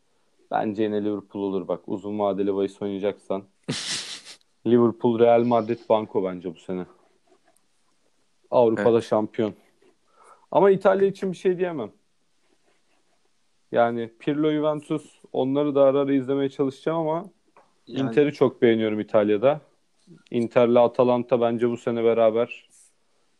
Bence 0.51 0.83
yine 0.83 1.03
Liverpool 1.03 1.43
olur 1.43 1.67
bak. 1.67 1.81
Uzun 1.87 2.19
vadeli 2.19 2.55
bahis 2.55 2.81
oynayacaksan. 2.81 3.43
Liverpool, 4.67 5.19
Real 5.19 5.43
Madrid, 5.43 5.79
Banko 5.89 6.23
bence 6.23 6.55
bu 6.55 6.59
sene. 6.59 6.85
Avrupa'da 8.51 8.89
evet. 8.89 9.03
şampiyon. 9.03 9.53
Ama 10.51 10.71
İtalya 10.71 11.07
için 11.07 11.31
bir 11.31 11.37
şey 11.37 11.57
diyemem. 11.57 11.91
Yani 13.71 14.11
Pirlo, 14.19 14.51
Juventus 14.51 15.19
onları 15.33 15.75
da 15.75 15.83
ara 15.83 15.99
ara 15.99 16.13
izlemeye 16.13 16.49
çalışacağım 16.49 16.97
ama 16.97 17.25
yani... 17.87 18.09
Inter'i 18.09 18.33
çok 18.33 18.61
beğeniyorum 18.61 18.99
İtalya'da. 18.99 19.61
Inter'le 20.31 20.75
Atalanta 20.75 21.41
bence 21.41 21.69
bu 21.69 21.77
sene 21.77 22.03
beraber. 22.03 22.69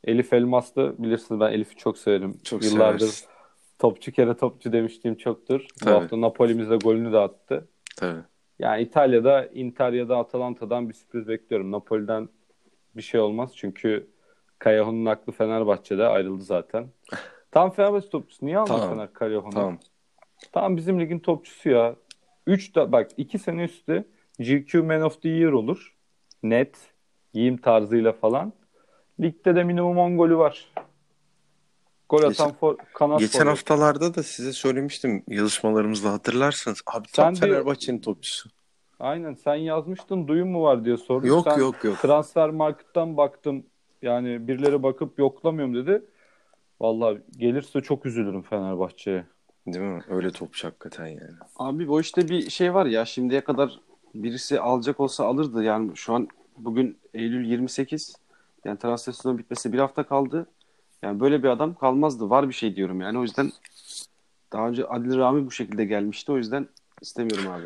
Elif 0.04 0.34
Elmas 0.34 0.76
da 0.76 1.04
bilirsiniz 1.04 1.42
ben 1.42 1.52
Elif'i 1.52 1.76
çok 1.76 1.98
severim. 1.98 2.38
Çok 2.44 2.64
Yıllardır 2.64 3.00
seversin. 3.00 3.28
topçu 3.80 4.12
kere 4.12 4.38
topçu 4.38 4.74
demiştiğim 4.74 5.18
çoktur. 5.18 5.66
Tabii. 5.80 5.94
Bu 5.94 5.96
hafta 5.96 6.22
Napoli'mize 6.22 6.76
golünü 6.76 7.14
de 7.14 7.18
attı. 7.20 7.68
Tabii. 7.98 8.22
Yani 8.60 8.82
İtalya'da 8.82 9.46
Inter 9.46 9.94
ya 9.94 10.10
da 10.10 10.18
Atalanta'dan 10.18 10.90
bir 10.90 10.94
sürpriz 10.94 11.28
bekliyorum. 11.28 11.72
Napoli'den 11.72 12.30
bir 12.96 13.02
şey 13.02 13.20
olmaz 13.20 13.52
çünkü 13.56 14.08
Kayaho'nun 14.60 15.06
aklı 15.06 15.34
Fenerbahçe'de 15.34 16.08
ayrıldı 16.08 16.44
zaten. 16.44 16.88
Tam 17.52 17.72
Fenerbahçe 17.72 18.10
topçusu. 18.10 18.46
Niye 18.46 18.58
almadın 18.58 18.80
tamam. 18.80 18.96
Fener 18.96 19.14
Kayaho'nu? 19.14 19.52
Tamam. 19.52 19.78
Tamam 20.52 20.78
bizim 20.78 21.00
ligin 21.00 21.20
topçusu 21.20 21.70
ya. 21.70 21.96
3 22.48 22.76
da 22.76 22.92
bak 22.92 23.12
2 23.18 23.40
sene 23.40 23.64
üstü 23.64 24.04
GQ 24.40 24.84
Man 24.84 25.02
of 25.02 25.22
the 25.22 25.30
Year 25.30 25.52
olur. 25.52 25.96
Net. 26.44 26.94
Giyim 27.34 27.58
tarzıyla 27.58 28.12
falan. 28.12 28.54
Ligde 29.20 29.56
de 29.56 29.64
minimum 29.64 29.98
10 29.98 30.18
golü 30.18 30.38
var. 30.38 30.74
Gol 32.14 32.20
atan 32.20 32.30
geçen, 32.30 32.52
for, 32.52 32.78
kanat 32.94 33.20
Geçen 33.20 33.40
forvet. 33.40 33.52
haftalarda 33.52 34.16
da 34.16 34.24
size 34.24 34.54
söylemiştim 34.54 35.24
yazışmalarımızda 35.28 36.12
hatırlarsanız. 36.12 36.82
Abi 36.86 37.08
tam 37.14 37.34
Fenerbahçe'nin 37.36 38.00
topçusu. 38.00 38.50
Aynen 39.00 39.34
sen 39.34 39.56
yazmıştın 39.56 40.28
duyum 40.28 40.50
mu 40.50 40.64
var 40.64 40.86
diye 40.86 40.98
sordum. 40.98 41.30
Yok 41.30 41.48
sen 41.50 41.58
yok 41.60 41.84
yok. 41.84 41.98
Transfer 42.02 42.50
marketten 42.50 43.18
baktım 43.18 43.66
yani 44.02 44.48
birileri 44.48 44.84
bakıp 44.84 45.20
yoklamıyorum 45.20 45.76
dedi. 45.76 46.06
Vallahi 46.82 47.22
gelirse 47.38 47.82
çok 47.82 48.06
üzülürüm 48.06 48.42
Fenerbahçe'ye. 48.42 49.26
Değil 49.68 49.86
mi? 49.86 50.02
Öyle 50.10 50.32
topçu 50.32 50.68
hakikaten 50.68 51.08
yani. 51.08 51.38
Abi 51.56 51.88
bu 51.88 52.02
işte 52.02 52.30
bir 52.30 52.50
şey 52.50 52.74
var 52.74 52.86
ya 52.86 53.06
şimdiye 53.06 53.44
kadar 53.44 53.80
birisi 54.16 54.60
alacak 54.60 55.00
olsa 55.00 55.26
alırdı. 55.26 55.64
Yani 55.64 55.92
şu 55.96 56.14
an 56.14 56.28
bugün 56.58 56.98
Eylül 57.14 57.46
28 57.46 58.16
yani 58.66 58.78
transfer 58.80 59.14
sezonu 59.14 59.38
bitmesi 59.38 59.74
bir 59.74 59.80
hafta 59.80 60.04
kaldı. 60.04 60.48
Yani 61.04 61.20
böyle 61.20 61.44
bir 61.44 61.48
adam 61.48 61.76
kalmazdı. 61.76 62.30
Var 62.30 62.50
bir 62.50 62.54
şey 62.54 62.76
diyorum 62.76 63.02
yani. 63.02 63.20
O 63.20 63.22
yüzden 63.22 63.52
daha 64.54 64.68
önce 64.68 64.86
Adil 64.86 65.18
Rami 65.18 65.46
bu 65.46 65.52
şekilde 65.52 65.86
gelmişti. 65.86 66.32
O 66.32 66.38
yüzden 66.38 66.68
istemiyorum 67.02 67.52
abi. 67.52 67.66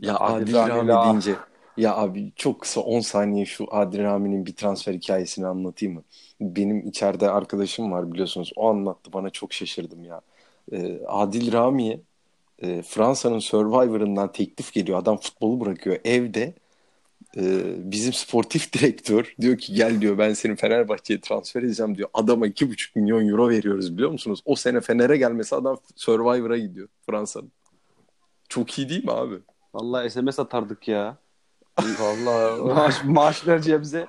Ya 0.00 0.16
Adil, 0.16 0.42
Adil 0.42 0.54
Rami, 0.54 0.88
Rami 0.88 1.04
deyince 1.04 1.34
ya 1.76 1.96
abi 1.96 2.32
çok 2.36 2.60
kısa 2.60 2.80
10 2.80 3.00
saniye 3.00 3.44
şu 3.44 3.74
Adil 3.74 3.98
Rami'nin 3.98 4.46
bir 4.46 4.52
transfer 4.52 4.94
hikayesini 4.94 5.46
anlatayım 5.46 5.94
mı? 5.94 6.02
Benim 6.40 6.88
içeride 6.88 7.30
arkadaşım 7.30 7.92
var 7.92 8.12
biliyorsunuz. 8.12 8.52
O 8.56 8.70
anlattı 8.70 9.12
bana 9.12 9.30
çok 9.30 9.52
şaşırdım 9.52 10.04
ya. 10.04 10.20
Ee, 10.72 11.00
Adil 11.06 11.52
Rami'ye 11.52 12.00
e, 12.58 12.82
Fransa'nın 12.82 13.38
Survivor'ından 13.38 14.32
teklif 14.32 14.72
geliyor. 14.72 14.98
Adam 14.98 15.16
futbolu 15.16 15.60
bırakıyor 15.60 15.98
evde 16.04 16.54
e, 17.36 17.42
bizim 17.76 18.12
sportif 18.12 18.72
direktör 18.78 19.34
diyor 19.40 19.58
ki 19.58 19.74
gel 19.74 20.00
diyor 20.00 20.18
ben 20.18 20.32
seni 20.32 20.56
Fenerbahçe'ye 20.56 21.20
transfer 21.20 21.62
edeceğim 21.62 21.96
diyor. 21.96 22.08
Adama 22.14 22.46
2,5 22.46 22.98
milyon 23.00 23.28
euro 23.28 23.48
veriyoruz 23.48 23.94
biliyor 23.94 24.10
musunuz? 24.10 24.42
O 24.44 24.54
sene 24.56 24.80
Fener'e 24.80 25.16
gelmesi 25.16 25.54
adam 25.54 25.76
Survivor'a 25.96 26.58
gidiyor 26.58 26.88
Fransa'nın. 27.06 27.52
Çok 28.48 28.78
iyi 28.78 28.88
değil 28.88 29.04
mi 29.04 29.12
abi? 29.12 29.34
Vallahi 29.74 30.10
SMS 30.10 30.38
atardık 30.38 30.88
ya. 30.88 31.16
Vallahi 32.00 32.60
Maaş, 32.74 33.04
maaş 33.04 33.46
vereceğimize. 33.46 34.06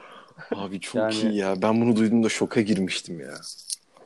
Abi 0.56 0.80
çok 0.80 0.96
Yani- 0.96 1.16
iyi 1.16 1.36
ya. 1.38 1.62
Ben 1.62 1.82
bunu 1.82 1.96
duyduğumda 1.96 2.30
şoka 2.30 2.62
girmiştim 2.62 3.20
ya. 3.20 3.34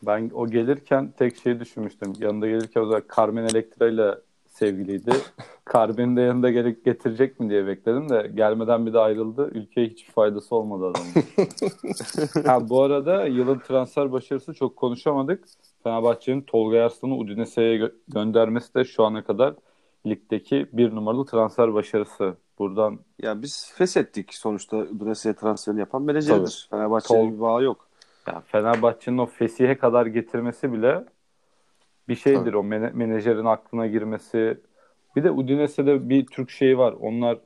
ben 0.03 0.31
o 0.33 0.47
gelirken 0.49 1.13
tek 1.19 1.41
şey 1.41 1.59
düşünmüştüm. 1.59 2.13
Yanında 2.19 2.47
gelirken 2.47 2.81
o 2.81 2.85
zaman 2.85 3.03
Carmen 3.17 3.43
Electra 3.43 3.87
ile 3.89 4.15
sevgiliydi. 4.55 5.11
Carmen'i 5.73 6.15
de 6.15 6.21
yanında 6.21 6.49
gelip 6.49 6.85
getirecek 6.85 7.39
mi 7.39 7.49
diye 7.49 7.67
bekledim 7.67 8.09
de 8.09 8.31
gelmeden 8.35 8.85
bir 8.85 8.93
de 8.93 8.99
ayrıldı. 8.99 9.51
Ülkeye 9.53 9.87
hiçbir 9.87 10.13
faydası 10.13 10.55
olmadı 10.55 10.85
adamın. 10.85 11.11
ha, 12.47 12.69
bu 12.69 12.81
arada 12.81 13.25
yılın 13.25 13.59
transfer 13.59 14.11
başarısı 14.11 14.53
çok 14.53 14.75
konuşamadık. 14.75 15.43
Fenerbahçe'nin 15.83 16.41
Tolga 16.41 16.85
Arslan'ı 16.85 17.15
Udinese'ye 17.17 17.77
gö- 17.79 17.93
göndermesi 18.07 18.73
de 18.75 18.83
şu 18.83 19.03
ana 19.03 19.23
kadar 19.23 19.53
ligdeki 20.07 20.67
bir 20.73 20.95
numaralı 20.95 21.25
transfer 21.25 21.73
başarısı. 21.73 22.33
Buradan 22.59 22.99
Ya 23.21 23.41
biz 23.41 23.71
feshettik 23.75 24.33
sonuçta 24.33 24.77
Udinese'ye 24.77 25.35
transferini 25.35 25.79
yapan 25.79 26.01
menajeridir. 26.01 26.67
Fenerbahçe'nin 26.71 27.19
Tol- 27.31 27.35
bir 27.35 27.41
bağı 27.41 27.63
yok. 27.63 27.87
ya 28.27 28.41
Fenerbahçe'nin 28.45 29.17
o 29.17 29.25
Fesih'e 29.25 29.77
kadar 29.77 30.05
getirmesi 30.05 30.73
bile 30.73 31.05
bir 32.07 32.15
şeydir 32.15 32.45
Tabii. 32.45 32.57
o 32.57 32.63
mene- 32.63 32.91
menajerin 32.93 33.45
aklına 33.45 33.87
girmesi. 33.87 34.57
Bir 35.15 35.23
de 35.23 35.31
Udinese'de 35.31 36.09
bir 36.09 36.25
Türk 36.25 36.49
şeyi 36.49 36.77
var. 36.77 36.91
Onlar 36.91 37.37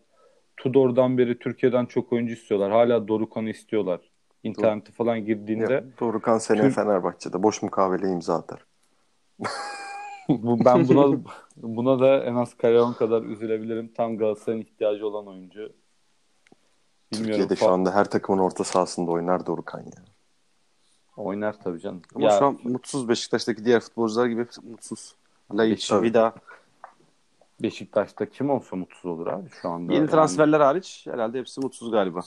Tudor'dan 0.58 1.18
beri 1.18 1.40
Türkiye'den 1.40 1.86
çok 1.86 2.14
oyuncu 2.14 2.34
istiyorlar. 2.34 2.72
Hala 2.72 3.08
Dorukan'ı 3.08 3.50
istiyorlar. 3.50 4.00
İnternete 4.44 4.92
falan 4.92 5.26
girdiğinde 5.26 5.74
Ya, 5.74 5.84
Dorukan 6.00 6.38
seneye 6.38 6.64
Türk- 6.64 6.76
Fenerbahçe'de 6.76 7.44
boş 7.44 7.62
mukavele 7.62 8.10
imza 8.10 8.36
atar. 8.36 8.66
bu, 10.30 10.66
ben 10.66 10.88
buna 10.88 11.18
buna 11.58 12.00
da 12.00 12.24
en 12.24 12.36
az 12.36 12.58
Karayon 12.58 12.94
kadar 12.94 13.24
üzülebilirim. 13.24 13.94
Tam 13.94 14.18
Galatasaray'ın 14.18 14.62
ihtiyacı 14.62 15.08
olan 15.08 15.28
oyuncu. 15.28 15.60
Bilmiyorum. 17.12 17.32
Türkiye'de 17.32 17.56
şu 17.56 17.70
anda 17.70 17.96
her 17.96 18.06
takımın 18.06 18.40
orta 18.40 18.64
sahasında 18.64 19.12
oynar 19.12 19.46
Dorukan 19.46 19.80
ya. 19.80 20.04
Oynar 21.20 21.60
tabii 21.64 21.80
canım. 21.80 22.02
Ama 22.16 22.26
Ya, 22.26 22.40
şu 22.40 22.46
an 22.46 22.60
mutsuz 22.64 23.10
Beşiktaş'taki 23.10 23.66
diğer 23.66 23.80
futbolcular 23.80 24.26
gibi 24.26 24.46
mutsuz. 24.72 25.16
Laiç. 25.58 25.92
Vida. 25.92 26.34
Beşiktaş'ta 27.64 28.26
kim 28.30 28.50
olsa 28.50 28.76
mutsuz 28.76 29.06
olur 29.06 29.28
abi 29.28 29.50
şu 29.62 29.70
anda. 29.70 29.94
Yeni 29.94 30.02
Yani- 30.02 30.12
transferler 30.12 30.60
hariç 30.60 31.08
herhalde 31.12 31.40
hepsi 31.40 31.62
mutsuz 31.62 31.92
galiba. 31.92 32.20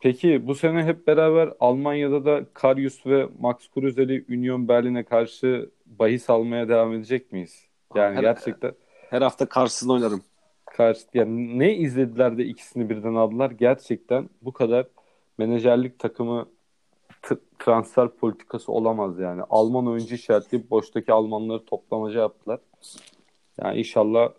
Peki 0.00 0.46
bu 0.46 0.54
sene 0.54 0.84
hep 0.84 1.06
beraber 1.06 1.52
Almanya'da 1.60 2.24
da 2.24 2.44
Karius 2.54 3.06
ve 3.06 3.28
Max 3.40 3.56
Kruseli 3.74 4.24
Union 4.28 4.68
Berlin'e 4.68 5.02
karşı 5.04 5.70
bahis 5.86 6.30
almaya 6.30 6.68
devam 6.68 6.92
edecek 6.94 7.32
miyiz? 7.32 7.64
Yani 7.94 8.16
Her- 8.16 8.20
gerçekten 8.22 8.72
Her 9.10 9.22
hafta 9.22 9.46
karşısında 9.46 9.92
oynarım. 9.92 10.22
karşı 10.66 11.00
yani 11.14 11.58
ne 11.58 11.74
izlediler 11.76 12.38
de 12.38 12.44
ikisini 12.44 12.90
birden 12.90 13.14
aldılar? 13.14 13.50
Gerçekten 13.50 14.30
bu 14.42 14.52
kadar 14.52 14.86
menajerlik 15.38 15.98
takımı 15.98 16.46
transfer 17.58 18.08
politikası 18.08 18.72
olamaz 18.72 19.18
yani. 19.18 19.42
Alman 19.50 19.86
oyuncu 19.86 20.14
işaretleyip 20.14 20.70
boştaki 20.70 21.12
Almanları 21.12 21.64
toplamaca 21.64 22.20
yaptılar. 22.20 22.60
Yani 23.60 23.78
inşallah 23.78 24.32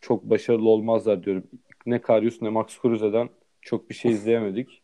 çok 0.00 0.24
başarılı 0.24 0.68
olmazlar 0.68 1.24
diyorum. 1.24 1.44
Ne 1.86 2.00
Karius 2.00 2.42
ne 2.42 2.48
Max 2.48 2.78
Kruse'den 2.78 3.28
çok 3.60 3.90
bir 3.90 3.94
şey 3.94 4.12
izleyemedik. 4.12 4.82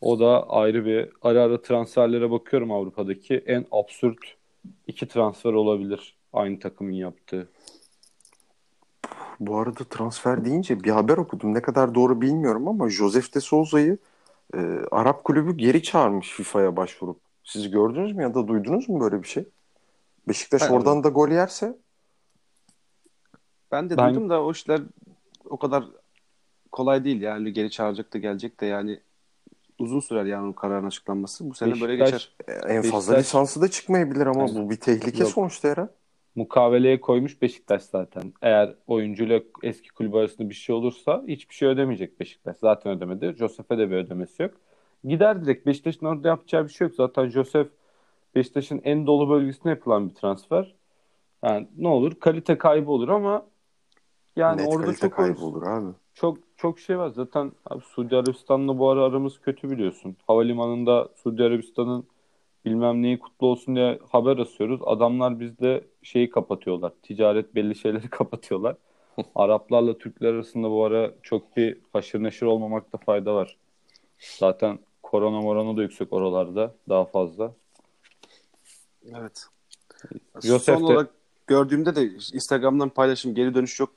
O 0.00 0.20
da 0.20 0.50
ayrı 0.50 0.84
bir 0.84 1.10
ara 1.22 1.42
ara 1.42 1.62
transferlere 1.62 2.30
bakıyorum 2.30 2.72
Avrupa'daki 2.72 3.34
en 3.46 3.66
absürt 3.70 4.36
iki 4.86 5.08
transfer 5.08 5.52
olabilir 5.52 6.16
aynı 6.32 6.58
takımın 6.58 6.92
yaptığı. 6.92 7.48
Bu 9.40 9.58
arada 9.58 9.84
transfer 9.84 10.44
deyince 10.44 10.84
bir 10.84 10.90
haber 10.90 11.16
okudum. 11.16 11.54
Ne 11.54 11.62
kadar 11.62 11.94
doğru 11.94 12.20
bilmiyorum 12.20 12.68
ama 12.68 12.90
Josef 12.90 13.34
de 13.34 13.40
Souza'yı 13.40 13.98
e, 14.54 14.58
Arap 14.90 15.24
kulübü 15.24 15.56
geri 15.56 15.82
çağırmış 15.82 16.28
FIFA'ya 16.30 16.76
başvurup. 16.76 17.20
Siz 17.44 17.70
gördünüz 17.70 18.12
mü 18.12 18.22
ya 18.22 18.34
da 18.34 18.48
duydunuz 18.48 18.88
mu 18.88 19.00
böyle 19.00 19.22
bir 19.22 19.28
şey? 19.28 19.44
Beşiktaş 20.28 20.62
Ben- 20.62 20.68
oradan 20.70 21.04
da 21.04 21.08
gol 21.08 21.28
yerse 21.28 21.76
Ben 23.72 23.90
de 23.90 23.96
Ben- 23.96 24.08
duydum 24.14 24.30
da 24.30 24.42
o 24.42 24.52
işler 24.52 24.80
o 25.44 25.58
kadar 25.58 25.84
kolay 26.72 27.04
değil 27.04 27.20
yani 27.20 27.52
geri 27.52 27.70
çağıracak 27.70 28.12
da 28.14 28.18
gelecek 28.18 28.60
de 28.60 28.66
yani 28.66 29.00
uzun 29.78 30.00
sürer 30.00 30.24
yani 30.24 30.48
o 30.48 30.54
kararın 30.54 30.86
açıklanması. 30.86 31.50
Bu 31.50 31.54
sene 31.54 31.80
böyle 31.80 31.98
Beşiktaş- 32.04 32.10
geçer. 32.12 32.34
e, 32.68 32.72
en 32.74 32.82
fazla 32.82 33.12
Beşiktaş- 33.12 33.18
lisansı 33.24 33.60
da 33.62 33.68
çıkmayabilir 33.70 34.26
ama 34.26 34.42
Evet. 34.44 34.54
bu 34.54 34.70
bir 34.70 34.76
tehlike 34.76 35.22
Yok. 35.22 35.32
sonuçta 35.32 35.68
Eren. 35.68 35.88
Mukaveleye 36.34 37.00
koymuş 37.00 37.42
Beşiktaş 37.42 37.82
zaten. 37.82 38.32
Eğer 38.42 38.74
oyuncuyla 38.86 39.40
eski 39.62 39.88
kulüp 39.88 40.14
arasında 40.14 40.48
bir 40.48 40.54
şey 40.54 40.74
olursa 40.74 41.24
hiçbir 41.28 41.54
şey 41.54 41.68
ödemeyecek 41.68 42.20
Beşiktaş. 42.20 42.56
Zaten 42.56 42.96
ödemedi. 42.96 43.34
Josef'e 43.38 43.78
de 43.78 43.90
bir 43.90 43.96
ödemesi 43.96 44.42
yok. 44.42 44.54
Gider 45.04 45.44
direkt. 45.44 45.66
Beşiktaş'ın 45.66 46.06
orada 46.06 46.28
yapacağı 46.28 46.64
bir 46.64 46.72
şey 46.72 46.86
yok. 46.86 46.94
Zaten 46.96 47.28
Josef 47.28 47.68
Beşiktaş'ın 48.34 48.80
en 48.84 49.06
dolu 49.06 49.30
bölgesine 49.30 49.70
yapılan 49.70 50.08
bir 50.08 50.14
transfer. 50.14 50.74
Yani 51.44 51.68
ne 51.78 51.88
olur? 51.88 52.14
Kalite 52.20 52.58
kaybı 52.58 52.90
olur 52.90 53.08
ama 53.08 53.46
yani 54.36 54.62
Net 54.62 54.68
orada 54.68 54.86
kalite 54.86 55.00
çok 55.00 55.12
kaybı 55.12 55.40
olur 55.40 55.62
abi. 55.66 55.90
çok 56.14 56.38
çok 56.56 56.78
şey 56.78 56.98
var. 56.98 57.08
Zaten 57.08 57.52
abi 57.66 57.80
Suudi 57.80 58.16
Arabistan'la 58.16 58.78
bu 58.78 58.90
ara 58.90 59.04
aramız 59.04 59.40
kötü 59.40 59.70
biliyorsun. 59.70 60.16
Havalimanında 60.26 61.08
Suudi 61.16 61.42
Arabistan'ın 61.42 62.06
bilmem 62.64 63.02
neyi 63.02 63.18
kutlu 63.18 63.46
olsun 63.46 63.76
diye 63.76 63.98
haber 64.10 64.38
asıyoruz. 64.38 64.80
Adamlar 64.84 65.40
bizde 65.40 65.84
şeyi 66.02 66.30
kapatıyorlar. 66.30 66.92
Ticaret 67.02 67.54
belli 67.54 67.74
şeyleri 67.76 68.08
kapatıyorlar. 68.10 68.76
Araplarla 69.34 69.98
Türkler 69.98 70.32
arasında 70.32 70.70
bu 70.70 70.84
ara 70.84 71.12
çok 71.22 71.56
bir 71.56 71.78
haşır 71.92 72.22
neşir 72.22 72.46
olmamakta 72.46 72.98
fayda 72.98 73.34
var. 73.34 73.56
Zaten 74.38 74.78
korona 75.02 75.40
morona 75.40 75.76
da 75.76 75.82
yüksek 75.82 76.12
oralarda 76.12 76.74
daha 76.88 77.04
fazla. 77.04 77.52
Evet. 79.14 79.46
Josef 80.42 80.62
Son 80.78 80.88
de- 80.88 80.92
olarak 80.92 81.10
gördüğümde 81.46 81.96
de 81.96 82.04
Instagram'dan 82.32 82.88
paylaşım 82.88 83.34
geri 83.34 83.54
dönüş 83.54 83.80
yok 83.80 83.90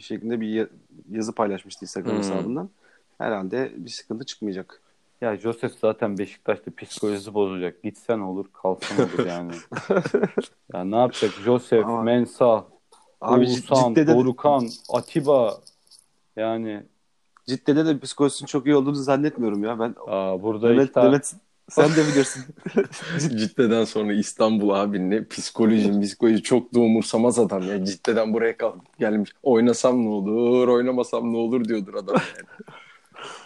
şeklinde 0.00 0.40
bir 0.40 0.48
ya- 0.48 0.68
yazı 1.10 1.32
paylaşmıştı 1.34 1.84
Instagram 1.84 2.12
Hmm. 2.12 2.18
hesabından. 2.18 2.70
Herhalde 3.18 3.72
bir 3.76 3.90
sıkıntı 3.90 4.24
çıkmayacak. 4.26 4.82
Ya 5.20 5.36
Josef 5.36 5.72
zaten 5.80 6.18
Beşiktaş'ta 6.18 6.70
psikolojisi 6.76 7.34
bozulacak. 7.34 7.82
Gitsen 7.82 8.18
olur, 8.18 8.46
kalsan 8.52 8.96
olur 8.98 9.26
yani. 9.26 9.52
ya 10.74 10.84
ne 10.84 10.96
yapacak? 10.96 11.30
Josef, 11.44 11.84
Ama- 11.84 12.02
Mensah, 12.02 12.64
Abi 13.20 13.40
Oğuzhan, 13.46 13.88
Cidde'de, 13.88 14.14
Dorukan, 14.14 14.68
Atiba. 14.92 15.58
Yani 16.36 16.82
Cidde'de 17.46 17.86
de 17.86 17.98
psikolojisinin 17.98 18.46
çok 18.46 18.66
iyi 18.66 18.76
olduğunu 18.76 18.94
zannetmiyorum 18.94 19.64
ya. 19.64 19.78
Ben 19.80 19.94
aa, 20.06 20.42
burada 20.42 20.68
Demet, 20.68 20.94
tane- 20.94 21.06
Demet 21.06 21.34
sen 21.68 21.90
de 21.90 21.96
bilirsin. 22.12 22.44
Cidde'den 23.38 23.84
sonra 23.84 24.12
İstanbul 24.12 24.70
abi 24.70 25.10
ne 25.10 25.24
psikoloji 25.24 26.00
psikoloji 26.00 26.42
çok 26.42 26.74
da 26.74 26.80
umursamaz 26.80 27.38
adam 27.38 27.62
ya. 27.62 27.84
Cidde'den 27.84 28.34
buraya 28.34 28.56
kalkıp 28.56 28.98
gelmiş. 28.98 29.32
Oynasam 29.42 30.04
ne 30.04 30.08
olur, 30.08 30.68
oynamasam 30.68 31.32
ne 31.32 31.36
olur 31.36 31.64
diyordur 31.64 31.94
adam 31.94 32.16
yani. 32.16 32.46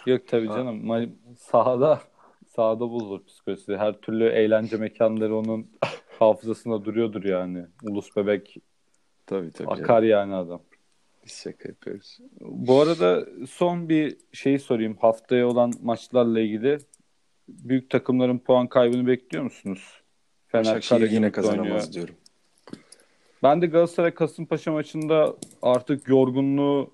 Yok 0.05 0.27
tabii 0.27 0.47
canım. 0.47 0.85
Ma- 0.85 1.09
Sahada 1.37 2.01
sahada 2.47 2.79
bozulur 2.91 3.25
psikolojisi. 3.25 3.77
Her 3.77 3.93
türlü 3.93 4.29
eğlence 4.29 4.77
mekanları 4.77 5.35
onun 5.35 5.71
hafızasında 6.19 6.85
duruyordur 6.85 7.23
yani. 7.23 7.65
Ulus 7.83 8.15
bebek 8.15 8.57
tabii 9.25 9.51
tabii. 9.51 9.69
akar 9.69 10.03
yani 10.03 10.35
adam. 10.35 10.61
Biz 11.25 11.41
şaka 11.43 11.69
yapıyoruz. 11.69 12.17
Bu 12.41 12.81
arada 12.81 13.25
son 13.49 13.89
bir 13.89 14.17
şey 14.33 14.59
sorayım. 14.59 14.97
Haftaya 15.01 15.47
olan 15.47 15.73
maçlarla 15.81 16.39
ilgili 16.39 16.77
büyük 17.49 17.89
takımların 17.89 18.39
puan 18.39 18.67
kaybını 18.67 19.07
bekliyor 19.07 19.43
musunuz? 19.43 20.01
Fener 20.47 20.65
Başakşehir 20.65 21.01
yine 21.11 21.31
Karagümrük'le 21.31 21.37
oynuyor. 21.37 21.65
kazanamaz 21.65 21.93
diyorum. 21.93 22.15
Ben 23.43 23.61
de 23.61 23.67
Galatasaray 23.67 24.13
Kasımpaşa 24.13 24.71
maçında 24.71 25.35
artık 25.61 26.07
yorgunluğu 26.07 26.93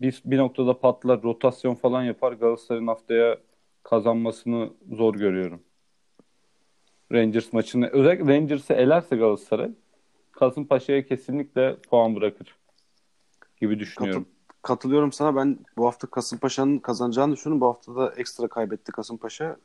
bir, 0.00 0.22
bir 0.24 0.38
noktada 0.38 0.78
patlar, 0.78 1.22
rotasyon 1.22 1.74
falan 1.74 2.02
yapar. 2.02 2.32
Galatasaray'ın 2.32 2.86
haftaya 2.86 3.38
kazanmasını 3.82 4.70
zor 4.92 5.14
görüyorum. 5.14 5.60
Rangers 7.12 7.52
maçını 7.52 7.88
özellikle 7.88 8.34
Rangers'ı 8.34 8.72
elerse 8.72 9.16
Galatasaray 9.16 9.70
Kasımpaşa'ya 10.32 11.06
kesinlikle 11.06 11.76
puan 11.90 12.16
bırakır 12.16 12.56
gibi 13.60 13.78
düşünüyorum. 13.78 14.26
Katılıyorum 14.62 15.12
sana. 15.12 15.36
Ben 15.36 15.58
bu 15.76 15.86
hafta 15.86 16.06
Kasımpaşa'nın 16.06 16.78
kazanacağını 16.78 17.32
düşünüyorum. 17.32 17.60
Bu 17.60 17.66
hafta 17.66 17.96
da 17.96 18.12
ekstra 18.16 18.48
kaybetti 18.48 18.92
Kasımpaşa. 18.92 19.56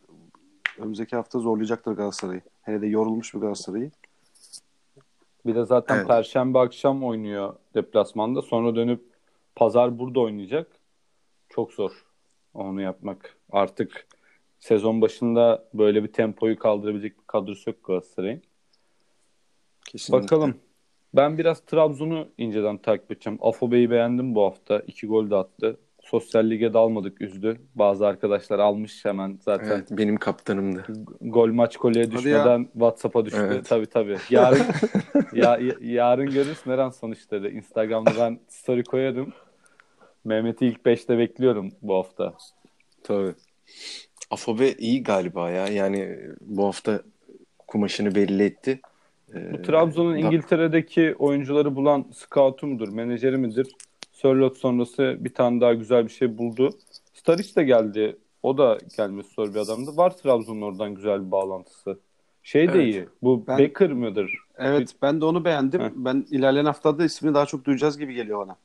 Önümüzdeki 0.77 1.15
hafta 1.15 1.39
zorlayacaktır 1.39 1.91
Galatasaray'ı. 1.91 2.41
Hele 2.61 2.81
de 2.81 2.87
yorulmuş 2.87 3.33
bir 3.33 3.39
Galatasaray'ı. 3.39 3.91
Bir 5.45 5.55
de 5.55 5.65
zaten 5.65 5.95
Evet. 5.95 6.07
Perşembe 6.07 6.59
akşam 6.59 7.03
oynuyor 7.03 7.55
deplasmanda. 7.75 8.41
Sonra 8.41 8.75
dönüp 8.75 9.12
pazar 9.55 9.99
burada 9.99 10.19
oynayacak. 10.19 10.67
Çok 11.49 11.73
zor 11.73 12.05
onu 12.53 12.81
yapmak. 12.81 13.37
Artık 13.51 14.07
sezon 14.59 15.01
başında 15.01 15.65
böyle 15.73 16.03
bir 16.03 16.11
tempoyu 16.13 16.59
kaldırabilecek 16.59 17.19
bir 17.19 17.27
kadrosu 17.27 17.69
yok 17.69 17.83
Galatasaray'ın. 17.83 18.41
Kesinlikle. 19.85 20.23
Bakalım. 20.23 20.55
Ben 21.13 21.37
biraz 21.37 21.59
Trabzon'u 21.59 22.29
inceden 22.37 22.77
takip 22.77 23.11
edeceğim. 23.11 23.39
Afobe'yi 23.41 23.89
beğendim 23.91 24.35
bu 24.35 24.43
hafta. 24.43 24.79
İki 24.79 25.07
gol 25.07 25.29
de 25.29 25.35
attı. 25.35 25.79
Sosyal 26.01 26.49
lige 26.49 26.73
de 26.73 26.77
almadık 26.77 27.21
üzdü. 27.21 27.61
Bazı 27.75 28.07
arkadaşlar 28.07 28.59
almış 28.59 29.05
hemen 29.05 29.37
zaten. 29.41 29.69
Evet, 29.71 29.87
benim 29.91 30.17
kaptanımdı. 30.17 30.85
Gol 31.21 31.47
maç 31.47 31.77
Hadi 31.81 32.11
düşmeden 32.11 32.63
WhatsApp'a 32.73 33.25
düştü. 33.25 33.39
Evet. 33.43 33.65
Tabii 33.69 33.85
tabii. 33.85 34.17
Yarın 34.29 34.61
ya, 35.33 35.57
ya- 35.57 35.75
yarın 35.81 36.29
görürsün 36.29 36.71
Eren 36.71 36.89
sonuçları. 36.89 37.49
Instagram'da 37.49 38.11
ben 38.19 38.39
story 38.47 38.83
koyarım. 38.83 39.33
Mehmet'i 40.25 40.65
ilk 40.65 40.79
5'te 40.85 41.17
bekliyorum 41.17 41.71
bu 41.81 41.95
hafta. 41.95 42.33
Tabii. 43.03 43.33
Afobe 44.31 44.71
iyi 44.73 45.03
galiba 45.03 45.49
ya. 45.49 45.67
Yani 45.67 46.19
bu 46.41 46.65
hafta 46.65 47.01
kumaşını 47.67 48.15
belli 48.15 48.43
etti. 48.43 48.79
Ee, 49.35 49.53
Bu 49.53 49.61
Trabzon'un 49.61 50.13
da- 50.13 50.17
İngiltere'deki 50.17 51.15
oyuncuları 51.19 51.75
bulan 51.75 52.05
scout'u 52.13 52.67
mudur, 52.67 52.89
menajeri 52.89 53.37
midir? 53.37 53.75
Sörlot 54.11 54.57
sonrası 54.57 55.17
bir 55.19 55.33
tane 55.33 55.61
daha 55.61 55.73
güzel 55.73 56.05
bir 56.05 56.11
şey 56.11 56.37
buldu. 56.37 56.69
Staric 57.13 57.55
de 57.55 57.63
geldi. 57.63 58.17
O 58.43 58.57
da 58.57 58.77
gelmesi 58.97 59.33
zor 59.33 59.53
bir 59.53 59.59
adamdı. 59.59 59.97
Var 59.97 60.17
Trabzon'un 60.17 60.61
oradan 60.61 60.95
güzel 60.95 61.25
bir 61.25 61.31
bağlantısı. 61.31 61.99
Şey 62.43 62.67
de 62.67 62.71
Evet. 62.71 62.93
iyi. 62.93 63.05
Bu 63.21 63.43
Ben- 63.47 63.57
Becker 63.57 63.91
mıdır? 63.93 64.37
Evet 64.57 64.95
ben 65.01 65.21
de 65.21 65.25
onu 65.25 65.45
beğendim. 65.45 65.81
Heh. 65.81 65.89
Ben 65.95 66.25
ilerleyen 66.31 66.65
haftada 66.65 67.05
ismini 67.05 67.33
daha 67.33 67.45
çok 67.45 67.65
duyacağız 67.65 67.97
gibi 67.97 68.13
geliyor 68.13 68.39
bana. 68.39 68.55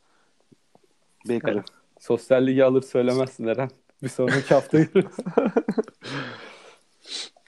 Baker'ı. 1.29 1.65
Sosyal 2.01 2.47
ligi 2.47 2.65
alır 2.65 2.83
söylemezsin 2.83 3.47
Eren. 3.47 3.71
Bir 4.03 4.09
sonraki 4.09 4.55
hafta 4.55 4.79
görürüz. 4.83 5.13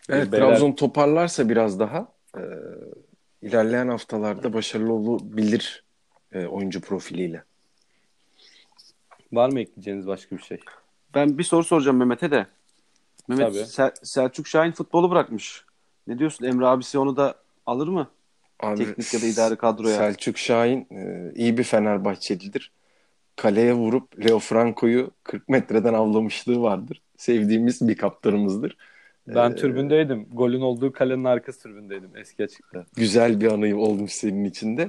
Evet, 0.08 0.32
Beyler- 0.32 0.38
Trabzon 0.38 0.72
toparlarsa 0.72 1.48
biraz 1.48 1.78
daha 1.80 2.08
e, 2.36 2.42
ilerleyen 3.42 3.88
haftalarda 3.88 4.52
başarılı 4.52 4.92
olabilir 4.92 5.84
e, 6.32 6.46
oyuncu 6.46 6.80
profiliyle. 6.80 7.44
Var 9.32 9.48
mı 9.52 9.60
ekleyeceğiniz 9.60 10.06
başka 10.06 10.36
bir 10.36 10.42
şey? 10.42 10.60
Ben 11.14 11.38
bir 11.38 11.44
soru 11.44 11.64
soracağım 11.64 11.96
Mehmet'e 11.96 12.30
de. 12.30 12.46
Mehmet 13.28 13.46
Tabii. 13.46 13.66
Sel- 13.66 13.94
Selçuk 14.02 14.46
Şahin 14.46 14.72
futbolu 14.72 15.10
bırakmış. 15.10 15.64
Ne 16.06 16.18
diyorsun? 16.18 16.44
Emre 16.44 16.66
abisi 16.66 16.98
onu 16.98 17.16
da 17.16 17.34
alır 17.66 17.88
mı? 17.88 18.10
Abi, 18.60 18.84
Teknik 18.84 19.14
ya 19.14 19.22
da 19.22 19.26
idari 19.26 19.56
kadroya. 19.56 19.96
Selçuk 19.96 20.38
Şahin 20.38 20.86
e, 20.90 21.32
iyi 21.34 21.58
bir 21.58 21.64
Fenerbahçelidir. 21.64 22.72
Kaleye 23.40 23.72
vurup 23.72 24.24
Leo 24.24 24.38
Franco'yu 24.38 25.10
40 25.24 25.48
metreden 25.48 25.94
avlamışlığı 25.94 26.62
vardır. 26.62 27.02
Sevdiğimiz 27.16 27.88
bir 27.88 27.96
kaptanımızdır. 27.96 28.76
Ben 29.26 29.50
Ee, 29.50 29.54
türbündeydim. 29.56 30.26
Golün 30.32 30.60
olduğu 30.60 30.92
kalenin 30.92 31.24
arkası 31.24 31.62
türbündeydim 31.62 32.10
eski 32.16 32.44
açıkta. 32.44 32.86
güzel 32.96 33.40
bir 33.40 33.52
anı 33.52 33.76
olmuş 33.80 34.12
senin 34.12 34.44
içinde. 34.44 34.88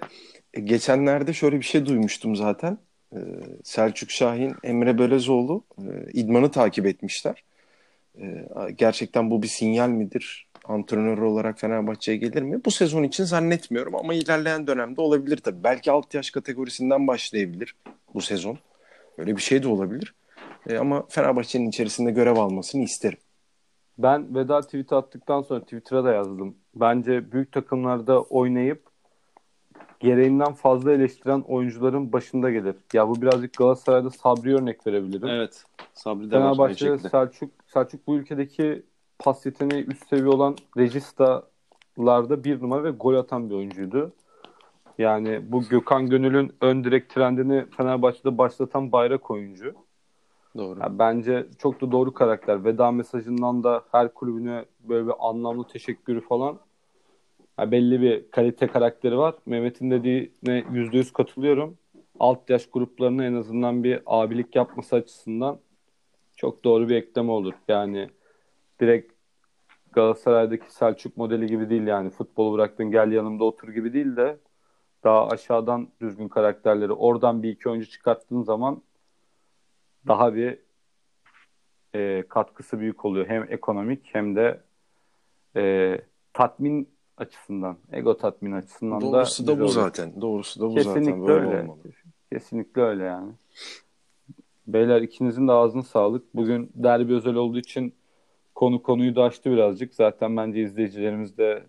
E, 0.54 0.62
geçenlerde 0.62 1.34
şöyle 1.34 1.58
bir 1.60 1.66
şey 1.66 1.86
duymuştum 1.86 2.36
zaten. 2.36 2.78
E, 3.14 3.20
Selçuk 3.64 4.12
Şahin, 4.12 4.56
Emre 4.64 4.98
Belezoğlu 4.98 5.64
e, 5.78 6.12
idmanı 6.14 6.52
takip 6.52 6.86
etmişler. 6.86 7.44
E, 8.20 8.46
gerçekten 8.76 9.32
bu 9.32 9.44
bir 9.44 9.48
sinyal 9.48 9.90
midir? 9.90 10.48
Antrenör 10.66 11.18
olarak 11.18 11.60
Fenerbahçe'ye 11.60 12.18
gelir 12.18 12.42
mi? 12.42 12.66
Bu 12.66 12.72
sezon 12.72 13.04
için 13.04 13.24
zannetmiyorum 13.24 13.96
ama 13.96 14.14
ilerleyen 14.14 14.68
dönemde 14.68 15.02
olabilir 15.02 15.38
tabii. 15.38 15.64
Belki 15.64 15.92
alt 15.92 16.14
yaş 16.14 16.32
kategorisinden 16.32 17.08
başlayabilir 17.08 17.76
bu 18.14 18.22
sezon. 18.22 18.58
Öyle 19.18 19.36
bir 19.36 19.42
şey 19.42 19.64
de 19.64 19.68
olabilir. 19.68 20.14
E, 20.70 20.78
ama 20.78 21.06
Fenerbahçe'nin 21.10 21.70
içerisinde 21.70 22.12
görev 22.12 22.36
almasını 22.36 22.84
isterim. 22.84 23.20
Ben 23.98 24.36
veda 24.36 24.62
tweet'i 24.62 24.96
attıktan 24.96 25.42
sonra 25.42 25.62
Twitter'a 25.62 26.04
da 26.04 26.12
yazdım. 26.14 26.56
Bence 26.76 27.32
büyük 27.32 27.52
takımlarda 27.52 28.22
oynayıp 28.22 28.84
gereğinden 30.00 30.54
fazla 30.54 30.92
eleştiren 30.94 31.42
oyuncuların 31.48 32.14
başında 32.14 32.52
gelir. 32.52 32.76
Ya 32.94 33.10
bu 33.10 33.22
birazcık 33.22 33.54
Galatasaray'da 33.54 34.10
Sabri 34.10 34.56
örnek 34.56 34.88
verebilirim. 34.88 35.28
Evet. 35.28 35.64
Sabri 35.94 36.32
de 36.32 36.36
Fenerbahçe'de. 36.36 37.10
Selçuk, 37.10 37.52
Selçuk 37.68 38.08
bu 38.08 38.16
ülkedeki 38.16 38.84
pas 39.24 39.46
yeteneği 39.46 39.86
üst 39.86 40.08
seviye 40.08 40.28
olan 40.28 40.56
rejistalarda 40.78 42.44
bir 42.44 42.62
numara 42.62 42.84
ve 42.84 42.92
gol 42.92 43.16
atan 43.16 43.50
bir 43.50 43.56
oyuncuydu. 43.56 44.12
Yani 44.98 45.42
bu 45.52 45.62
Gökhan 45.62 46.10
Gönül'ün 46.10 46.52
ön 46.62 46.84
direk 46.84 47.10
trendini 47.10 47.66
Fenerbahçe'de 47.78 48.38
başlatan 48.38 48.92
bayrak 48.92 49.32
oyuncu. 49.32 49.74
Doğru. 50.58 50.80
Ya 50.80 51.00
bence 51.00 51.48
çok 51.58 51.82
da 51.82 51.92
doğru 51.92 52.14
karakter. 52.14 52.66
Veda 52.66 52.92
mesajından 52.92 53.64
da 53.64 53.84
her 53.92 54.14
kulübüne 54.14 54.66
böyle 54.80 55.08
bir 55.08 55.14
anlamlı 55.20 55.68
teşekkürü 55.68 56.22
falan. 56.22 56.60
Ya 57.60 57.72
belli 57.72 58.02
bir 58.02 58.32
kalite 58.32 58.68
karakteri 58.68 59.18
var. 59.18 59.36
Mehmet'in 59.46 59.92
dediğine 59.92 60.64
yüzde 60.72 60.98
yüz 60.98 61.14
katılıyorum. 61.14 61.78
Alt 62.20 62.50
yaş 62.50 62.70
gruplarına 62.70 63.26
en 63.26 63.34
azından 63.34 63.84
bir 63.84 64.02
abilik 64.06 64.56
yapması 64.56 64.96
açısından 64.96 65.58
çok 66.36 66.64
doğru 66.64 66.90
bir 66.90 66.96
ekleme 66.96 67.32
olur. 67.32 67.54
Yani 67.68 68.10
direkt 68.80 69.11
Galatasaray'daki 69.92 70.74
Selçuk 70.74 71.18
modeli 71.18 71.48
gibi 71.48 71.70
değil 71.70 71.88
yani. 71.88 72.10
Futbolu 72.10 72.54
bıraktın 72.54 72.92
gel 72.92 73.12
yanımda 73.12 73.44
otur 73.44 73.70
gibi 73.70 73.94
değil 73.94 74.16
de 74.16 74.38
daha 75.04 75.28
aşağıdan 75.28 75.90
düzgün 76.02 76.28
karakterleri 76.28 76.94
oradan 76.94 77.44
bir 77.44 77.50
iki 77.50 77.70
oyuncu 77.70 77.90
çıkarttığın 77.90 78.42
zaman 78.42 78.82
daha 80.08 80.36
bir 80.36 80.60
e, 81.96 82.24
katkısı 82.30 82.80
büyük 82.80 83.06
oluyor. 83.06 83.28
Hem 83.28 83.46
ekonomik 83.50 84.10
hem 84.14 84.36
de 84.36 84.62
e, 85.56 85.98
tatmin 86.34 86.90
açısından, 87.18 87.78
ego 87.92 88.18
tatmin 88.18 88.52
açısından 88.52 89.02
Doğrusu 89.02 89.44
da 89.44 89.48
da 89.48 89.52
bu 89.52 89.56
oluyor. 89.56 89.70
zaten. 89.70 90.22
Doğrusu 90.22 90.60
da 90.60 90.70
bu 90.70 90.76
Kesinlikle 90.76 91.04
zaten. 91.06 91.28
Böyle 91.28 91.48
öyle. 91.48 91.62
olmalı. 91.62 91.80
Kesinlikle 92.32 92.82
öyle 92.82 93.04
yani. 93.04 93.32
Beyler 94.68 95.02
ikinizin 95.02 95.48
de 95.48 95.52
ağzına 95.52 95.84
sağlık. 95.84 96.36
Bugün 96.36 96.72
derbi 96.76 97.14
özel 97.14 97.36
olduğu 97.36 97.60
için 97.60 97.94
konu 98.62 98.84
konuyu 98.84 99.16
da 99.16 99.24
açtı 99.24 99.52
birazcık. 99.52 99.94
Zaten 99.94 100.38
bence 100.38 100.62
izleyicilerimiz 100.62 101.38
de 101.38 101.64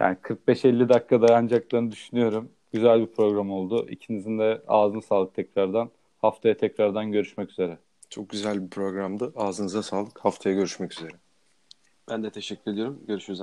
yani 0.00 0.16
45-50 0.22 0.88
dakika 0.88 1.22
dayanacaklarını 1.22 1.92
düşünüyorum. 1.92 2.48
Güzel 2.72 3.00
bir 3.00 3.06
program 3.06 3.50
oldu. 3.50 3.86
İkinizin 3.88 4.38
de 4.38 4.62
ağzına 4.68 5.00
sağlık 5.00 5.34
tekrardan. 5.34 5.90
Haftaya 6.18 6.56
tekrardan 6.56 7.12
görüşmek 7.12 7.50
üzere. 7.50 7.78
Çok 8.10 8.28
güzel 8.28 8.64
bir 8.64 8.70
programdı. 8.70 9.32
Ağzınıza 9.36 9.82
sağlık. 9.82 10.18
Haftaya 10.18 10.54
görüşmek 10.54 10.92
üzere. 10.92 11.12
Ben 12.10 12.22
de 12.22 12.30
teşekkür 12.30 12.72
ediyorum. 12.72 13.00
Görüşürüz. 13.06 13.32